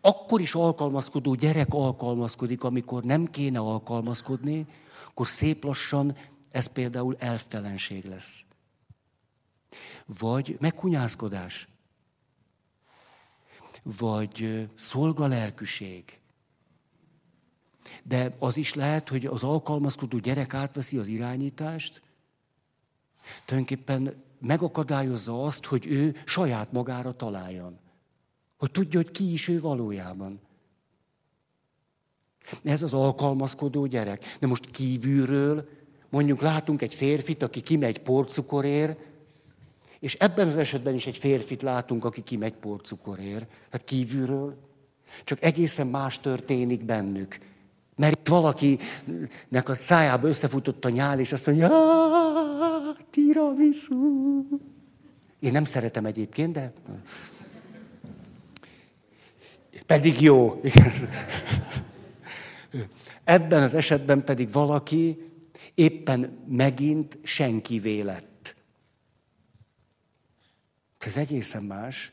akkor 0.00 0.40
is 0.40 0.54
alkalmazkodó 0.54 1.34
gyerek 1.34 1.74
alkalmazkodik, 1.74 2.64
amikor 2.64 3.02
nem 3.02 3.26
kéne 3.26 3.58
alkalmazkodni, 3.58 4.66
akkor 5.08 5.26
szép 5.26 5.64
lassan 5.64 6.16
ez 6.50 6.66
például 6.66 7.16
elftelenség 7.18 8.04
lesz. 8.04 8.44
Vagy 10.06 10.56
megkunyázkodás. 10.60 11.68
Vagy 13.82 14.68
szolgalelkűség. 14.74 16.19
De 18.10 18.34
az 18.38 18.56
is 18.56 18.74
lehet, 18.74 19.08
hogy 19.08 19.26
az 19.26 19.42
alkalmazkodó 19.42 20.18
gyerek 20.18 20.54
átveszi 20.54 20.98
az 20.98 21.08
irányítást, 21.08 22.02
tulajdonképpen 23.44 24.22
megakadályozza 24.38 25.44
azt, 25.44 25.64
hogy 25.64 25.86
ő 25.86 26.16
saját 26.24 26.72
magára 26.72 27.12
találjon. 27.12 27.78
Hogy 28.58 28.70
tudja, 28.70 29.00
hogy 29.00 29.10
ki 29.10 29.32
is 29.32 29.48
ő 29.48 29.60
valójában. 29.60 30.40
Ez 32.62 32.82
az 32.82 32.92
alkalmazkodó 32.92 33.86
gyerek. 33.86 34.36
De 34.40 34.46
most 34.46 34.70
kívülről, 34.70 35.68
mondjuk 36.08 36.40
látunk 36.40 36.82
egy 36.82 36.94
férfit, 36.94 37.42
aki 37.42 37.60
kimegy 37.60 37.98
porcukorért, 37.98 38.98
és 39.98 40.14
ebben 40.14 40.48
az 40.48 40.56
esetben 40.56 40.94
is 40.94 41.06
egy 41.06 41.16
férfit 41.16 41.62
látunk, 41.62 42.04
aki 42.04 42.22
kimegy 42.22 42.54
porcukorért. 42.54 43.46
Tehát 43.48 43.84
kívülről. 43.84 44.56
Csak 45.24 45.42
egészen 45.42 45.86
más 45.86 46.20
történik 46.20 46.84
bennük 46.84 47.49
Mert 48.00 48.28
valakinek 48.28 49.68
a 49.68 49.74
szájába 49.74 50.28
összefutott 50.28 50.84
a 50.84 50.88
nyál, 50.88 51.20
és 51.20 51.32
azt 51.32 51.46
mondja, 51.46 51.70
tiramisu. 53.10 54.44
Én 55.38 55.52
nem 55.52 55.64
szeretem 55.64 56.04
egyébként, 56.04 56.52
de... 56.52 56.72
Pedig 59.86 60.20
jó. 60.20 60.60
Ebben 63.24 63.62
az 63.62 63.74
esetben 63.74 64.24
pedig 64.24 64.52
valaki 64.52 65.32
éppen 65.74 66.38
megint 66.48 67.18
senki 67.22 68.02
lett. 68.02 68.54
Ez 70.98 71.16
egészen 71.16 71.62
más. 71.62 72.12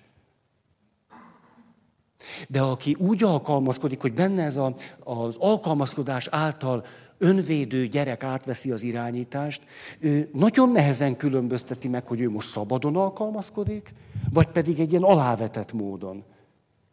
De 2.50 2.62
aki 2.62 2.96
úgy 3.00 3.24
alkalmazkodik, 3.24 4.02
hogy 4.02 4.14
benne 4.14 4.44
ez 4.44 4.58
a, 4.58 4.76
az 5.04 5.36
alkalmazkodás 5.38 6.28
által 6.32 6.86
önvédő 7.18 7.88
gyerek 7.88 8.24
átveszi 8.24 8.72
az 8.72 8.84
irányítást, 8.84 9.62
ő 10.00 10.30
nagyon 10.34 10.70
nehezen 10.70 11.16
különbözteti 11.16 11.88
meg, 11.88 12.08
hogy 12.08 12.22
ő 12.22 12.30
most 12.30 12.50
szabadon 12.50 12.96
alkalmazkodik, 12.96 13.94
vagy 14.34 14.48
pedig 14.48 14.80
egy 14.80 14.92
ilyen 14.92 15.04
alávetett 15.04 15.74
módon. 15.74 16.24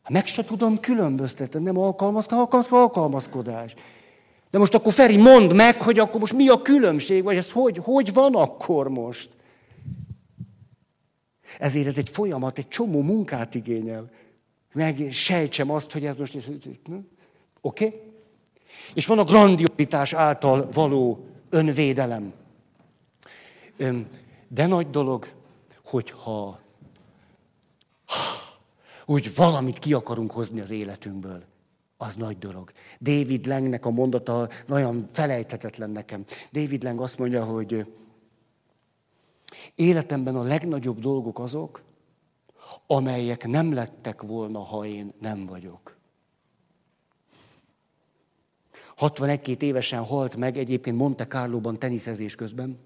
Meg 0.09 0.27
se 0.27 0.45
tudom 0.45 0.81
különböztetni, 0.81 1.63
nem 1.63 1.79
alkalmazkodás, 1.79 2.69
alkalmazkodás. 2.69 3.75
De 4.51 4.59
most 4.59 4.75
akkor 4.75 4.93
Feri, 4.93 5.17
mondd 5.17 5.55
meg, 5.55 5.83
hogy 5.83 5.99
akkor 5.99 6.21
most 6.21 6.33
mi 6.33 6.49
a 6.49 6.63
különbség, 6.63 7.23
vagy 7.25 7.37
ez 7.37 7.53
hogy, 7.53 7.79
hogy 7.83 8.13
van 8.13 8.35
akkor 8.35 8.89
most? 8.89 9.31
Ezért 11.59 11.87
ez 11.87 11.99
egy 11.99 12.09
folyamat, 12.09 12.59
egy 12.59 12.69
csomó 12.69 13.03
munkát 13.03 13.55
igényel. 13.55 14.11
Meg 14.75 15.11
sejtsem 15.11 15.71
azt, 15.71 15.93
hogy 15.93 16.05
ez 16.05 16.17
most... 16.17 16.37
Oké? 17.61 17.87
Okay? 17.87 18.01
És 18.95 19.07
van 19.07 19.19
a 19.19 19.25
grandiozitás 19.25 20.13
által 20.13 20.69
való 20.73 21.27
önvédelem. 21.51 22.33
De 24.49 24.67
nagy 24.67 24.91
dolog, 24.91 25.27
hogyha 25.85 26.61
úgy 29.07 29.35
valamit 29.35 29.79
ki 29.79 29.93
akarunk 29.93 30.31
hozni 30.31 30.61
az 30.61 30.71
életünkből 30.71 31.43
az 31.97 32.15
nagy 32.15 32.39
dolog. 32.39 32.73
David 33.01 33.47
Langnek 33.47 33.85
a 33.85 33.91
mondata 33.91 34.49
nagyon 34.67 35.09
felejthetetlen 35.13 35.91
nekem. 35.91 36.25
David 36.53 36.83
Lang 36.83 37.01
azt 37.01 37.19
mondja, 37.19 37.45
hogy 37.45 37.87
életemben 39.75 40.37
a 40.37 40.43
legnagyobb 40.43 40.99
dolgok 40.99 41.39
azok, 41.39 41.83
amelyek 42.87 43.47
nem 43.47 43.73
lettek 43.73 44.23
volna, 44.23 44.59
ha 44.59 44.87
én 44.87 45.13
nem 45.21 45.47
vagyok. 45.47 45.97
61 48.97 49.63
évesen 49.63 50.05
halt 50.05 50.37
meg 50.37 50.57
egyébként 50.57 50.97
Monte 50.97 51.27
Carlo-ban 51.27 51.79
teniszezés 51.79 52.35
közben, 52.35 52.79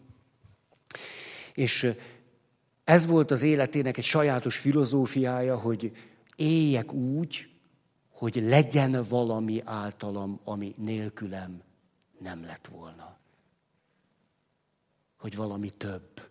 és 1.55 1.93
ez 2.84 3.07
volt 3.07 3.30
az 3.30 3.43
életének 3.43 3.97
egy 3.97 4.05
sajátos 4.05 4.57
filozófiája, 4.57 5.59
hogy 5.59 5.93
éljek 6.36 6.93
úgy, 6.93 7.49
hogy 8.11 8.34
legyen 8.34 9.05
valami 9.09 9.61
általam, 9.64 10.41
ami 10.45 10.74
nélkülem 10.76 11.62
nem 12.18 12.45
lett 12.45 12.66
volna. 12.66 13.16
Hogy 15.18 15.36
valami 15.36 15.70
több. 15.70 16.27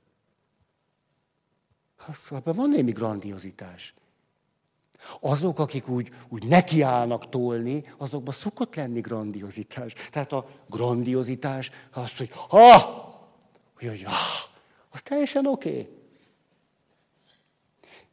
Szóval 2.14 2.54
van 2.54 2.70
némi 2.70 2.92
grandiozitás. 2.92 3.94
Azok, 5.20 5.60
akik 5.60 5.88
úgy, 5.88 6.10
úgy 6.30 6.48
nekiállnak 6.48 7.30
tolni, 7.30 7.84
azokban 7.98 8.34
szokott 8.34 8.76
lenni 8.76 9.00
grandiozitás. 9.00 9.94
Tehát 10.12 10.32
a 10.32 10.48
grandiozitás 10.70 11.72
az, 11.92 12.18
hogy 12.18 12.32
ha, 12.32 12.78
hogy, 13.78 13.88
hogy 13.88 14.04
ha, 14.04 14.14
az 14.90 15.02
teljesen 15.02 15.46
oké. 15.46 15.70
Okay. 15.70 15.90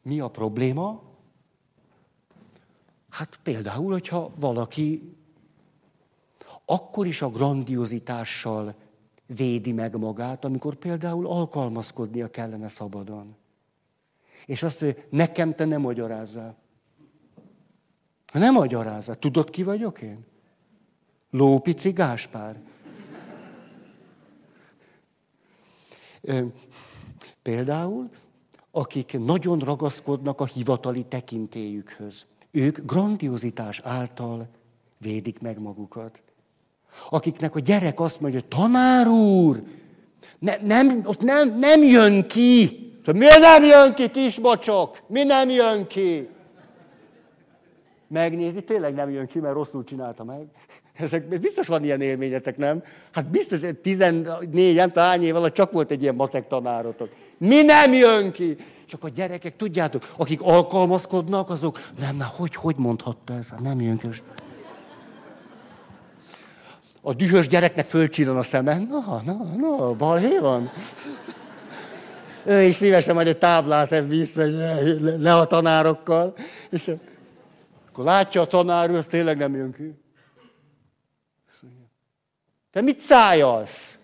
Mi 0.03 0.21
a 0.21 0.29
probléma? 0.29 1.03
Hát 3.11 3.39
például, 3.43 3.93
hogyha 3.93 4.33
valaki 4.39 5.17
akkor 6.65 7.07
is 7.07 7.23
a 7.23 7.31
grandiozitással 7.31 8.75
védi 9.27 9.73
meg 9.73 9.97
magát, 9.97 10.45
amikor 10.45 10.75
például 10.75 11.27
alkalmazkodnia 11.27 12.31
kellene 12.31 12.69
szabadon. 12.69 13.37
És 14.47 14.63
azt 14.63 14.81
mondja, 14.81 15.03
nekem 15.11 15.55
te 15.55 15.65
nem 15.65 15.81
magyarázzál. 15.81 16.57
Nem 18.33 18.53
magyarázzál. 18.53 19.17
Tudod, 19.17 19.51
ki 19.51 19.63
vagyok 19.63 20.01
én? 20.01 20.25
Lópici 21.31 21.91
Gáspár. 21.91 22.61
Például, 27.43 28.11
akik 28.71 29.19
nagyon 29.19 29.59
ragaszkodnak 29.59 30.41
a 30.41 30.47
hivatali 30.47 31.05
tekintélyükhöz. 31.05 32.27
Ők 32.51 32.79
grandiozitás 32.79 33.81
által 33.81 34.49
védik 34.99 35.41
meg 35.41 35.59
magukat. 35.59 36.23
Akiknek 37.11 37.55
a 37.55 37.61
gyerek 37.61 38.01
azt 38.01 38.21
mondja, 38.21 38.41
hogy 38.41 38.49
tanár 38.49 39.07
úr, 39.09 39.63
ne, 40.39 40.57
nem, 40.57 41.01
ott 41.05 41.21
nem, 41.21 41.59
nem 41.59 41.83
jön 41.83 42.27
ki. 42.27 42.85
Szóval, 43.05 43.21
mi 43.21 43.39
nem 43.41 43.65
jön 43.65 43.95
ki, 43.95 44.11
kisbocsok? 44.11 44.99
Mi 45.07 45.23
nem 45.23 45.49
jön 45.49 45.87
ki? 45.87 46.29
Megnézi, 48.09 48.63
tényleg 48.63 48.95
nem 48.95 49.11
jön 49.11 49.27
ki, 49.27 49.39
mert 49.39 49.55
rosszul 49.55 49.85
csinálta 49.85 50.25
meg. 50.25 50.47
Ezek, 50.95 51.41
biztos 51.41 51.67
van 51.67 51.85
ilyen 51.85 52.01
élményetek, 52.01 52.57
nem? 52.57 52.83
Hát 53.13 53.27
biztos, 53.27 53.61
14, 53.83 54.75
nem 54.75 54.91
hány 54.95 55.23
év 55.23 55.37
alatt 55.37 55.55
csak 55.55 55.73
volt 55.73 55.91
egy 55.91 56.03
ilyen 56.03 56.15
matek 56.15 56.47
tanárotok. 56.47 57.09
Mi 57.39 57.63
nem 57.63 57.93
jön 57.93 58.33
ki? 58.33 58.57
Csak 58.87 59.05
a 59.05 59.09
gyerekek, 59.09 59.57
tudjátok, 59.57 60.03
akik 60.17 60.43
alkalmazkodnak, 60.43 61.51
azok, 61.51 61.81
nem, 61.99 62.17
már 62.17 62.29
hogy, 62.37 62.55
hogy 62.55 62.77
mondhatta 62.77 63.33
ez? 63.33 63.51
Hát 63.51 63.61
nem 63.61 63.81
jön 63.81 63.97
ki. 63.97 64.09
A 67.01 67.15
dühös 67.15 67.49
gyereknek 67.49 67.87
fölcsillan 67.87 68.37
a 68.37 68.43
szeme. 68.43 68.79
Na, 68.79 69.23
na, 69.25 69.37
na, 69.57 69.93
balhé 69.93 70.39
van. 70.39 70.71
Ő 72.47 72.63
is 72.63 72.75
szívesen 72.75 73.15
majd 73.15 73.27
egy 73.27 73.39
táblát 73.39 73.93
ebb 73.93 74.09
vissza, 74.09 74.43
hogy 74.43 74.53
le, 74.53 75.17
le 75.17 75.35
a 75.35 75.47
tanárokkal. 75.47 76.37
És 76.71 76.91
akkor 77.89 78.05
látja 78.05 78.41
a 78.41 78.47
tanár, 78.47 78.91
ő, 78.91 78.97
az 78.97 79.07
tényleg 79.07 79.37
nem 79.37 79.55
jön 79.55 79.73
ki. 79.73 80.03
Te 82.71 82.81
mit 82.81 83.01
szájalsz? 83.01 83.99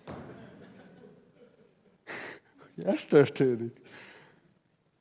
Ez 2.85 3.05
történik. 3.05 3.81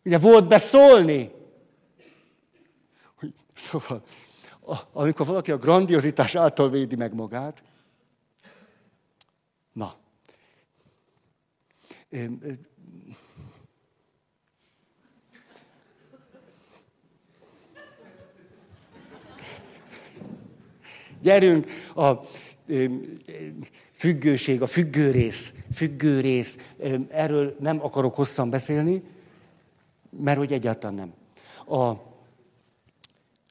Ugye 0.05 0.19
volt 0.19 0.49
beszólni? 0.49 1.31
Szóval, 3.55 4.03
amikor 4.93 5.27
valaki 5.27 5.51
a 5.51 5.57
grandiozitás 5.57 6.35
által 6.35 6.71
védi 6.71 6.97
meg 6.97 7.15
magát, 7.15 7.63
na, 9.73 9.95
Gyerünk, 21.21 21.67
a 21.95 22.13
függőség, 23.93 24.63
a 24.63 24.67
függőrész, 24.67 25.55
függőrész, 25.75 26.59
erről 27.09 27.57
nem 27.61 27.85
akarok 27.85 28.15
hosszan 28.15 28.51
beszélni, 28.51 29.03
mert 30.11 30.39
hogy 30.39 30.53
egyáltalán 30.53 30.95
nem. 30.95 31.15
A, 31.79 31.95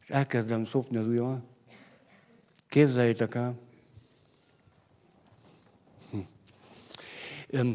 elkezdem 0.07 0.65
szopni 0.65 0.97
az 0.97 1.07
ujjam. 1.07 1.43
Képzeljétek 2.67 3.36
el. 3.36 3.59
Hm. 7.49 7.72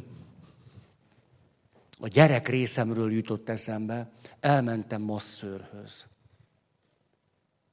A 1.99 2.09
gyerek 2.09 2.49
részemről 2.49 3.13
jutott 3.13 3.49
eszembe, 3.49 4.11
elmentem 4.41 5.03
masszörhöz. 5.03 6.07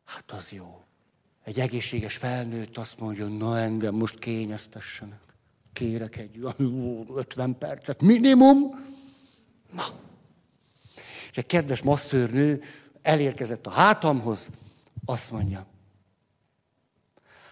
Hát 0.05 0.31
az 0.31 0.51
jó. 0.51 0.83
Egy 1.43 1.59
egészséges 1.59 2.17
felnőtt 2.17 2.77
azt 2.77 2.99
mondja, 2.99 3.27
na 3.27 3.57
engem 3.57 3.95
most 3.95 4.19
kényeztessenek. 4.19 5.19
Kérek 5.73 6.17
egy 6.17 6.39
50 7.15 7.57
percet 7.57 8.01
minimum. 8.01 8.89
Na, 9.73 9.83
és 11.31 11.37
egy 11.37 11.45
kedves 11.45 11.81
masszörnő 11.81 12.63
elérkezett 13.01 13.67
a 13.67 13.69
hátamhoz, 13.69 14.49
azt 15.05 15.31
mondja, 15.31 15.65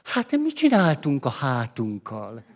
hát 0.03 0.31
mit 0.37 0.55
csináltunk 0.55 1.25
a 1.25 1.29
hátunkkal? 1.29 2.43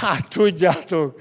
Hát 0.00 0.28
tudjátok, 0.28 1.20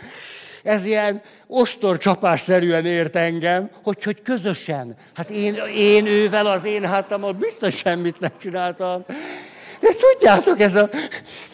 ez 0.68 0.86
ilyen 0.86 1.22
ostorcsapásszerűen 1.48 2.86
ért 2.86 3.16
engem, 3.16 3.70
hogy, 3.84 4.04
hogy 4.04 4.22
közösen. 4.22 4.96
Hát 5.14 5.30
én, 5.30 5.56
én 5.76 6.06
ővel 6.06 6.46
az 6.46 6.66
én 6.66 6.86
hátammal 6.86 7.32
biztos 7.32 7.76
semmit 7.76 8.20
nem 8.20 8.32
csináltam. 8.42 9.04
De 9.80 9.90
tudjátok, 9.94 10.60
ez 10.60 10.76
a, 10.76 10.90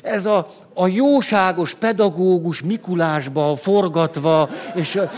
ez 0.01 0.25
a, 0.25 0.53
a 0.73 0.87
jóságos 0.87 1.73
pedagógus 1.73 2.61
Mikulásba 2.61 3.55
forgatva, 3.55 4.49
és 4.75 4.95
a, 4.95 5.11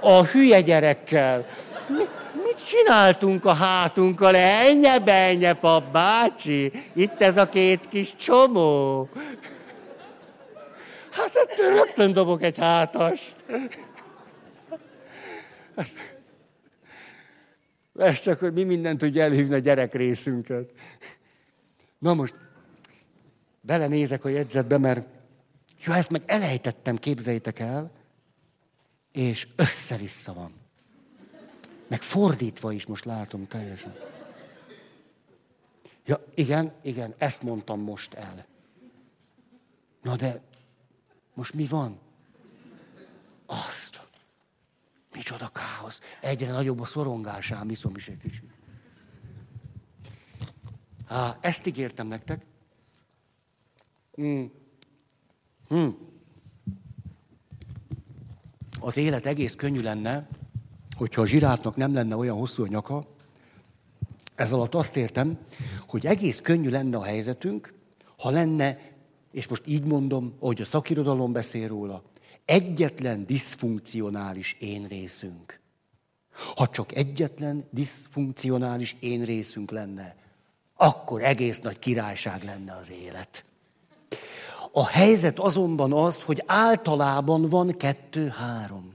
a 0.00 0.24
hülye 0.24 0.60
gyerekkel. 0.60 1.46
Mi, 1.88 2.04
mit 2.44 2.66
csináltunk 2.66 3.44
a 3.44 3.52
hátunkkal? 3.52 4.36
Ennye, 4.36 4.98
benye, 4.98 5.52
pap 5.52 5.92
bácsi. 5.92 6.72
Itt 6.94 7.22
ez 7.22 7.36
a 7.36 7.48
két 7.48 7.80
kis 7.90 8.16
csomó. 8.16 9.08
Hát 11.14 11.34
ettől 11.34 11.74
rögtön 11.74 12.12
dobok 12.12 12.42
egy 12.42 12.58
hátast. 12.58 13.44
Ez 17.96 18.20
csak, 18.20 18.38
hogy 18.38 18.52
mi 18.52 18.64
mindent 18.64 18.98
tudja 18.98 19.22
elhívni 19.22 19.54
a 19.54 19.58
gyerek 19.58 19.94
részünket. 19.94 20.70
Na 21.98 22.14
most, 22.14 22.34
belenézek 23.60 24.24
a 24.24 24.28
jegyzetbe, 24.28 24.78
mert 24.78 25.06
jó, 25.84 25.92
ezt 25.92 26.10
meg 26.10 26.22
elejtettem, 26.26 26.96
képzeljétek 26.96 27.58
el, 27.58 27.90
és 29.12 29.48
össze-vissza 29.56 30.32
van. 30.32 30.52
Meg 31.88 32.02
fordítva 32.02 32.72
is 32.72 32.86
most 32.86 33.04
látom 33.04 33.46
teljesen. 33.46 33.94
Ja, 36.06 36.24
igen, 36.34 36.72
igen, 36.82 37.14
ezt 37.18 37.42
mondtam 37.42 37.80
most 37.80 38.14
el. 38.14 38.46
Na 40.02 40.16
de 40.16 40.40
most 41.34 41.54
mi 41.54 41.66
van? 41.66 41.98
Azt. 43.46 44.02
Micsoda 45.14 45.48
káosz. 45.48 46.00
Egyre 46.20 46.52
nagyobb 46.52 46.80
a 46.80 46.84
szorongás 46.84 47.50
ám, 47.50 47.70
iszom 47.70 47.96
is 47.96 48.08
egy 48.08 48.18
kicsit. 48.18 48.50
Há, 51.06 51.38
ezt 51.40 51.66
ígértem 51.66 52.06
nektek. 52.06 52.44
Hmm. 54.14 54.52
Hmm. 55.68 55.96
Az 58.80 58.96
élet 58.96 59.26
egész 59.26 59.54
könnyű 59.54 59.80
lenne, 59.80 60.28
hogyha 60.96 61.20
a 61.20 61.26
zsiráfnak 61.26 61.76
nem 61.76 61.94
lenne 61.94 62.16
olyan 62.16 62.36
hosszú 62.36 62.62
a 62.62 62.66
nyaka. 62.66 63.06
Ez 64.34 64.52
alatt 64.52 64.74
azt 64.74 64.96
értem, 64.96 65.38
hogy 65.88 66.06
egész 66.06 66.40
könnyű 66.40 66.68
lenne 66.68 66.96
a 66.96 67.04
helyzetünk, 67.04 67.74
ha 68.18 68.30
lenne 68.30 68.93
és 69.34 69.48
most 69.48 69.62
így 69.66 69.84
mondom, 69.84 70.34
ahogy 70.40 70.60
a 70.60 70.64
szakirodalom 70.64 71.32
beszél 71.32 71.68
róla, 71.68 72.02
egyetlen 72.44 73.26
diszfunkcionális 73.26 74.56
én 74.58 74.86
részünk. 74.86 75.60
Ha 76.56 76.68
csak 76.68 76.94
egyetlen 76.94 77.64
diszfunkcionális 77.70 78.96
én 79.00 79.24
részünk 79.24 79.70
lenne, 79.70 80.16
akkor 80.76 81.22
egész 81.22 81.60
nagy 81.60 81.78
királyság 81.78 82.44
lenne 82.44 82.76
az 82.76 82.90
élet. 82.90 83.44
A 84.72 84.86
helyzet 84.86 85.38
azonban 85.38 85.92
az, 85.92 86.22
hogy 86.22 86.42
általában 86.46 87.48
van 87.48 87.76
kettő-három. 87.76 88.94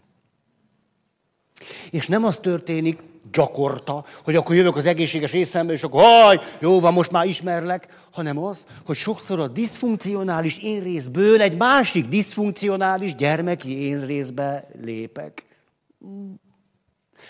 És 1.92 2.08
nem 2.08 2.24
az 2.24 2.38
történik, 2.38 3.02
gyakorta, 3.32 4.06
hogy 4.24 4.36
akkor 4.36 4.56
jövök 4.56 4.76
az 4.76 4.86
egészséges 4.86 5.32
részembe, 5.32 5.74
és 5.74 5.84
akkor 5.84 6.02
haj, 6.02 6.40
jó 6.60 6.80
van, 6.80 6.94
most 6.94 7.12
már 7.12 7.26
ismerlek, 7.26 7.88
hanem 8.12 8.38
az, 8.38 8.66
hogy 8.86 8.96
sokszor 8.96 9.40
a 9.40 9.48
diszfunkcionális 9.48 10.58
énrészből 10.58 11.42
egy 11.42 11.58
másik 11.58 12.08
diszfunkcionális 12.08 13.16
gyermeki 13.16 13.82
énrészbe 13.82 14.68
lépek. 14.82 15.46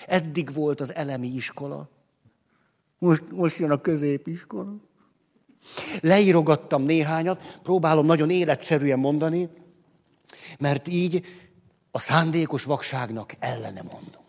Eddig 0.08 0.54
volt 0.54 0.82
az 0.82 0.94
elemi 0.94 1.28
iskola. 1.28 1.90
Most, 2.98 3.24
most 3.32 3.58
jön 3.58 3.72
a 3.72 3.82
középiskola. 3.82 4.76
Leírogattam 6.02 6.84
néhányat, 6.84 7.60
próbálom 7.64 8.06
nagyon 8.06 8.30
életszerűen 8.30 9.00
mondani, 9.00 9.50
mert 10.60 10.88
így 10.88 11.26
a 11.92 12.00
szándékos 12.00 12.64
vakságnak 12.64 13.34
ellene 13.40 13.82
mondom. 13.82 14.28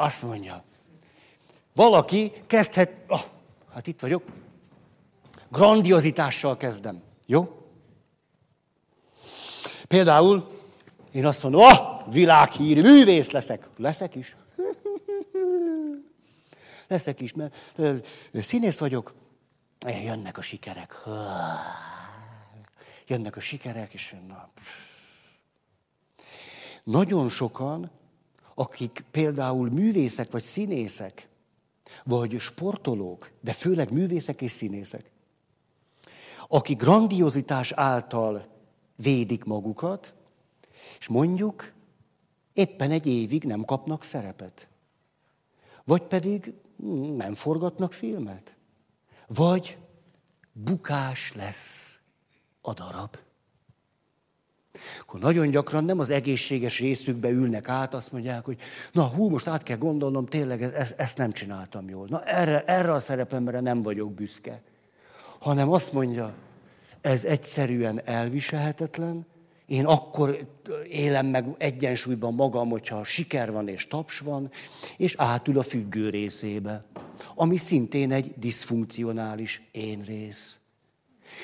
Azt 0.00 0.22
mondja, 0.22 0.64
valaki 1.74 2.32
kezdhet, 2.46 2.92
oh, 3.08 3.20
hát 3.72 3.86
itt 3.86 4.00
vagyok, 4.00 4.22
grandiozitással 5.48 6.56
kezdem. 6.56 7.02
Jó? 7.26 7.68
Például 9.88 10.50
én 11.12 11.26
azt 11.26 11.42
mondom, 11.42 11.60
oh, 11.60 12.12
világhírű 12.12 12.82
művész 12.82 13.30
leszek. 13.30 13.68
Leszek 13.76 14.14
is. 14.14 14.36
leszek 16.88 17.20
is, 17.20 17.32
mert 17.32 17.54
színész 18.32 18.78
vagyok. 18.78 19.14
Jönnek 19.86 20.38
a 20.38 20.42
sikerek. 20.42 20.94
Jönnek 23.06 23.36
a 23.36 23.40
sikerek, 23.40 23.92
és 23.92 24.16
na. 24.28 24.50
Nagyon 26.84 27.28
sokan 27.28 27.99
akik 28.60 29.04
például 29.10 29.70
művészek 29.70 30.30
vagy 30.30 30.42
színészek, 30.42 31.28
vagy 32.04 32.38
sportolók, 32.38 33.30
de 33.40 33.52
főleg 33.52 33.92
művészek 33.92 34.42
és 34.42 34.52
színészek, 34.52 35.10
akik 36.48 36.78
grandiozitás 36.78 37.72
által 37.72 38.46
védik 38.96 39.44
magukat, 39.44 40.14
és 40.98 41.08
mondjuk 41.08 41.72
éppen 42.52 42.90
egy 42.90 43.06
évig 43.06 43.44
nem 43.44 43.64
kapnak 43.64 44.04
szerepet. 44.04 44.68
Vagy 45.84 46.02
pedig 46.02 46.52
nem 47.16 47.34
forgatnak 47.34 47.92
filmet. 47.92 48.56
Vagy 49.26 49.78
bukás 50.52 51.32
lesz 51.34 51.98
a 52.60 52.72
darab. 52.72 53.16
Akkor 55.00 55.20
nagyon 55.20 55.50
gyakran 55.50 55.84
nem 55.84 55.98
az 55.98 56.10
egészséges 56.10 56.80
részükbe 56.80 57.30
ülnek 57.30 57.68
át, 57.68 57.94
azt 57.94 58.12
mondják, 58.12 58.44
hogy 58.44 58.58
na 58.92 59.02
hú, 59.02 59.28
most 59.28 59.46
át 59.46 59.62
kell 59.62 59.76
gondolnom, 59.76 60.26
tényleg 60.26 60.62
ezt, 60.62 60.98
ezt 60.98 61.16
nem 61.16 61.32
csináltam 61.32 61.88
jól. 61.88 62.06
Na 62.08 62.22
erre, 62.22 62.64
erre 62.64 62.92
a 62.92 63.00
szerepemre 63.00 63.60
nem 63.60 63.82
vagyok 63.82 64.12
büszke. 64.12 64.62
Hanem 65.38 65.72
azt 65.72 65.92
mondja, 65.92 66.34
ez 67.00 67.24
egyszerűen 67.24 68.00
elviselhetetlen, 68.04 69.26
én 69.70 69.86
akkor 69.86 70.46
élem 70.88 71.26
meg 71.26 71.54
egyensúlyban 71.58 72.34
magam, 72.34 72.68
hogyha 72.68 73.04
siker 73.04 73.52
van 73.52 73.68
és 73.68 73.86
taps 73.86 74.18
van, 74.18 74.50
és 74.96 75.14
átül 75.18 75.58
a 75.58 75.62
függő 75.62 76.10
részébe, 76.10 76.84
ami 77.34 77.56
szintén 77.56 78.12
egy 78.12 78.32
diszfunkcionális 78.36 79.62
én 79.72 80.02
rész. 80.02 80.58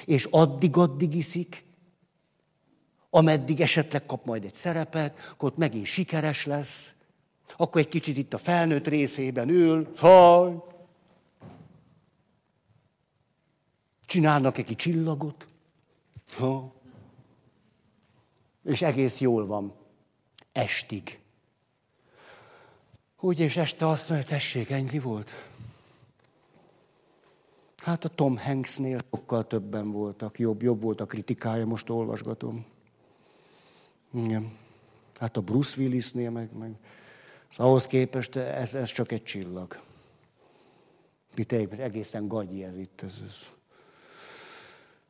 És 0.05 0.25
addig-addig 0.31 1.15
iszik, 1.15 1.65
ameddig 3.17 3.61
esetleg 3.61 4.07
kap 4.07 4.25
majd 4.25 4.45
egy 4.45 4.55
szerepet, 4.55 5.19
akkor 5.31 5.49
ott 5.49 5.57
megint 5.57 5.87
sikeres 5.87 6.47
lesz, 6.47 6.95
akkor 7.57 7.81
egy 7.81 7.89
kicsit 7.89 8.17
itt 8.17 8.35
a 8.35 8.39
felnőtt 8.39 8.87
részében 8.87 9.49
ül, 9.49 9.93
haj, 9.97 10.63
csinálnak 14.07 14.59
egy 14.59 14.77
csillagot, 14.77 15.47
ha. 16.37 16.75
és 18.65 18.83
egész 18.83 19.21
jól 19.21 19.47
van, 19.47 19.73
estig. 20.53 21.21
Úgy 23.21 23.41
és 23.41 23.57
este 23.57 23.87
azt 23.89 24.09
mondja, 24.09 24.29
tessék, 24.29 24.71
ennyi 24.71 24.99
volt. 24.99 25.51
Hát 27.77 28.05
a 28.05 28.09
Tom 28.09 28.39
Hanksnél 28.39 28.99
sokkal 29.11 29.47
többen 29.47 29.91
voltak, 29.91 30.39
jobb, 30.39 30.63
jobb 30.63 30.83
volt 30.83 31.01
a 31.01 31.07
kritikája, 31.07 31.67
most 31.67 31.91
olvasgatom. 31.91 32.75
Igen. 34.13 34.53
Hát 35.19 35.37
a 35.37 35.41
Bruce 35.41 35.81
Willisnél 35.81 36.31
meg, 36.31 36.49
meg 36.59 36.75
szóval 37.49 37.67
ahhoz 37.67 37.87
képest 37.87 38.37
ez, 38.37 38.75
ez 38.75 38.93
csak 38.93 39.13
egy 39.13 39.23
csillag. 39.23 39.79
Itt 41.35 41.53
egészen 41.53 42.29
gagyi 42.29 42.65
ez 42.65 42.77
itt. 42.77 43.03
Ez, 43.03 43.21
ez. 43.27 43.37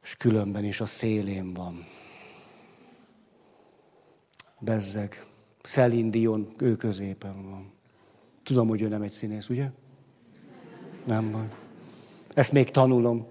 És 0.02 0.16
különben 0.16 0.64
is 0.64 0.80
a 0.80 0.84
szélén 0.84 1.54
van. 1.54 1.86
Bezzeg. 4.58 5.24
Celine 5.62 6.10
Dion, 6.10 6.54
ő 6.58 6.76
középen 6.76 7.50
van. 7.50 7.72
Tudom, 8.42 8.68
hogy 8.68 8.80
ő 8.80 8.88
nem 8.88 9.02
egy 9.02 9.12
színész, 9.12 9.48
ugye? 9.48 9.70
Nem 11.04 11.32
baj. 11.32 11.48
Ezt 12.34 12.52
még 12.52 12.70
tanulom. 12.70 13.26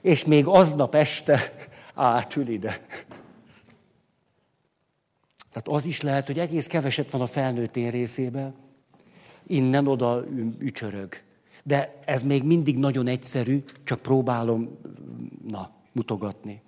És 0.00 0.24
még 0.24 0.46
aznap 0.46 0.94
este 0.94 1.54
átül 1.94 2.48
ide. 2.48 2.86
Tehát 5.54 5.80
az 5.80 5.86
is 5.86 6.00
lehet, 6.00 6.26
hogy 6.26 6.38
egész 6.38 6.66
keveset 6.66 7.10
van 7.10 7.20
a 7.20 7.26
felnőtt 7.26 7.76
én 7.76 7.90
részében, 7.90 8.54
innen-oda 9.46 10.24
ücsörög. 10.58 11.14
De 11.62 12.00
ez 12.04 12.22
még 12.22 12.42
mindig 12.42 12.78
nagyon 12.78 13.06
egyszerű, 13.06 13.64
csak 13.84 14.00
próbálom, 14.00 14.78
na, 15.48 15.70
mutogatni. 15.92 16.62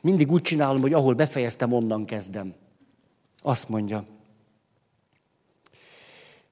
Mindig 0.00 0.30
úgy 0.30 0.42
csinálom, 0.42 0.80
hogy 0.80 0.92
ahol 0.92 1.14
befejeztem, 1.14 1.72
onnan 1.72 2.04
kezdem. 2.04 2.54
Azt 3.42 3.68
mondja. 3.68 4.04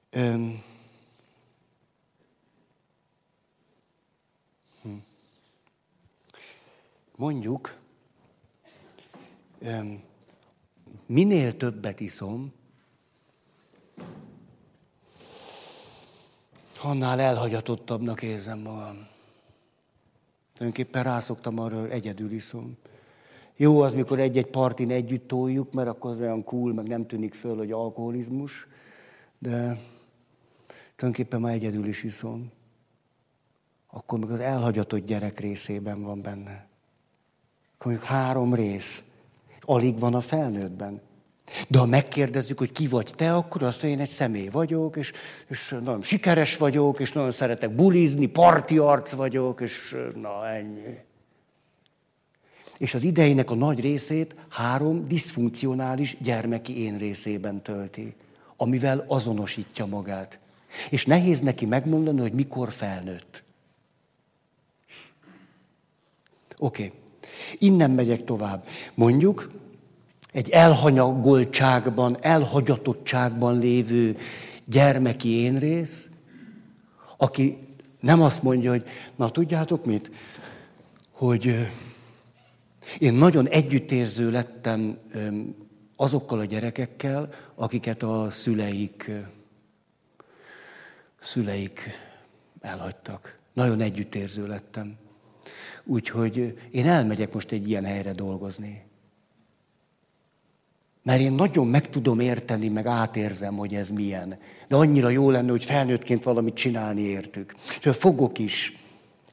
Öm, 0.09 0.63
hm. 4.81 4.89
mondjuk, 7.15 7.77
öm, 9.59 10.07
minél 11.09 11.57
többet 11.57 11.99
iszom, 11.99 12.53
annál 16.81 17.19
elhagyatottabbnak 17.19 18.21
érzem 18.21 18.59
magam. 18.59 19.07
Tulajdonképpen 20.53 21.03
rászoktam 21.03 21.59
arra, 21.59 21.79
hogy 21.79 21.89
egyedül 21.89 22.31
iszom. 22.31 22.77
Jó 23.55 23.81
az, 23.81 23.93
mikor 23.93 24.19
egy-egy 24.19 24.47
partin 24.47 24.91
együtt 24.91 25.27
toljuk, 25.27 25.73
mert 25.73 25.87
akkor 25.87 26.11
az 26.11 26.19
olyan 26.19 26.43
cool, 26.43 26.73
meg 26.73 26.87
nem 26.87 27.07
tűnik 27.07 27.33
föl, 27.33 27.57
hogy 27.57 27.71
alkoholizmus, 27.71 28.67
de 29.39 29.57
tulajdonképpen 30.95 31.41
már 31.41 31.53
egyedül 31.53 31.87
is 31.87 32.03
iszom. 32.03 32.51
Akkor 33.87 34.19
meg 34.19 34.31
az 34.31 34.39
elhagyatott 34.39 35.05
gyerek 35.05 35.39
részében 35.39 36.01
van 36.01 36.21
benne. 36.21 36.67
Akkor 37.73 37.91
mondjuk 37.91 38.03
három 38.03 38.53
rész. 38.53 39.03
Alig 39.69 39.99
van 39.99 40.13
a 40.13 40.21
felnőttben. 40.21 41.01
De 41.67 41.77
ha 41.79 41.85
megkérdezzük, 41.85 42.57
hogy 42.57 42.71
ki 42.71 42.87
vagy 42.87 43.11
te, 43.15 43.35
akkor 43.35 43.63
azt 43.63 43.81
mondja, 43.81 43.99
én 43.99 44.05
egy 44.05 44.11
személy 44.11 44.47
vagyok, 44.47 44.95
és, 44.95 45.11
és 45.47 45.75
nagyon 45.83 46.01
sikeres 46.01 46.57
vagyok, 46.57 46.99
és 46.99 47.11
nagyon 47.11 47.31
szeretek 47.31 47.75
bulizni, 47.75 48.25
parti 48.25 48.77
arc 48.77 49.11
vagyok, 49.11 49.61
és 49.61 49.95
na 50.15 50.47
ennyi. 50.47 50.97
És 52.77 52.93
az 52.93 53.03
idejének 53.03 53.51
a 53.51 53.55
nagy 53.55 53.79
részét 53.79 54.35
három 54.49 55.07
diszfunkcionális 55.07 56.17
gyermeki 56.19 56.83
én 56.83 56.97
részében 56.97 57.61
tölti, 57.61 58.15
amivel 58.57 59.05
azonosítja 59.07 59.85
magát. 59.85 60.39
És 60.89 61.05
nehéz 61.05 61.39
neki 61.39 61.65
megmondani, 61.65 62.19
hogy 62.19 62.33
mikor 62.33 62.71
felnőtt. 62.71 63.43
Oké, 66.57 66.85
okay. 66.85 66.99
Innen 67.57 67.91
megyek 67.91 68.23
tovább. 68.23 68.67
Mondjuk, 68.93 69.51
egy 70.31 70.49
elhanyagoltságban, 70.49 72.17
elhagyatottságban 72.21 73.59
lévő 73.59 74.17
gyermeki 74.65 75.29
énrész, 75.29 76.09
aki 77.17 77.57
nem 77.99 78.21
azt 78.21 78.43
mondja, 78.43 78.69
hogy 78.69 78.83
na 79.15 79.29
tudjátok 79.29 79.85
mit, 79.85 80.11
hogy 81.11 81.67
én 82.99 83.13
nagyon 83.13 83.47
együttérző 83.47 84.31
lettem 84.31 84.97
azokkal 85.95 86.39
a 86.39 86.45
gyerekekkel, 86.45 87.29
akiket 87.55 88.03
a 88.03 88.29
szüleik, 88.29 89.11
szüleik 91.21 91.89
elhagytak. 92.61 93.37
Nagyon 93.53 93.81
együttérző 93.81 94.47
lettem. 94.47 94.97
Úgyhogy 95.89 96.57
én 96.71 96.85
elmegyek 96.85 97.33
most 97.33 97.51
egy 97.51 97.69
ilyen 97.69 97.85
helyre 97.85 98.11
dolgozni. 98.11 98.83
Mert 101.03 101.19
én 101.19 101.31
nagyon 101.31 101.67
meg 101.67 101.89
tudom 101.89 102.19
érteni, 102.19 102.67
meg 102.67 102.85
átérzem, 102.85 103.55
hogy 103.55 103.73
ez 103.73 103.89
milyen. 103.89 104.37
De 104.67 104.75
annyira 104.75 105.09
jó 105.09 105.29
lenne, 105.29 105.49
hogy 105.49 105.65
felnőttként 105.65 106.23
valamit 106.23 106.53
csinálni 106.53 107.01
értük. 107.01 107.55
És 107.81 107.89
fogok 107.91 108.39
is. 108.39 108.77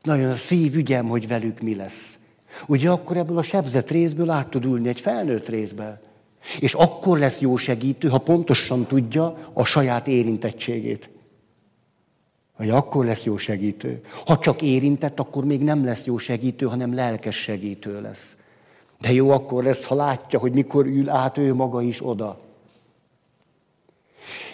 Nagyon 0.02 0.30
a 0.30 0.34
szívügyem, 0.34 1.08
hogy 1.08 1.28
velük 1.28 1.60
mi 1.60 1.74
lesz. 1.74 2.18
Ugye 2.66 2.90
akkor 2.90 3.16
ebből 3.16 3.38
a 3.38 3.42
sebzett 3.42 3.90
részből 3.90 4.30
át 4.30 4.50
tud 4.50 4.64
ülni 4.64 4.88
egy 4.88 5.00
felnőtt 5.00 5.48
részbe. 5.48 6.00
És 6.60 6.74
akkor 6.74 7.18
lesz 7.18 7.40
jó 7.40 7.56
segítő, 7.56 8.08
ha 8.08 8.18
pontosan 8.18 8.86
tudja 8.86 9.50
a 9.52 9.64
saját 9.64 10.06
érintettségét. 10.06 11.08
Vagy 12.56 12.70
akkor 12.70 13.04
lesz 13.04 13.24
jó 13.24 13.36
segítő. 13.36 14.00
Ha 14.26 14.38
csak 14.38 14.62
érintett, 14.62 15.20
akkor 15.20 15.44
még 15.44 15.62
nem 15.62 15.84
lesz 15.84 16.04
jó 16.04 16.16
segítő, 16.16 16.66
hanem 16.66 16.94
lelkes 16.94 17.36
segítő 17.36 18.00
lesz. 18.00 18.36
De 19.00 19.12
jó 19.12 19.30
akkor 19.30 19.64
lesz, 19.64 19.84
ha 19.84 19.94
látja, 19.94 20.38
hogy 20.38 20.52
mikor 20.52 20.86
ül 20.86 21.08
át 21.08 21.38
ő 21.38 21.54
maga 21.54 21.82
is 21.82 22.06
oda. 22.06 22.40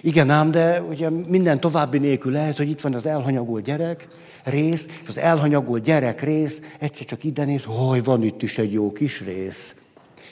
Igen 0.01 0.31
ám, 0.31 0.51
de 0.51 0.83
ugye 0.83 1.11
minden 1.11 1.61
további 1.61 1.99
nélkül 1.99 2.33
lehet, 2.33 2.57
hogy 2.57 2.69
itt 2.69 2.81
van 2.81 2.95
az 2.95 3.07
elhanyagolt 3.07 3.65
gyerek 3.65 4.07
rész, 4.45 4.87
és 5.03 5.09
az 5.09 5.19
elhanyagolt 5.19 5.83
gyerek 5.83 6.23
rész 6.23 6.61
egyszer 6.79 7.07
csak 7.07 7.25
ide 7.25 7.45
néz, 7.45 7.63
hogy 7.67 8.05
van 8.05 8.23
itt 8.23 8.43
is 8.43 8.59
egy 8.59 8.73
jó 8.73 8.93
kis 8.93 9.21
rész. 9.21 9.75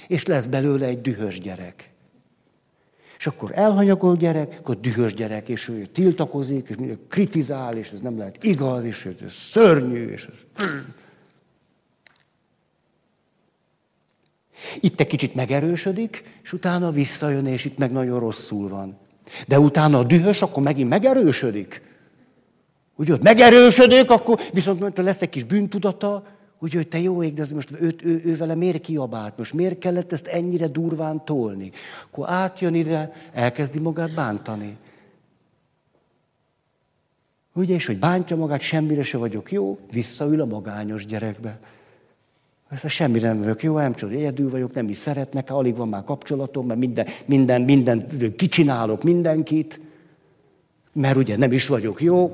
És 0.06 0.26
lesz 0.26 0.46
belőle 0.46 0.86
egy 0.86 1.00
dühös 1.00 1.40
gyerek. 1.40 1.89
És 3.20 3.26
akkor 3.26 3.50
elhanyagolt 3.54 4.18
gyerek, 4.18 4.56
akkor 4.58 4.80
dühös 4.80 5.14
gyerek, 5.14 5.48
és 5.48 5.68
ő 5.68 5.86
tiltakozik, 5.86 6.68
és 6.68 6.76
kritizál, 7.08 7.76
és 7.76 7.90
ez 7.90 8.00
nem 8.00 8.18
lehet 8.18 8.44
igaz, 8.44 8.84
és 8.84 9.04
ez 9.04 9.32
szörnyű, 9.32 10.06
és 10.06 10.28
ez... 10.32 10.64
Itt 14.80 15.00
egy 15.00 15.06
kicsit 15.06 15.34
megerősödik, 15.34 16.24
és 16.42 16.52
utána 16.52 16.90
visszajön, 16.90 17.46
és 17.46 17.64
itt 17.64 17.78
meg 17.78 17.92
nagyon 17.92 18.18
rosszul 18.18 18.68
van. 18.68 18.98
De 19.46 19.58
utána 19.58 19.98
a 19.98 20.04
dühös, 20.04 20.42
akkor 20.42 20.62
megint 20.62 20.88
megerősödik. 20.88 21.82
Ugye 22.96 23.12
ott 23.12 23.22
megerősödik, 23.22 24.10
akkor 24.10 24.40
viszont 24.52 24.98
lesz 24.98 25.22
egy 25.22 25.28
kis 25.28 25.44
bűntudata, 25.44 26.26
úgy, 26.61 26.72
hogy 26.72 26.88
te 26.88 27.00
jó 27.00 27.22
ég, 27.22 27.34
de 27.34 27.44
most 27.54 27.70
ő, 27.80 27.94
ő, 28.02 28.20
ő 28.24 28.36
vele 28.36 28.54
miért 28.54 28.80
kiabált, 28.80 29.36
most 29.38 29.52
miért 29.52 29.78
kellett 29.78 30.12
ezt 30.12 30.26
ennyire 30.26 30.66
durván 30.66 31.24
tolni? 31.24 31.70
Akkor 32.04 32.28
átjön 32.28 32.74
ide, 32.74 33.12
elkezdi 33.32 33.78
magát 33.78 34.14
bántani. 34.14 34.76
Ugye, 37.52 37.74
és 37.74 37.86
hogy 37.86 37.98
bántja 37.98 38.36
magát, 38.36 38.61
semmire 38.61 39.02
se 39.02 39.18
vagyok 39.18 39.52
jó, 39.52 39.78
visszaül 39.90 40.40
a 40.40 40.44
magányos 40.44 41.06
gyerekbe. 41.06 41.58
Ezt 42.70 42.88
semmire 42.88 43.28
nem 43.28 43.38
vagyok 43.38 43.62
jó, 43.62 43.76
nem 43.76 43.94
csak 43.94 44.12
egyedül 44.12 44.50
vagyok, 44.50 44.74
nem 44.74 44.88
is 44.88 44.96
szeretnek, 44.96 45.50
alig 45.50 45.76
van 45.76 45.88
már 45.88 46.04
kapcsolatom, 46.04 46.66
mert 46.66 46.78
minden, 46.78 47.06
minden, 47.26 47.62
minden, 47.62 48.06
kicsinálok 48.36 49.02
mindenkit, 49.02 49.80
mert 50.92 51.16
ugye 51.16 51.36
nem 51.36 51.52
is 51.52 51.66
vagyok 51.66 52.00
jó, 52.02 52.32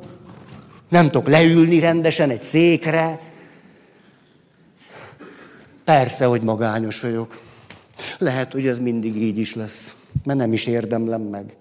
nem 0.89 1.11
tudok 1.11 1.29
leülni 1.29 1.79
rendesen 1.79 2.31
egy 2.31 2.41
székre. 2.41 3.21
Persze, 5.87 6.25
hogy 6.25 6.43
magányos 6.43 7.01
vagyok. 7.01 7.41
Lehet, 8.19 8.53
hogy 8.53 8.67
ez 8.67 8.79
mindig 8.79 9.17
így 9.17 9.39
is 9.39 9.55
lesz, 9.55 9.97
mert 10.25 10.39
nem 10.39 10.53
is 10.53 10.67
érdemlem 10.67 11.21
meg. 11.21 11.57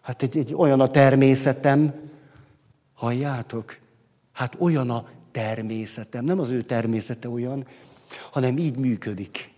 Hát 0.00 0.22
egy, 0.22 0.36
egy 0.36 0.54
olyan 0.54 0.80
a 0.80 0.88
természetem, 0.88 1.94
halljátok? 2.94 3.78
Hát 4.32 4.56
olyan 4.58 4.90
a 4.90 5.08
természetem, 5.32 6.24
nem 6.24 6.40
az 6.40 6.48
ő 6.48 6.62
természete 6.62 7.28
olyan, 7.28 7.66
hanem 8.30 8.58
így 8.58 8.78
működik 8.78 9.50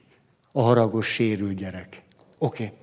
a 0.52 0.62
haragos, 0.62 1.06
sérült 1.06 1.54
gyerek. 1.54 2.02
Oké. 2.38 2.64
Okay. 2.64 2.76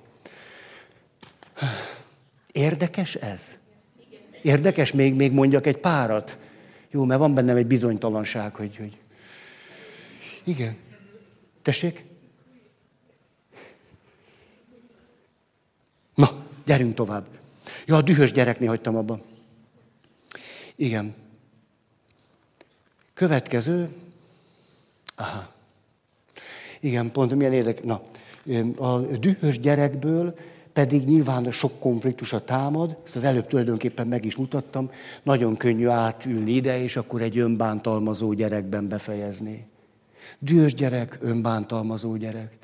Érdekes 2.52 3.14
ez? 3.14 3.58
Érdekes, 4.42 4.92
még, 4.92 5.14
még 5.14 5.32
mondjak 5.32 5.66
egy 5.66 5.78
párat? 5.78 6.38
Jó, 6.90 7.04
mert 7.04 7.20
van 7.20 7.34
bennem 7.34 7.56
egy 7.56 7.66
bizonytalanság, 7.66 8.54
hogy... 8.54 8.76
hogy... 8.76 8.96
Igen. 10.44 10.86
Tessék? 11.68 12.04
Na, 16.14 16.44
gyerünk 16.64 16.94
tovább. 16.94 17.26
Ja, 17.86 17.96
a 17.96 18.02
dühös 18.02 18.32
gyereknél 18.32 18.68
hagytam 18.68 18.96
abba. 18.96 19.20
Igen. 20.76 21.14
Következő. 23.14 23.88
Aha. 25.16 25.52
Igen, 26.80 27.12
pont 27.12 27.34
milyen 27.34 27.52
érdekes. 27.52 27.84
Na, 27.84 28.02
a 28.84 28.98
dühös 29.00 29.60
gyerekből 29.60 30.38
pedig 30.72 31.04
nyilván 31.04 31.50
sok 31.50 31.80
konfliktusa 31.80 32.44
támad, 32.44 33.00
ezt 33.04 33.16
az 33.16 33.24
előbb 33.24 33.46
tulajdonképpen 33.46 34.06
meg 34.06 34.24
is 34.24 34.36
mutattam, 34.36 34.90
nagyon 35.22 35.56
könnyű 35.56 35.86
átülni 35.86 36.52
ide, 36.52 36.82
és 36.82 36.96
akkor 36.96 37.22
egy 37.22 37.38
önbántalmazó 37.38 38.32
gyerekben 38.32 38.88
befejezni. 38.88 39.66
Dühös 40.38 40.74
gyerek, 40.74 41.18
önbántalmazó 41.20 42.16
gyerek. 42.16 42.56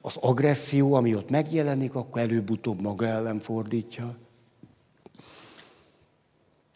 Az 0.00 0.16
agresszió, 0.20 0.94
ami 0.94 1.14
ott 1.14 1.30
megjelenik, 1.30 1.94
akkor 1.94 2.20
előbb-utóbb 2.20 2.80
maga 2.80 3.06
ellen 3.06 3.40
fordítja. 3.40 4.16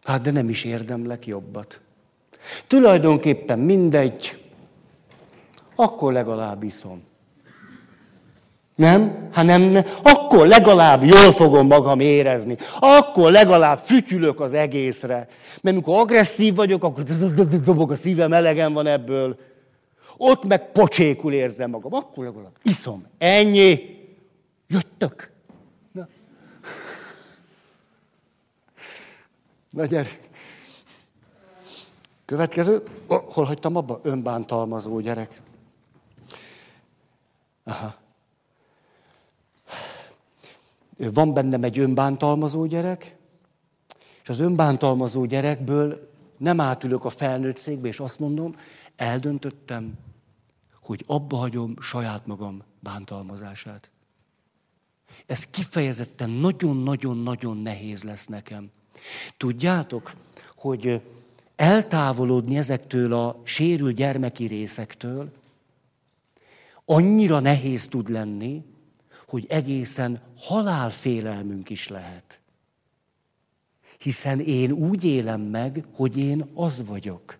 Hát 0.03 0.21
de 0.21 0.31
nem 0.31 0.49
is 0.49 0.63
érdemlek 0.63 1.25
jobbat. 1.27 1.79
Tulajdonképpen 2.67 3.59
mindegy, 3.59 4.51
akkor 5.75 6.13
legalább 6.13 6.63
iszom. 6.63 7.03
Nem? 8.75 9.29
Ha 9.33 9.41
nem, 9.41 9.61
nem, 9.61 9.85
akkor 10.03 10.47
legalább 10.47 11.03
jól 11.03 11.31
fogom 11.31 11.67
magam 11.67 11.99
érezni. 11.99 12.57
Akkor 12.79 13.31
legalább 13.31 13.79
fütyülök 13.79 14.39
az 14.39 14.53
egészre. 14.53 15.27
Mert 15.61 15.75
amikor 15.75 15.99
agresszív 15.99 16.55
vagyok, 16.55 16.83
akkor 16.83 17.03
dobog 17.63 17.91
a 17.91 17.95
szívem, 17.95 18.33
elegem 18.33 18.73
van 18.73 18.87
ebből. 18.87 19.39
Ott 20.17 20.45
meg 20.45 20.71
pocsékul 20.71 21.33
érzem 21.33 21.69
magam. 21.69 21.93
Akkor 21.93 22.25
legalább 22.25 22.57
iszom. 22.63 23.05
Ennyi. 23.17 23.79
Jöttök. 24.67 25.31
Na. 25.91 26.07
Na 29.69 29.85
gyere. 29.85 30.09
Következő. 32.25 32.83
Hol 33.07 33.45
hagytam 33.45 33.75
abba? 33.75 33.99
Önbántalmazó 34.03 34.99
gyerek. 34.99 35.41
Aha. 37.63 38.01
Van 40.97 41.33
bennem 41.33 41.63
egy 41.63 41.79
önbántalmazó 41.79 42.65
gyerek, 42.65 43.15
és 44.21 44.29
az 44.29 44.39
önbántalmazó 44.39 45.25
gyerekből 45.25 46.11
nem 46.37 46.59
átülök 46.59 47.05
a 47.05 47.09
felnőtt 47.09 47.57
székbe, 47.57 47.87
és 47.87 47.99
azt 47.99 48.19
mondom, 48.19 48.55
eldöntöttem, 48.95 49.93
hogy 50.81 51.03
abba 51.07 51.37
hagyom 51.37 51.73
saját 51.79 52.25
magam 52.25 52.61
bántalmazását. 52.79 53.89
Ez 55.25 55.45
kifejezetten 55.45 56.29
nagyon-nagyon-nagyon 56.29 57.57
nehéz 57.57 58.03
lesz 58.03 58.25
nekem. 58.25 58.69
Tudjátok, 59.37 60.13
hogy 60.55 61.01
eltávolodni 61.55 62.57
ezektől 62.57 63.13
a 63.13 63.41
sérült 63.43 63.95
gyermeki 63.95 64.45
részektől 64.45 65.31
annyira 66.85 67.39
nehéz 67.39 67.87
tud 67.87 68.09
lenni, 68.09 68.63
hogy 69.33 69.45
egészen 69.49 70.19
halálfélelmünk 70.37 71.69
is 71.69 71.87
lehet. 71.87 72.39
Hiszen 73.99 74.39
én 74.39 74.71
úgy 74.71 75.03
élem 75.03 75.41
meg, 75.41 75.85
hogy 75.95 76.17
én 76.17 76.49
az 76.53 76.83
vagyok. 76.85 77.37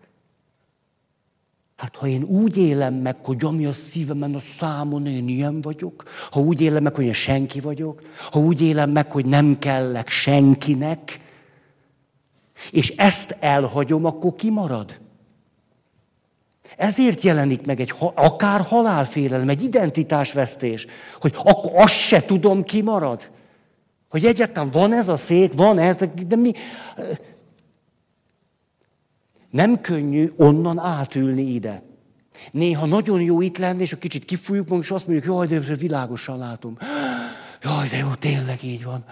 Hát 1.76 1.96
ha 1.96 2.06
én 2.06 2.22
úgy 2.22 2.56
élem 2.56 2.94
meg, 2.94 3.24
hogy 3.24 3.44
ami 3.44 3.66
a 3.66 3.72
szívemen, 3.72 4.34
a 4.34 4.38
számon 4.38 5.06
én 5.06 5.28
ilyen 5.28 5.60
vagyok, 5.60 6.04
ha 6.30 6.40
úgy 6.40 6.60
élem 6.60 6.82
meg, 6.82 6.94
hogy 6.94 7.04
én 7.04 7.12
senki 7.12 7.60
vagyok, 7.60 8.02
ha 8.30 8.38
úgy 8.38 8.60
élem 8.60 8.90
meg, 8.90 9.12
hogy 9.12 9.26
nem 9.26 9.58
kellek 9.58 10.08
senkinek, 10.08 11.20
és 12.70 12.88
ezt 12.90 13.36
elhagyom, 13.40 14.04
akkor 14.04 14.34
kimarad. 14.34 15.00
Ezért 16.76 17.22
jelenik 17.22 17.66
meg 17.66 17.80
egy 17.80 17.92
akár 18.14 18.60
halálfélelem, 18.60 19.48
egy 19.48 19.62
identitásvesztés, 19.62 20.86
hogy 21.20 21.34
akkor 21.36 21.72
azt 21.74 21.94
se 21.94 22.24
tudom, 22.24 22.64
ki 22.64 22.82
marad. 22.82 23.30
Hogy 24.10 24.24
egyáltalán 24.24 24.70
van 24.70 24.92
ez 24.92 25.08
a 25.08 25.16
szék, 25.16 25.52
van 25.52 25.78
ez, 25.78 25.96
de 26.26 26.36
mi... 26.36 26.52
Nem 29.50 29.80
könnyű 29.80 30.32
onnan 30.36 30.78
átülni 30.78 31.42
ide. 31.42 31.82
Néha 32.50 32.86
nagyon 32.86 33.20
jó 33.20 33.40
itt 33.40 33.58
lenni, 33.58 33.82
és 33.82 33.92
a 33.92 33.98
kicsit 33.98 34.24
kifújjuk 34.24 34.66
magunk, 34.66 34.84
és 34.84 34.90
azt 34.90 35.06
mondjuk, 35.06 35.26
jaj, 35.26 35.46
de 35.46 35.74
világosan 35.74 36.38
látom. 36.38 36.76
Jaj, 37.62 37.88
de 37.88 37.96
jó, 37.96 38.14
tényleg 38.14 38.62
így 38.62 38.84
van. 38.84 39.04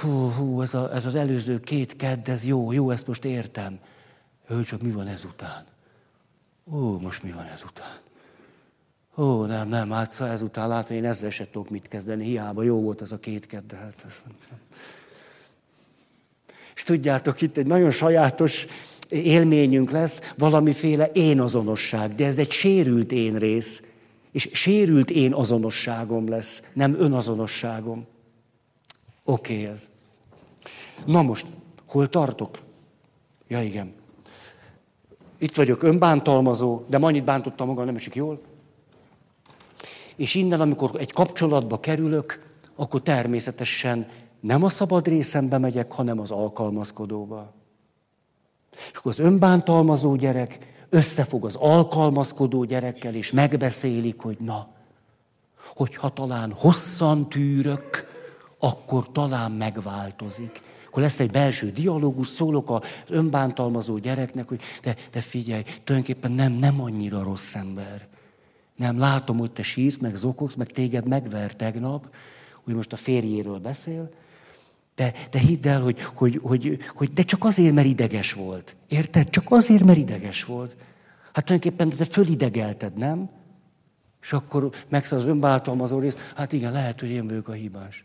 Hú, 0.00 0.30
hú, 0.30 0.62
ez, 0.62 0.74
a, 0.74 0.94
ez 0.94 1.06
az 1.06 1.14
előző 1.14 1.60
két 1.60 1.96
kedd, 1.96 2.30
ez 2.30 2.44
jó, 2.44 2.72
jó, 2.72 2.90
ezt 2.90 3.06
most 3.06 3.24
értem. 3.24 3.78
Ő 4.48 4.62
csak 4.62 4.82
mi 4.82 4.90
van 4.90 5.06
ezután? 5.06 5.64
Ó, 6.64 6.98
most 6.98 7.22
mi 7.22 7.30
van 7.30 7.44
ezután? 7.44 7.98
Ó, 9.16 9.44
nem, 9.44 9.68
nem, 9.68 9.90
hát 9.90 10.12
szóval 10.12 10.32
ezután 10.32 10.68
látom, 10.68 10.96
én 10.96 11.04
ezzel 11.04 11.30
se 11.30 11.50
tudok 11.50 11.70
mit 11.70 11.88
kezdeni, 11.88 12.24
hiába 12.24 12.62
jó 12.62 12.80
volt 12.80 13.00
ez 13.00 13.12
a 13.12 13.18
két 13.18 13.46
kedd, 13.46 13.74
hát 13.74 14.02
ez... 14.06 14.22
És 16.74 16.82
tudjátok, 16.82 17.40
itt 17.40 17.56
egy 17.56 17.66
nagyon 17.66 17.90
sajátos 17.90 18.66
élményünk 19.08 19.90
lesz, 19.90 20.20
valamiféle 20.36 21.06
én 21.06 21.40
azonosság, 21.40 22.14
de 22.14 22.26
ez 22.26 22.38
egy 22.38 22.50
sérült 22.50 23.12
én 23.12 23.36
rész, 23.36 23.82
és 24.32 24.48
sérült 24.52 25.10
én 25.10 25.34
azonosságom 25.34 26.28
lesz, 26.28 26.62
nem 26.72 26.94
önazonosságom. 26.98 28.06
Oké 29.24 29.52
okay, 29.52 29.66
ez. 29.66 29.88
Na 31.06 31.22
most, 31.22 31.46
hol 31.86 32.08
tartok? 32.08 32.58
Ja 33.48 33.62
igen. 33.62 33.94
Itt 35.40 35.56
vagyok 35.56 35.82
önbántalmazó, 35.82 36.82
de 36.86 36.96
annyit 36.96 37.24
bántottam 37.24 37.66
magam, 37.66 37.84
nem 37.84 37.96
esik 37.96 38.14
jól. 38.14 38.40
És 40.16 40.34
innen, 40.34 40.60
amikor 40.60 40.90
egy 40.98 41.12
kapcsolatba 41.12 41.80
kerülök, 41.80 42.46
akkor 42.76 43.00
természetesen 43.02 44.08
nem 44.40 44.64
a 44.64 44.68
szabad 44.68 45.06
részembe 45.06 45.58
megyek, 45.58 45.92
hanem 45.92 46.20
az 46.20 46.30
alkalmazkodóba. 46.30 47.52
És 48.92 48.96
akkor 48.98 49.12
az 49.12 49.18
önbántalmazó 49.18 50.14
gyerek 50.14 50.58
összefog 50.88 51.44
az 51.44 51.56
alkalmazkodó 51.56 52.64
gyerekkel, 52.64 53.14
és 53.14 53.32
megbeszélik, 53.32 54.20
hogy 54.20 54.36
na, 54.40 54.68
hogyha 55.74 56.08
talán 56.08 56.52
hosszan 56.52 57.28
tűrök, 57.28 58.08
akkor 58.58 59.12
talán 59.12 59.52
megváltozik. 59.52 60.62
Akkor 60.90 61.02
lesz 61.02 61.20
egy 61.20 61.30
belső 61.30 61.70
dialógus, 61.70 62.26
szólok 62.26 62.70
az 62.70 62.82
önbántalmazó 63.08 63.98
gyereknek, 63.98 64.48
hogy 64.48 64.60
de, 64.82 64.96
de 65.10 65.20
figyelj, 65.20 65.62
tulajdonképpen 65.84 66.32
nem, 66.32 66.52
nem 66.52 66.80
annyira 66.80 67.22
rossz 67.22 67.54
ember. 67.54 68.08
Nem, 68.76 68.98
látom, 68.98 69.38
hogy 69.38 69.50
te 69.50 69.62
sírsz, 69.62 69.96
meg 69.96 70.14
zokogsz, 70.14 70.54
meg 70.54 70.66
téged 70.66 71.06
megver 71.06 71.54
tegnap, 71.54 72.14
hogy 72.64 72.74
most 72.74 72.92
a 72.92 72.96
férjéről 72.96 73.58
beszél, 73.58 74.10
de, 74.94 75.12
de 75.30 75.38
hidd 75.38 75.68
el, 75.68 75.80
hogy, 75.80 76.00
hogy, 76.14 76.40
hogy, 76.42 76.78
hogy 76.94 77.12
de 77.12 77.22
csak 77.22 77.44
azért, 77.44 77.74
mert 77.74 77.86
ideges 77.86 78.32
volt. 78.32 78.76
Érted? 78.88 79.30
Csak 79.30 79.44
azért, 79.48 79.84
mert 79.84 79.98
ideges 79.98 80.44
volt. 80.44 80.76
Hát 81.32 81.44
tulajdonképpen 81.44 81.88
te 81.88 82.04
fölidegelted, 82.04 82.98
nem? 82.98 83.30
És 84.22 84.32
akkor 84.32 84.70
megszáll 84.88 85.18
az 85.18 85.24
önbántalmazó 85.24 85.98
rész, 85.98 86.16
hát 86.34 86.52
igen, 86.52 86.72
lehet, 86.72 87.00
hogy 87.00 87.10
én 87.10 87.28
vagyok 87.28 87.48
a 87.48 87.52
hibás. 87.52 88.04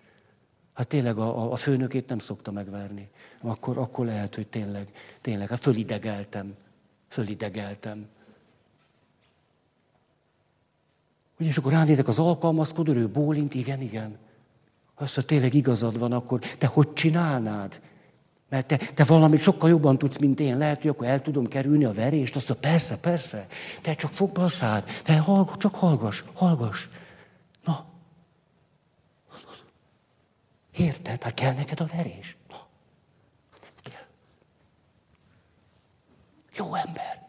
Hát 0.76 0.88
tényleg 0.88 1.18
a, 1.18 1.52
a 1.52 1.56
főnökét 1.56 2.08
nem 2.08 2.20
szokta 2.20 2.52
megverni. 2.52 3.10
Akkor, 3.42 3.78
akkor 3.78 4.06
lehet, 4.06 4.36
hogy 4.36 4.48
tényleg, 4.48 4.92
tényleg, 5.22 5.50
hát 5.50 5.60
fölidegeltem. 5.60 6.56
Fölidegeltem. 7.08 8.08
Ugye, 11.40 11.50
és 11.50 11.58
akkor 11.58 11.72
ránézek 11.72 12.08
az 12.08 12.20
alkalmazkodó, 12.20 12.94
ő 12.94 13.10
bólint, 13.10 13.54
igen, 13.54 13.82
igen. 13.82 14.18
Azt, 14.96 15.16
hogy 15.16 15.26
tényleg 15.26 15.54
igazad 15.54 16.00
van, 16.00 16.12
akkor 16.12 16.40
te 16.40 16.68
hogy 16.68 16.94
csinálnád? 16.94 17.82
Mert 18.50 18.68
te, 18.68 18.78
te 18.78 19.04
valamit 19.04 19.42
sokkal 19.42 19.70
jobban 19.70 19.98
tudsz, 19.98 20.18
mint 20.18 20.40
én. 20.40 20.58
Lehet, 20.58 20.82
hogy 20.82 20.90
akkor 20.90 21.08
el 21.08 21.22
tudom 21.22 21.48
kerülni 21.48 21.86
a 21.86 21.94
verést. 21.94 22.36
Azt 22.36 22.50
mondja, 22.50 22.70
persze, 22.70 22.98
persze. 22.98 23.48
Te 23.82 23.94
csak 23.94 24.12
fogd 24.12 24.34
be 24.34 24.42
a 24.42 24.50
szád. 24.50 24.84
Te 25.04 25.18
hallgass, 25.18 25.58
csak 25.58 25.76
hallgass, 25.76 26.24
hallgass. 26.34 26.88
Na, 27.64 27.86
Érted? 30.78 31.24
Hát 31.24 31.34
kell 31.34 31.54
neked 31.54 31.80
a 31.80 31.86
verés? 31.96 32.38
Na, 32.50 32.68
nem 33.62 33.72
kell. 33.84 34.06
Jó 36.58 36.76
ember. 36.76 37.28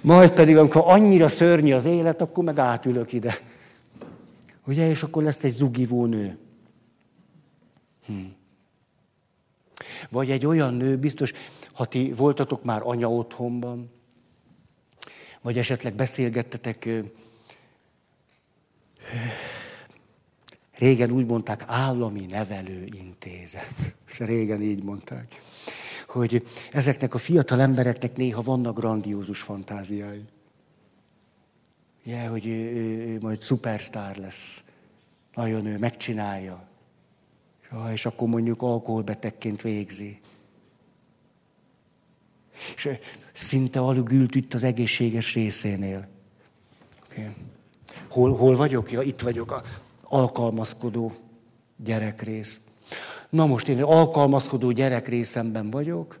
Majd 0.00 0.32
pedig, 0.32 0.56
amikor 0.56 0.82
annyira 0.84 1.28
szörnyű 1.28 1.72
az 1.72 1.84
élet, 1.84 2.20
akkor 2.20 2.44
meg 2.44 2.58
átülök 2.58 3.12
ide. 3.12 3.38
Ugye, 4.66 4.88
és 4.88 5.02
akkor 5.02 5.22
lesz 5.22 5.44
egy 5.44 5.50
zugivó 5.50 6.06
nő. 6.06 6.38
Hm. 8.06 8.24
Vagy 10.10 10.30
egy 10.30 10.46
olyan 10.46 10.74
nő, 10.74 10.96
biztos, 10.96 11.32
ha 11.72 11.84
ti 11.84 12.12
voltatok 12.12 12.64
már 12.64 12.80
anya 12.84 13.10
otthonban, 13.10 13.90
vagy 15.42 15.58
esetleg 15.58 15.94
beszélgettetek 15.94 16.88
Régen 20.78 21.10
úgy 21.10 21.26
mondták, 21.26 21.64
állami 21.66 22.26
nevelőintézet. 22.26 23.74
És 24.08 24.18
régen 24.18 24.62
így 24.62 24.82
mondták. 24.82 25.42
Hogy 26.08 26.46
ezeknek 26.72 27.14
a 27.14 27.18
fiatal 27.18 27.60
embereknek 27.60 28.16
néha 28.16 28.42
vannak 28.42 28.78
grandiózus 28.78 29.40
fantáziái. 29.40 30.24
Ja, 32.04 32.30
hogy 32.30 32.46
ő, 32.46 32.50
ő, 32.50 33.06
ő 33.06 33.18
majd 33.20 33.40
szupersztár 33.40 34.16
lesz. 34.16 34.62
Nagyon 35.34 35.66
ő 35.66 35.78
megcsinálja. 35.78 36.68
Ja, 37.70 37.92
és 37.92 38.06
akkor 38.06 38.28
mondjuk 38.28 38.62
alkoholbetegként 38.62 39.62
végzi. 39.62 40.18
És 42.74 42.88
szinte 43.32 43.80
alig 43.80 44.08
ült 44.08 44.34
itt 44.34 44.54
az 44.54 44.62
egészséges 44.62 45.34
részénél. 45.34 46.06
Okay. 47.10 47.34
Hol, 48.18 48.36
hol 48.36 48.56
vagyok? 48.56 48.90
Ja, 48.90 49.02
itt 49.02 49.20
vagyok, 49.20 49.50
a 49.50 49.62
alkalmazkodó 50.02 51.12
gyerekrész. 51.76 52.66
Na 53.30 53.46
most 53.46 53.68
én 53.68 53.82
alkalmazkodó 53.82 54.70
gyerekrészemben 54.70 55.70
vagyok, 55.70 56.18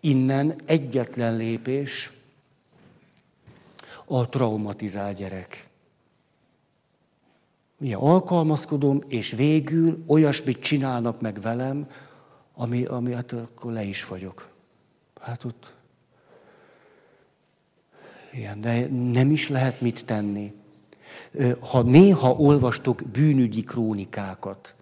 innen 0.00 0.54
egyetlen 0.66 1.36
lépés 1.36 2.12
a 4.04 4.28
traumatizált 4.28 5.16
gyerek. 5.16 5.68
Ugye 7.78 7.96
alkalmazkodom, 7.96 9.02
és 9.08 9.30
végül 9.30 10.04
olyasmit 10.06 10.60
csinálnak 10.60 11.20
meg 11.20 11.40
velem, 11.40 11.90
ami, 12.54 12.84
ami 12.84 13.12
hát 13.12 13.32
akkor 13.32 13.72
le 13.72 13.82
is 13.82 14.04
vagyok. 14.06 14.48
Hát 15.20 15.44
ott... 15.44 15.74
Igen, 18.32 18.60
de 18.60 18.86
nem 18.88 19.30
is 19.30 19.48
lehet 19.48 19.80
mit 19.80 20.04
tenni. 20.04 20.62
Ha 21.60 21.82
néha 21.82 22.32
olvastok 22.32 23.02
bűnügyi 23.12 23.62
krónikákat, 23.62 24.74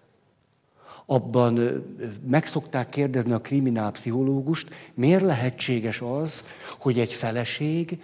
abban 1.07 1.83
meg 2.27 2.47
szokták 2.47 2.89
kérdezni 2.89 3.33
a 3.33 3.41
kriminálpszichológust, 3.41 4.71
miért 4.95 5.23
lehetséges 5.23 6.01
az, 6.01 6.45
hogy 6.79 6.99
egy 6.99 7.13
feleség, 7.13 8.03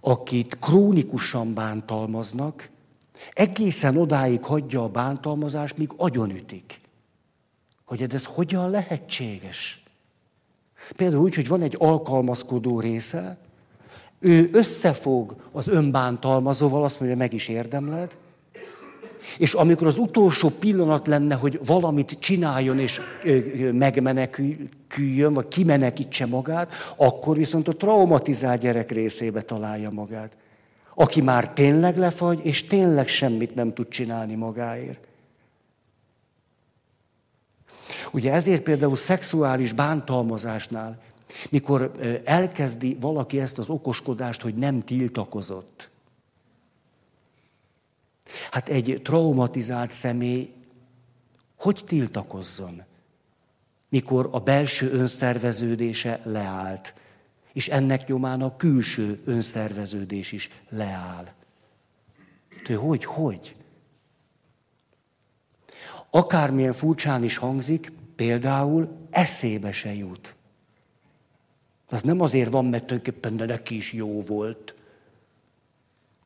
akit 0.00 0.58
krónikusan 0.58 1.54
bántalmaznak, 1.54 2.68
egészen 3.32 3.96
odáig 3.96 4.44
hagyja 4.44 4.82
a 4.82 4.88
bántalmazást, 4.88 5.76
míg 5.76 5.90
agyonütik. 5.96 6.80
Hogy 7.84 8.02
ez 8.02 8.24
hogyan 8.24 8.70
lehetséges? 8.70 9.82
Például 10.96 11.22
úgy, 11.22 11.34
hogy 11.34 11.48
van 11.48 11.62
egy 11.62 11.76
alkalmazkodó 11.78 12.80
része, 12.80 13.38
ő 14.24 14.48
összefog 14.52 15.36
az 15.52 15.68
önbántalmazóval, 15.68 16.84
azt 16.84 17.00
mondja, 17.00 17.18
meg 17.18 17.32
is 17.32 17.48
érdemled, 17.48 18.16
és 19.38 19.54
amikor 19.54 19.86
az 19.86 19.98
utolsó 19.98 20.48
pillanat 20.48 21.06
lenne, 21.06 21.34
hogy 21.34 21.60
valamit 21.66 22.16
csináljon 22.18 22.78
és 22.78 23.00
megmeneküljön, 23.72 25.34
vagy 25.34 25.48
kimenekítse 25.48 26.26
magát, 26.26 26.72
akkor 26.96 27.36
viszont 27.36 27.68
a 27.68 27.76
traumatizált 27.76 28.60
gyerek 28.60 28.90
részébe 28.90 29.42
találja 29.42 29.90
magát. 29.90 30.36
Aki 30.94 31.20
már 31.20 31.52
tényleg 31.52 31.96
lefagy, 31.96 32.40
és 32.42 32.64
tényleg 32.64 33.08
semmit 33.08 33.54
nem 33.54 33.72
tud 33.72 33.88
csinálni 33.88 34.34
magáért. 34.34 35.06
Ugye 38.12 38.32
ezért 38.32 38.62
például 38.62 38.96
szexuális 38.96 39.72
bántalmazásnál, 39.72 40.98
mikor 41.50 41.92
elkezdi 42.24 42.96
valaki 43.00 43.40
ezt 43.40 43.58
az 43.58 43.68
okoskodást, 43.68 44.42
hogy 44.42 44.54
nem 44.54 44.80
tiltakozott, 44.80 45.92
Hát 48.50 48.68
egy 48.68 49.00
traumatizált 49.02 49.90
személy 49.90 50.52
hogy 51.56 51.82
tiltakozzon, 51.86 52.82
mikor 53.88 54.28
a 54.32 54.38
belső 54.38 54.90
önszerveződése 54.90 56.20
leállt, 56.24 56.94
és 57.52 57.68
ennek 57.68 58.06
nyomán 58.06 58.42
a 58.42 58.56
külső 58.56 59.20
önszerveződés 59.24 60.32
is 60.32 60.48
leáll. 60.68 61.32
Te 62.64 62.74
hogy, 62.74 63.04
hogy? 63.04 63.56
Akármilyen 66.10 66.72
furcsán 66.72 67.24
is 67.24 67.36
hangzik, 67.36 67.92
például 68.16 68.96
eszébe 69.10 69.72
se 69.72 69.94
jut. 69.94 70.34
Az 71.94 72.02
nem 72.02 72.20
azért 72.20 72.50
van, 72.50 72.64
mert 72.64 72.84
tulajdonképpen 72.84 73.46
neki 73.46 73.76
is 73.76 73.92
jó 73.92 74.20
volt, 74.20 74.74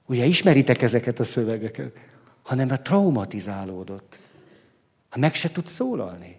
Ugye 0.09 0.25
ismeritek 0.25 0.83
ezeket 0.83 1.19
a 1.19 1.25
szövegeket? 1.25 1.97
Hanem 2.43 2.69
mert 2.69 2.83
traumatizálódott. 2.83 4.19
Ha 5.09 5.19
meg 5.19 5.35
se 5.35 5.53
tud 5.53 5.67
szólalni. 5.67 6.39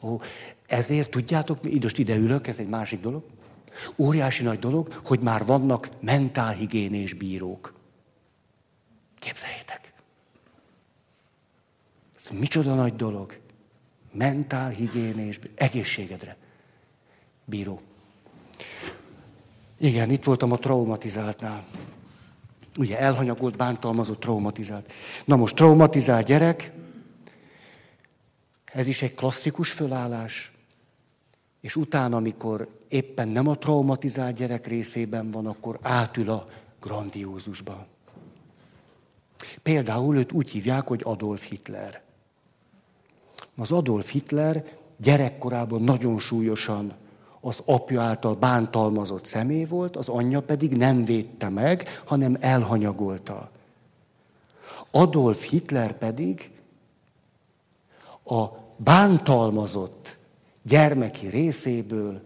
Ó, 0.00 0.20
ezért 0.66 1.10
tudjátok, 1.10 1.80
most 1.82 1.98
ide 1.98 2.16
ülök, 2.16 2.46
ez 2.46 2.58
egy 2.58 2.68
másik 2.68 3.00
dolog. 3.00 3.24
Óriási 3.96 4.42
nagy 4.42 4.58
dolog, 4.58 4.92
hogy 5.04 5.20
már 5.20 5.44
vannak 5.44 5.88
mentálhigiénés 6.00 7.12
bírók. 7.12 7.74
Képzeljétek. 9.18 9.92
Ez 12.16 12.30
micsoda 12.38 12.74
nagy 12.74 12.96
dolog. 12.96 13.38
Mentálhigiénés, 14.12 15.40
egészségedre. 15.54 16.36
Bíró. 17.44 17.80
Igen, 19.78 20.10
itt 20.10 20.24
voltam 20.24 20.52
a 20.52 20.58
traumatizáltnál. 20.58 21.64
Ugye 22.78 22.98
elhanyagolt, 22.98 23.56
bántalmazott, 23.56 24.20
traumatizált. 24.20 24.92
Na 25.24 25.36
most 25.36 25.54
traumatizált 25.54 26.26
gyerek, 26.26 26.72
ez 28.64 28.86
is 28.86 29.02
egy 29.02 29.14
klasszikus 29.14 29.70
fölállás, 29.70 30.52
és 31.60 31.76
utána, 31.76 32.16
amikor 32.16 32.68
éppen 32.88 33.28
nem 33.28 33.48
a 33.48 33.58
traumatizált 33.58 34.36
gyerek 34.36 34.66
részében 34.66 35.30
van, 35.30 35.46
akkor 35.46 35.78
átül 35.82 36.30
a 36.30 36.48
grandiózusba. 36.80 37.86
Például 39.62 40.16
őt 40.16 40.32
úgy 40.32 40.50
hívják, 40.50 40.86
hogy 40.86 41.00
Adolf 41.04 41.48
Hitler. 41.48 42.02
Az 43.58 43.72
Adolf 43.72 44.10
Hitler 44.10 44.64
gyerekkorában 44.98 45.82
nagyon 45.82 46.18
súlyosan 46.18 46.92
az 47.40 47.62
apja 47.64 48.02
által 48.02 48.34
bántalmazott 48.34 49.24
személy 49.24 49.64
volt, 49.64 49.96
az 49.96 50.08
anyja 50.08 50.42
pedig 50.42 50.76
nem 50.76 51.04
védte 51.04 51.48
meg, 51.48 52.02
hanem 52.04 52.36
elhanyagolta. 52.40 53.50
Adolf 54.90 55.48
Hitler 55.48 55.98
pedig 55.98 56.50
a 58.24 58.46
bántalmazott 58.76 60.16
gyermeki 60.62 61.26
részéből 61.26 62.22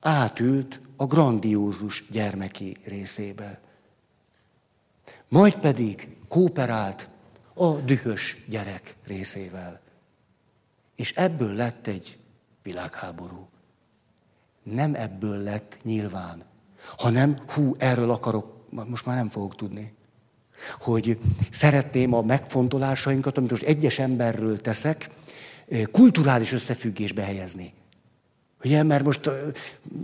átült 0.00 0.80
a 0.96 1.06
grandiózus 1.06 2.04
gyermeki 2.10 2.76
részébe. 2.84 3.60
Majd 5.28 5.54
pedig 5.54 6.16
kooperált 6.28 7.08
a 7.54 7.68
dühös 7.72 8.44
gyerek 8.48 8.96
részével. 9.06 9.83
És 10.96 11.12
ebből 11.12 11.52
lett 11.52 11.86
egy 11.86 12.18
világháború 12.62 13.48
nem 14.64 14.94
ebből 14.94 15.42
lett 15.42 15.76
nyilván, 15.82 16.42
hanem 16.96 17.36
hú, 17.46 17.74
erről 17.78 18.10
akarok, 18.10 18.66
most 18.70 19.06
már 19.06 19.16
nem 19.16 19.28
fogok 19.28 19.56
tudni. 19.56 19.92
Hogy 20.78 21.18
szeretném 21.50 22.14
a 22.14 22.22
megfontolásainkat, 22.22 23.38
amit 23.38 23.50
most 23.50 23.62
egyes 23.62 23.98
emberről 23.98 24.60
teszek, 24.60 25.10
kulturális 25.90 26.52
összefüggésbe 26.52 27.22
helyezni. 27.22 27.72
Ugye, 28.64 28.82
mert 28.82 29.04
most 29.04 29.30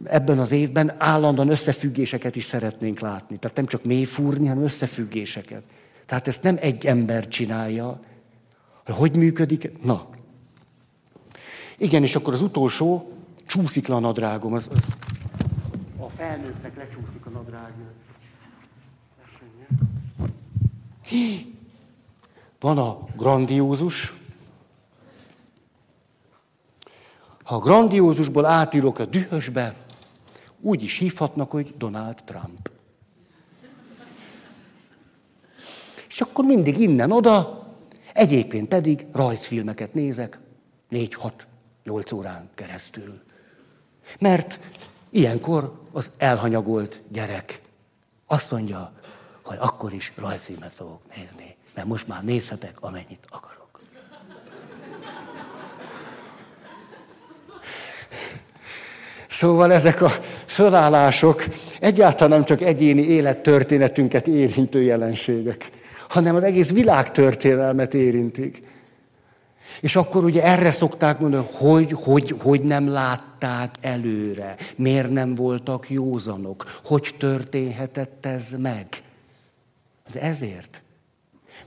ebben 0.05 0.39
az 0.39 0.53
évben 0.53 0.95
állandóan 0.99 1.49
összefüggéseket 1.49 2.37
is 2.37 2.45
szeretnénk 2.45 3.01
látni. 3.01 3.37
Tehát 3.37 3.57
nem 3.57 3.67
csak 3.67 3.85
mélyfúrni, 3.85 4.47
hanem 4.47 4.63
összefüggéseket. 4.63 5.65
Tehát 6.07 6.27
ezt 6.27 6.43
nem 6.43 6.57
egy 6.61 6.87
ember 6.87 7.29
csinálja. 7.29 8.01
Hogy 8.87 9.17
működik? 9.17 9.83
Na. 9.83 10.09
Igen, 11.81 12.03
és 12.03 12.17
akkor 12.17 12.33
az 12.33 12.43
utolsó, 12.43 13.13
csúszik 13.47 13.87
le 13.87 13.95
a 13.95 13.99
nadrágom. 13.99 14.53
Az, 14.53 14.71
az... 14.75 14.85
A 15.99 16.09
felnőttnek 16.09 16.77
lecsúszik 16.77 17.27
a 17.27 17.31
nadrágja. 17.31 17.93
Hí! 21.03 21.55
Van 22.61 22.79
a 22.79 23.07
grandiózus. 23.17 24.13
Ha 27.43 27.55
a 27.55 27.59
grandiózusból 27.59 28.45
átírok 28.45 28.99
a 28.99 29.05
dühösbe, 29.05 29.75
úgy 30.61 30.83
is 30.83 30.99
hívhatnak, 30.99 31.51
hogy 31.51 31.75
Donald 31.77 32.23
Trump. 32.25 32.71
És 36.09 36.21
akkor 36.21 36.45
mindig 36.45 36.79
innen-oda, 36.79 37.67
egyébként 38.13 38.69
pedig 38.69 39.07
rajzfilmeket 39.13 39.95
nézek, 39.95 40.39
négy-hat 40.89 41.49
8 41.85 42.13
órán 42.13 42.51
keresztül. 42.55 43.21
Mert 44.19 44.61
ilyenkor 45.11 45.81
az 45.93 46.11
elhanyagolt 46.19 47.01
gyerek 47.09 47.61
azt 48.27 48.51
mondja, 48.51 48.93
hogy 49.45 49.57
akkor 49.61 49.93
is 49.93 50.13
rajzímet 50.17 50.73
fogok 50.73 51.01
nézni, 51.17 51.57
mert 51.75 51.87
most 51.87 52.07
már 52.07 52.25
nézhetek, 52.25 52.77
amennyit 52.81 53.27
akarok. 53.29 53.81
Szóval 59.29 59.73
ezek 59.73 60.03
a 60.03 60.11
fölállások 60.47 61.45
egyáltalán 61.81 62.31
nem 62.31 62.45
csak 62.45 62.61
egyéni 62.61 63.03
élettörténetünket 63.03 64.27
érintő 64.27 64.83
jelenségek, 64.83 65.71
hanem 66.09 66.35
az 66.35 66.43
egész 66.43 66.71
világ 66.71 67.11
történelmet 67.11 67.95
érintik. 67.95 68.63
És 69.81 69.97
akkor 69.97 70.25
ugye 70.25 70.43
erre 70.43 70.71
szokták 70.71 71.19
mondani, 71.19 71.47
hogy, 71.53 71.93
hogy, 71.93 72.35
hogy 72.41 72.63
nem 72.63 72.89
látták 72.89 73.75
előre, 73.81 74.57
miért 74.77 75.11
nem 75.11 75.35
voltak 75.35 75.91
józanok, 75.91 76.81
hogy 76.85 77.15
történhetett 77.19 78.27
ez 78.27 78.55
meg. 78.59 78.87
De 80.13 80.21
ezért. 80.21 80.83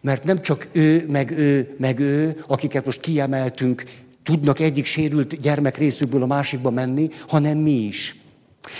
Mert 0.01 0.23
nem 0.23 0.41
csak 0.41 0.67
ő, 0.71 1.05
meg 1.07 1.31
ő, 1.31 1.75
meg 1.77 1.99
ő, 1.99 2.43
akiket 2.47 2.85
most 2.85 2.99
kiemeltünk, 2.99 3.83
tudnak 4.23 4.59
egyik 4.59 4.85
sérült 4.85 5.39
gyermek 5.39 5.77
részükből 5.77 6.23
a 6.23 6.25
másikba 6.25 6.69
menni, 6.69 7.09
hanem 7.27 7.57
mi 7.57 7.71
is. 7.71 8.15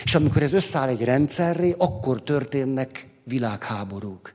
És 0.03 0.15
amikor 0.15 0.43
ez 0.43 0.53
összeáll 0.53 0.87
egy 0.87 1.03
rendszerré, 1.03 1.75
akkor 1.77 2.23
történnek 2.23 3.07
világháborúk. 3.23 4.33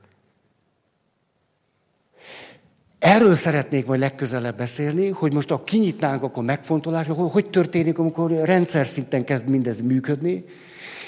Erről 2.99 3.35
szeretnék 3.35 3.85
majd 3.85 3.99
legközelebb 3.99 4.57
beszélni, 4.57 5.09
hogy 5.09 5.33
most 5.33 5.51
a 5.51 5.63
kinyitnánk 5.63 6.23
akkor 6.23 6.43
megfontolás, 6.43 7.07
hogy 7.07 7.31
hogy 7.31 7.49
történik, 7.49 7.99
amikor 7.99 8.31
rendszer 8.31 8.87
szinten 8.87 9.23
kezd 9.23 9.47
mindez 9.47 9.81
működni, 9.81 10.45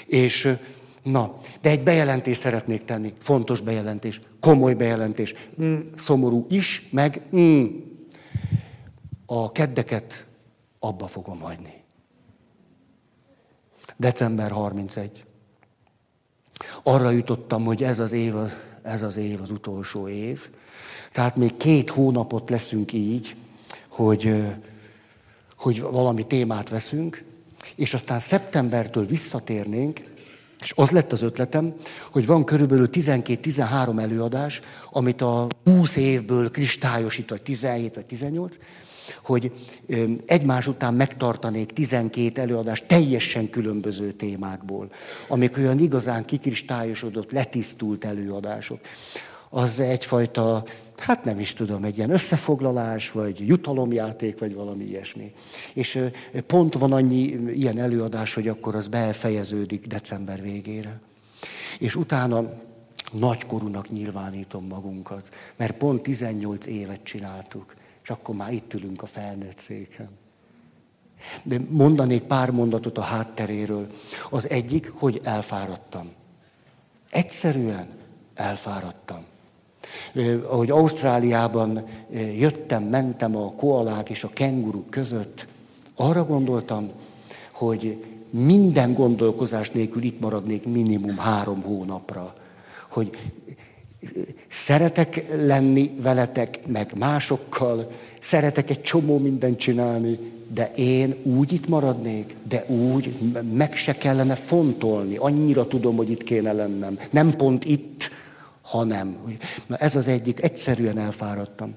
és 0.06 0.54
na, 1.02 1.38
de 1.60 1.70
egy 1.70 1.82
bejelentést 1.82 2.40
szeretnék 2.40 2.84
tenni, 2.84 3.12
fontos 3.18 3.60
bejelentés, 3.60 4.20
komoly 4.40 4.74
bejelentés, 4.74 5.34
mm, 5.62 5.78
szomorú 5.94 6.46
is, 6.48 6.88
meg 6.90 7.22
mm, 7.36 7.66
a 9.26 9.52
keddeket 9.52 10.26
abba 10.78 11.06
fogom 11.06 11.40
hagyni. 11.40 11.82
December 13.96 14.50
31. 14.50 15.24
Arra 16.82 17.10
jutottam, 17.10 17.64
hogy 17.64 17.82
ez 17.82 17.98
az 17.98 18.12
év 18.12 18.34
ez 18.82 19.02
az 19.02 19.16
év 19.16 19.40
az 19.40 19.50
utolsó 19.50 20.08
év. 20.08 20.50
Tehát 21.12 21.36
még 21.36 21.56
két 21.56 21.90
hónapot 21.90 22.50
leszünk 22.50 22.92
így, 22.92 23.36
hogy, 23.88 24.34
hogy 25.56 25.80
valami 25.80 26.26
témát 26.26 26.68
veszünk, 26.68 27.24
és 27.76 27.94
aztán 27.94 28.18
szeptembertől 28.18 29.06
visszatérnénk, 29.06 30.00
és 30.62 30.72
az 30.76 30.90
lett 30.90 31.12
az 31.12 31.22
ötletem, 31.22 31.74
hogy 32.10 32.26
van 32.26 32.44
körülbelül 32.44 32.88
12-13 32.92 34.00
előadás, 34.00 34.60
amit 34.90 35.20
a 35.20 35.48
20 35.64 35.96
évből 35.96 36.50
kristályosít, 36.50 37.30
vagy 37.30 37.42
17 37.42 37.94
vagy 37.94 38.06
18, 38.06 38.56
hogy 39.24 39.52
egymás 40.26 40.66
után 40.66 40.94
megtartanék 40.94 41.72
12 41.72 42.40
előadást 42.40 42.86
teljesen 42.86 43.50
különböző 43.50 44.12
témákból, 44.12 44.92
amik 45.28 45.56
olyan 45.56 45.78
igazán 45.78 46.24
kikristályosodott, 46.24 47.32
letisztult 47.32 48.04
előadások. 48.04 48.80
Az 49.54 49.80
egyfajta, 49.80 50.64
hát 50.96 51.24
nem 51.24 51.40
is 51.40 51.52
tudom, 51.52 51.84
egy 51.84 51.96
ilyen 51.96 52.10
összefoglalás, 52.10 53.10
vagy 53.10 53.46
jutalomjáték, 53.46 54.38
vagy 54.38 54.54
valami 54.54 54.84
ilyesmi. 54.84 55.32
És 55.72 55.98
pont 56.46 56.74
van 56.74 56.92
annyi 56.92 57.22
ilyen 57.54 57.78
előadás, 57.78 58.34
hogy 58.34 58.48
akkor 58.48 58.74
az 58.74 58.88
befejeződik 58.88 59.86
december 59.86 60.42
végére. 60.42 61.00
És 61.78 61.96
utána 61.96 62.50
nagykorúnak 63.12 63.90
nyilvánítom 63.90 64.66
magunkat, 64.66 65.28
mert 65.56 65.76
pont 65.76 66.02
18 66.02 66.66
évet 66.66 67.02
csináltuk 67.02 67.74
és 68.02 68.10
akkor 68.10 68.34
már 68.34 68.52
itt 68.52 68.74
ülünk 68.74 69.02
a 69.02 69.06
felnőtt 69.06 69.58
széken. 69.58 70.08
De 71.42 71.60
mondanék 71.68 72.22
pár 72.22 72.50
mondatot 72.50 72.98
a 72.98 73.02
hátteréről. 73.02 73.86
Az 74.30 74.50
egyik, 74.50 74.92
hogy 74.94 75.20
elfáradtam. 75.24 76.12
Egyszerűen 77.10 77.88
elfáradtam. 78.34 79.24
Ahogy 80.48 80.70
Ausztráliában 80.70 81.84
jöttem, 82.38 82.82
mentem 82.82 83.36
a 83.36 83.52
koalák 83.52 84.10
és 84.10 84.24
a 84.24 84.30
kenguruk 84.32 84.90
között, 84.90 85.46
arra 85.94 86.24
gondoltam, 86.24 86.90
hogy 87.52 88.04
minden 88.30 88.94
gondolkozás 88.94 89.70
nélkül 89.70 90.02
itt 90.02 90.20
maradnék 90.20 90.66
minimum 90.66 91.16
három 91.18 91.62
hónapra. 91.62 92.34
Hogy 92.88 93.10
Szeretek 94.48 95.24
lenni 95.46 95.90
veletek, 96.02 96.58
meg 96.66 96.92
másokkal, 96.96 97.90
szeretek 98.20 98.70
egy 98.70 98.82
csomó 98.82 99.18
mindent 99.18 99.58
csinálni, 99.58 100.18
de 100.54 100.72
én 100.74 101.14
úgy 101.22 101.52
itt 101.52 101.68
maradnék, 101.68 102.36
de 102.48 102.64
úgy 102.66 103.12
meg 103.52 103.76
se 103.76 103.92
kellene 103.92 104.34
fontolni. 104.34 105.16
Annyira 105.16 105.66
tudom, 105.66 105.96
hogy 105.96 106.10
itt 106.10 106.22
kéne 106.22 106.52
lennem. 106.52 106.98
Nem 107.10 107.36
pont 107.36 107.64
itt, 107.64 108.10
hanem. 108.62 109.36
Na 109.66 109.76
ez 109.76 109.96
az 109.96 110.08
egyik, 110.08 110.42
egyszerűen 110.42 110.98
elfáradtam. 110.98 111.74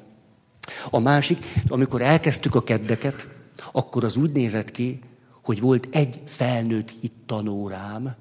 A 0.89 0.99
másik, 0.99 1.45
amikor 1.67 2.01
elkezdtük 2.01 2.55
a 2.55 2.63
keddeket, 2.63 3.27
akkor 3.71 4.03
az 4.03 4.15
úgy 4.17 4.31
nézett 4.31 4.71
ki, 4.71 4.99
hogy 5.43 5.59
volt 5.59 5.87
egy 5.91 6.21
felnőtt 6.25 6.93
hittanórám, 7.01 8.15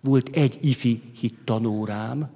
volt 0.00 0.36
egy 0.36 0.58
ifi 0.60 1.02
hittanórám, 1.14 2.30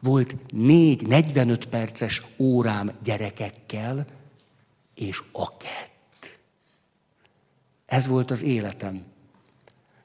volt 0.00 0.36
négy 0.52 1.06
45 1.06 1.66
perces 1.66 2.22
órám 2.38 2.92
gyerekekkel, 3.02 4.06
és 4.94 5.22
a 5.32 5.56
kett. 5.56 6.38
Ez 7.86 8.06
volt 8.06 8.30
az 8.30 8.42
életem. 8.42 9.04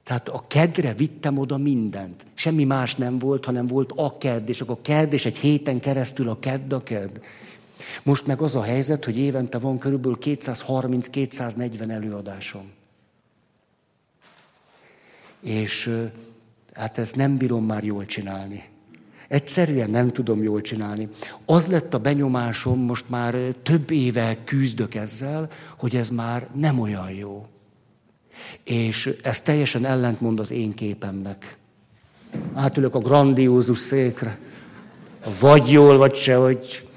Tehát 0.05 0.29
a 0.29 0.43
kedre 0.47 0.93
vittem 0.93 1.37
oda 1.37 1.57
mindent. 1.57 2.25
Semmi 2.33 2.63
más 2.63 2.95
nem 2.95 3.19
volt, 3.19 3.45
hanem 3.45 3.67
volt 3.67 3.91
a 3.95 4.17
kedd, 4.17 4.47
és 4.47 4.61
akkor 4.61 4.77
kedd, 4.81 5.11
és 5.11 5.25
egy 5.25 5.37
héten 5.37 5.79
keresztül 5.79 6.29
a 6.29 6.39
kedd, 6.39 6.73
a 6.73 6.83
kedd. 6.83 7.09
Most 8.03 8.25
meg 8.25 8.41
az 8.41 8.55
a 8.55 8.61
helyzet, 8.61 9.05
hogy 9.05 9.17
évente 9.17 9.57
van 9.57 9.77
körülbelül 9.77 10.17
230-240 10.21 11.89
előadásom. 11.89 12.71
És 15.41 16.03
hát 16.73 16.97
ezt 16.97 17.15
nem 17.15 17.37
bírom 17.37 17.65
már 17.65 17.83
jól 17.83 18.05
csinálni. 18.05 18.63
Egyszerűen 19.27 19.89
nem 19.89 20.11
tudom 20.11 20.43
jól 20.43 20.61
csinálni. 20.61 21.09
Az 21.45 21.67
lett 21.67 21.93
a 21.93 21.99
benyomásom, 21.99 22.79
most 22.79 23.09
már 23.09 23.35
több 23.63 23.91
éve 23.91 24.37
küzdök 24.43 24.95
ezzel, 24.95 25.49
hogy 25.77 25.95
ez 25.95 26.09
már 26.09 26.47
nem 26.53 26.79
olyan 26.79 27.11
jó. 27.11 27.45
És 28.63 29.15
ez 29.23 29.41
teljesen 29.41 29.85
ellentmond 29.85 30.39
az 30.39 30.51
én 30.51 30.73
képemnek. 30.73 31.57
Átülök 32.53 32.95
a 32.95 32.99
grandiózus 32.99 33.77
székre. 33.77 34.37
Vagy 35.39 35.71
jól, 35.71 35.97
vagy 35.97 36.15
se, 36.15 36.35
hogy 36.35 36.87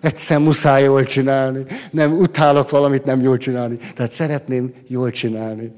egyszer 0.00 0.38
muszáj 0.38 0.82
jól 0.82 1.04
csinálni. 1.04 1.64
Nem, 1.90 2.12
utálok 2.12 2.70
valamit 2.70 3.04
nem 3.04 3.20
jól 3.20 3.36
csinálni. 3.36 3.76
Tehát 3.94 4.10
szeretném 4.10 4.74
jól 4.86 5.10
csinálni. 5.10 5.72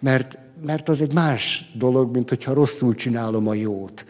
Mert, 0.00 0.38
mert 0.64 0.88
az 0.88 1.00
egy 1.00 1.12
más 1.12 1.70
dolog, 1.74 2.14
mint 2.14 2.28
hogyha 2.28 2.54
rosszul 2.54 2.94
csinálom 2.94 3.48
a 3.48 3.54
jót. 3.54 4.04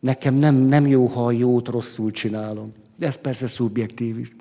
Nekem 0.00 0.34
nem, 0.34 0.54
nem 0.54 0.86
jó, 0.86 1.06
ha 1.06 1.24
a 1.24 1.30
jót 1.30 1.68
rosszul 1.68 2.10
csinálom. 2.10 2.72
Ez 2.98 3.16
persze 3.16 3.46
szubjektív 3.46 4.18
is. 4.18 4.32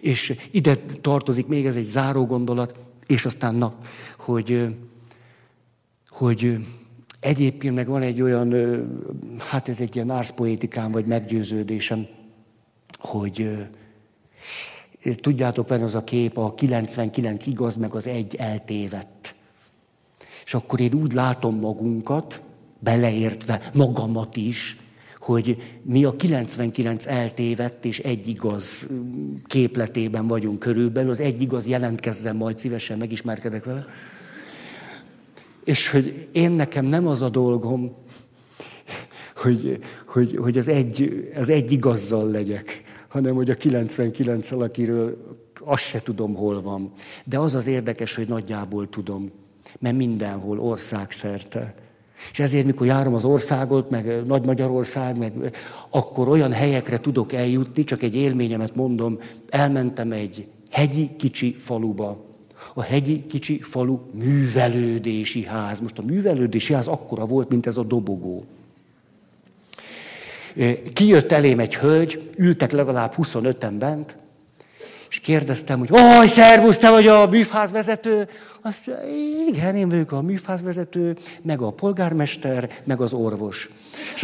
És 0.00 0.34
ide 0.50 0.76
tartozik 1.00 1.46
még 1.46 1.66
ez 1.66 1.76
egy 1.76 1.84
záró 1.84 2.26
gondolat, 2.26 2.74
és 3.10 3.24
aztán 3.24 3.54
na, 3.54 3.74
hogy, 4.18 4.76
hogy 6.08 6.66
egyébként 7.20 7.74
meg 7.74 7.86
van 7.86 8.02
egy 8.02 8.22
olyan, 8.22 8.54
hát 9.38 9.68
ez 9.68 9.80
egy 9.80 9.94
ilyen 9.94 10.10
árszpoétikám, 10.10 10.92
vagy 10.92 11.06
meggyőződésem, 11.06 12.06
hogy 12.98 13.68
tudjátok, 15.20 15.68
van 15.68 15.82
az 15.82 15.94
a 15.94 16.04
kép, 16.04 16.38
a 16.38 16.54
99 16.54 17.46
igaz, 17.46 17.76
meg 17.76 17.94
az 17.94 18.06
egy 18.06 18.34
eltévedt. 18.34 19.34
És 20.44 20.54
akkor 20.54 20.80
én 20.80 20.94
úgy 20.94 21.12
látom 21.12 21.58
magunkat, 21.58 22.42
beleértve 22.78 23.70
magamat 23.74 24.36
is, 24.36 24.76
hogy 25.20 25.56
mi 25.82 26.04
a 26.04 26.12
99 26.12 27.06
eltévedt 27.06 27.84
és 27.84 27.98
egy 27.98 28.28
igaz 28.28 28.88
képletében 29.46 30.26
vagyunk 30.26 30.58
körülbelül, 30.58 31.10
az 31.10 31.20
egy 31.20 31.42
igaz 31.42 31.66
jelentkezzen, 31.66 32.36
majd 32.36 32.58
szívesen 32.58 32.98
megismerkedek 32.98 33.64
vele. 33.64 33.84
És 35.64 35.88
hogy 35.88 36.28
én 36.32 36.52
nekem 36.52 36.84
nem 36.84 37.06
az 37.06 37.22
a 37.22 37.28
dolgom, 37.28 37.96
hogy, 39.36 39.78
hogy, 40.06 40.36
hogy 40.36 40.58
az, 40.58 40.68
egy, 40.68 41.28
az 41.36 41.48
egy 41.48 41.72
igazzal 41.72 42.30
legyek, 42.30 42.82
hanem 43.08 43.34
hogy 43.34 43.50
a 43.50 43.54
99 43.54 44.50
akiről 44.50 45.38
azt 45.64 45.82
se 45.82 46.02
tudom, 46.02 46.34
hol 46.34 46.62
van. 46.62 46.92
De 47.24 47.38
az 47.38 47.54
az 47.54 47.66
érdekes, 47.66 48.14
hogy 48.14 48.28
nagyjából 48.28 48.88
tudom, 48.88 49.30
mert 49.78 49.96
mindenhol, 49.96 50.60
országszerte 50.60 51.74
és 52.32 52.38
ezért, 52.38 52.66
mikor 52.66 52.86
járom 52.86 53.14
az 53.14 53.24
országot, 53.24 53.90
meg 53.90 54.26
Nagy 54.26 54.44
Magyarország, 54.44 55.18
meg, 55.18 55.32
akkor 55.90 56.28
olyan 56.28 56.52
helyekre 56.52 56.98
tudok 56.98 57.32
eljutni, 57.32 57.84
csak 57.84 58.02
egy 58.02 58.16
élményemet 58.16 58.74
mondom, 58.74 59.18
elmentem 59.48 60.12
egy 60.12 60.46
hegyi 60.70 61.10
kicsi 61.16 61.54
faluba. 61.58 62.24
A 62.74 62.82
hegyi 62.82 63.26
kicsi 63.26 63.60
falu 63.60 63.98
művelődési 64.12 65.44
ház. 65.44 65.80
Most 65.80 65.98
a 65.98 66.02
művelődési 66.02 66.72
ház 66.72 66.86
akkora 66.86 67.24
volt, 67.24 67.48
mint 67.48 67.66
ez 67.66 67.76
a 67.76 67.82
dobogó. 67.82 68.44
Kijött 70.92 71.32
elém 71.32 71.58
egy 71.58 71.76
hölgy, 71.76 72.30
ültek 72.36 72.72
legalább 72.72 73.14
25-en 73.16 73.74
bent, 73.78 74.16
és 75.10 75.20
kérdeztem, 75.20 75.78
hogy 75.78 75.88
oj, 75.92 76.26
szervusz, 76.26 76.78
te 76.78 76.90
vagy 76.90 77.06
a 77.06 77.26
műfházvezető? 77.26 78.28
Azt 78.62 78.86
mondja, 78.86 79.06
igen, 79.48 79.76
én 79.76 79.88
vagyok 79.88 80.12
a 80.12 80.22
műfházvezető, 80.22 81.16
meg 81.42 81.60
a 81.60 81.70
polgármester, 81.70 82.70
meg 82.84 83.00
az 83.00 83.12
orvos. 83.12 83.70
És 84.14 84.22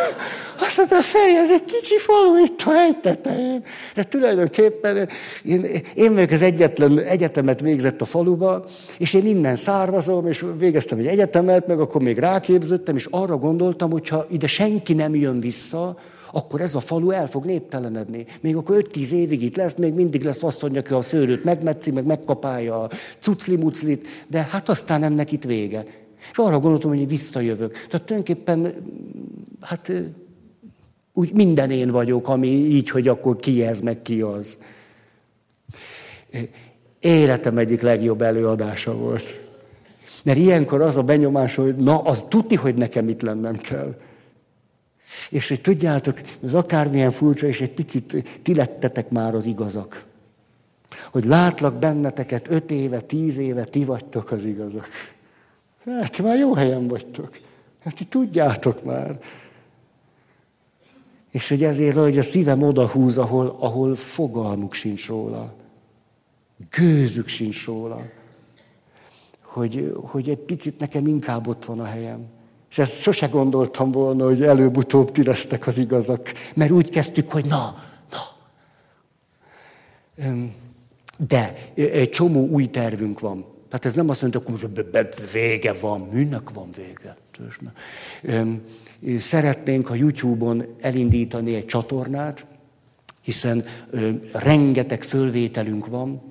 azt 0.66 0.76
mondta, 0.76 1.02
Feri, 1.02 1.36
ez 1.36 1.50
egy 1.50 1.64
kicsi 1.64 1.98
falu 1.98 2.44
itt 2.44 2.62
a 2.66 2.70
hegytetején. 2.70 3.64
De 3.94 4.04
tulajdonképpen 4.04 5.08
én, 5.44 5.66
én 5.94 6.14
vagyok 6.14 6.30
az 6.30 6.42
egyetlen 6.42 6.98
egyetemet 6.98 7.60
végzett 7.60 8.00
a 8.00 8.04
faluba, 8.04 8.64
és 8.98 9.14
én 9.14 9.26
innen 9.26 9.56
származom, 9.56 10.26
és 10.26 10.44
végeztem 10.58 10.98
egy 10.98 11.06
egyetemet, 11.06 11.66
meg 11.66 11.80
akkor 11.80 12.02
még 12.02 12.18
ráképződtem, 12.18 12.96
és 12.96 13.06
arra 13.10 13.36
gondoltam, 13.36 13.90
hogy 13.90 14.08
ha 14.08 14.26
ide 14.30 14.46
senki 14.46 14.92
nem 14.92 15.14
jön 15.14 15.40
vissza, 15.40 15.96
akkor 16.32 16.60
ez 16.60 16.74
a 16.74 16.80
falu 16.80 17.10
el 17.10 17.28
fog 17.28 17.44
néptelenedni. 17.44 18.26
Még 18.40 18.56
akkor 18.56 18.84
5-10 18.92 19.10
évig 19.10 19.42
itt 19.42 19.56
lesz, 19.56 19.74
még 19.74 19.94
mindig 19.94 20.22
lesz 20.22 20.42
asszony, 20.42 20.78
aki 20.78 20.92
a 20.92 21.02
szőrőt 21.02 21.44
megmetszi, 21.44 21.90
meg 21.90 22.06
megkapálja 22.06 22.82
a 22.82 22.90
cucli-muclit, 23.18 24.06
de 24.28 24.48
hát 24.50 24.68
aztán 24.68 25.02
ennek 25.02 25.32
itt 25.32 25.44
vége. 25.44 25.84
És 26.30 26.38
arra 26.38 26.58
gondoltam, 26.58 26.90
hogy 26.90 27.08
visszajövök. 27.08 27.72
Tehát 27.72 28.06
tulajdonképpen, 28.06 28.72
hát 29.60 29.92
úgy 31.12 31.32
minden 31.32 31.70
én 31.70 31.90
vagyok, 31.90 32.28
ami 32.28 32.48
így, 32.48 32.90
hogy 32.90 33.08
akkor 33.08 33.36
ki 33.36 33.62
ez, 33.62 33.80
meg 33.80 34.02
ki 34.02 34.20
az. 34.20 34.58
Életem 37.00 37.58
egyik 37.58 37.80
legjobb 37.80 38.22
előadása 38.22 38.96
volt. 38.96 39.34
Mert 40.22 40.38
ilyenkor 40.38 40.80
az 40.80 40.96
a 40.96 41.02
benyomás, 41.02 41.54
hogy 41.54 41.76
na, 41.76 41.98
az 41.98 42.24
tudni, 42.28 42.56
hogy 42.56 42.74
nekem 42.74 43.08
itt 43.08 43.22
lennem 43.22 43.56
kell. 43.56 43.94
És 45.30 45.48
hogy 45.48 45.60
tudjátok, 45.60 46.20
ez 46.44 46.54
akármilyen 46.54 47.10
furcsa, 47.10 47.46
és 47.46 47.60
egy 47.60 47.72
picit 47.72 48.40
ti 48.42 48.54
lettetek 48.54 49.10
már 49.10 49.34
az 49.34 49.46
igazak. 49.46 50.04
Hogy 51.10 51.24
látlak 51.24 51.74
benneteket 51.74 52.50
öt 52.50 52.70
éve, 52.70 53.00
tíz 53.00 53.38
éve, 53.38 53.64
ti 53.64 53.84
vagytok 53.84 54.30
az 54.30 54.44
igazak. 54.44 54.88
Hát 55.84 56.12
ti 56.12 56.22
már 56.22 56.38
jó 56.38 56.54
helyen 56.54 56.88
vagytok. 56.88 57.38
Hát 57.84 57.94
ti 57.94 58.04
tudjátok 58.04 58.84
már. 58.84 59.18
És 61.30 61.48
hogy 61.48 61.64
ezért, 61.64 61.96
hogy 61.96 62.18
a 62.18 62.22
szívem 62.22 62.62
odahúz, 62.62 63.18
ahol, 63.18 63.56
ahol 63.58 63.96
fogalmuk 63.96 64.74
sincs 64.74 65.06
róla. 65.06 65.54
Gőzük 66.70 67.28
sincs 67.28 67.66
róla. 67.66 68.02
Hogy, 69.42 69.92
hogy 70.02 70.28
egy 70.28 70.38
picit 70.38 70.78
nekem 70.78 71.06
inkább 71.06 71.46
ott 71.46 71.64
van 71.64 71.80
a 71.80 71.84
helyem. 71.84 72.26
És 72.70 72.78
ezt 72.78 73.00
sose 73.00 73.26
gondoltam 73.26 73.90
volna, 73.90 74.24
hogy 74.24 74.42
előbb-utóbb 74.42 75.10
ti 75.10 75.24
lesztek 75.24 75.66
az 75.66 75.78
igazak. 75.78 76.32
Mert 76.54 76.70
úgy 76.70 76.88
kezdtük, 76.88 77.30
hogy 77.30 77.44
na, 77.44 77.84
na. 78.10 78.36
De 81.16 81.58
egy 81.74 82.10
csomó 82.10 82.46
új 82.46 82.66
tervünk 82.66 83.20
van. 83.20 83.44
Tehát 83.68 83.84
ez 83.84 83.94
nem 83.94 84.08
azt 84.08 84.22
mondja, 84.22 84.40
hogy 84.44 84.86
vége 85.32 85.72
van, 85.72 86.00
műnek 86.00 86.50
van 86.50 86.68
vége. 86.76 87.16
Szeretnénk 89.18 89.90
a 89.90 89.94
YouTube-on 89.94 90.64
elindítani 90.80 91.54
egy 91.54 91.66
csatornát, 91.66 92.46
hiszen 93.22 93.64
rengeteg 94.32 95.02
fölvételünk 95.02 95.86
van, 95.86 96.22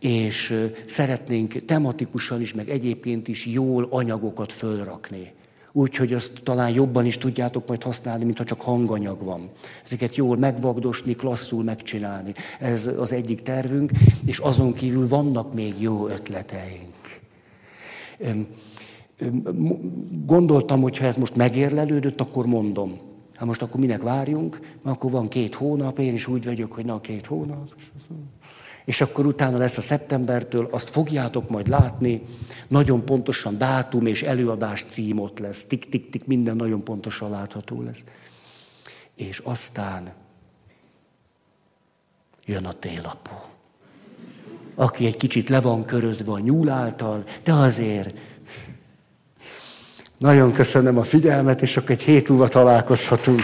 és 0.00 0.68
szeretnénk 0.86 1.64
tematikusan 1.64 2.40
is, 2.40 2.54
meg 2.54 2.68
egyébként 2.68 3.28
is 3.28 3.46
jól 3.46 3.86
anyagokat 3.90 4.52
fölrakni. 4.52 5.32
Úgyhogy 5.76 6.12
azt 6.12 6.32
talán 6.42 6.70
jobban 6.70 7.06
is 7.06 7.18
tudjátok 7.18 7.68
majd 7.68 7.82
használni, 7.82 8.24
mintha 8.24 8.44
csak 8.44 8.60
hanganyag 8.60 9.24
van. 9.24 9.50
Ezeket 9.84 10.16
jól 10.16 10.36
megvagdosni, 10.36 11.12
klasszul 11.12 11.62
megcsinálni. 11.62 12.32
Ez 12.60 12.86
az 12.86 13.12
egyik 13.12 13.42
tervünk, 13.42 13.90
és 14.26 14.38
azon 14.38 14.72
kívül 14.72 15.08
vannak 15.08 15.54
még 15.54 15.74
jó 15.80 16.08
ötleteink. 16.08 17.20
Gondoltam, 20.26 20.80
hogy 20.82 20.96
ha 20.96 21.04
ez 21.04 21.16
most 21.16 21.36
megérlelődött, 21.36 22.20
akkor 22.20 22.46
mondom. 22.46 22.98
Hát 23.34 23.46
most 23.46 23.62
akkor 23.62 23.80
minek 23.80 24.02
várjunk? 24.02 24.60
Mert 24.82 24.96
akkor 24.96 25.10
van 25.10 25.28
két 25.28 25.54
hónap, 25.54 25.98
én 25.98 26.14
is 26.14 26.26
úgy 26.26 26.44
vagyok, 26.44 26.72
hogy 26.72 26.84
na 26.84 27.00
két 27.00 27.26
hónap. 27.26 27.74
És 28.86 29.00
akkor 29.00 29.26
utána 29.26 29.58
lesz 29.58 29.76
a 29.76 29.80
szeptembertől, 29.80 30.68
azt 30.70 30.88
fogjátok 30.88 31.50
majd 31.50 31.68
látni, 31.68 32.22
nagyon 32.68 33.04
pontosan 33.04 33.58
dátum 33.58 34.06
és 34.06 34.22
előadás 34.22 34.84
cím 34.84 35.18
ott 35.18 35.38
lesz. 35.38 35.64
Tik-tik-tik, 35.64 36.26
minden 36.26 36.56
nagyon 36.56 36.84
pontosan 36.84 37.30
látható 37.30 37.82
lesz. 37.82 38.04
És 39.16 39.38
aztán 39.38 40.12
jön 42.44 42.64
a 42.64 42.72
télapó. 42.72 43.32
Aki 44.74 45.06
egy 45.06 45.16
kicsit 45.16 45.48
le 45.48 45.60
van 45.60 45.84
körözve 45.84 46.32
a 46.32 46.38
nyúl 46.38 46.68
által, 46.68 47.24
de 47.42 47.52
azért 47.52 48.18
nagyon 50.18 50.52
köszönöm 50.52 50.98
a 50.98 51.04
figyelmet, 51.04 51.62
és 51.62 51.76
akkor 51.76 51.90
egy 51.90 52.02
hét 52.02 52.28
múlva 52.28 52.48
találkozhatunk. 52.48 53.40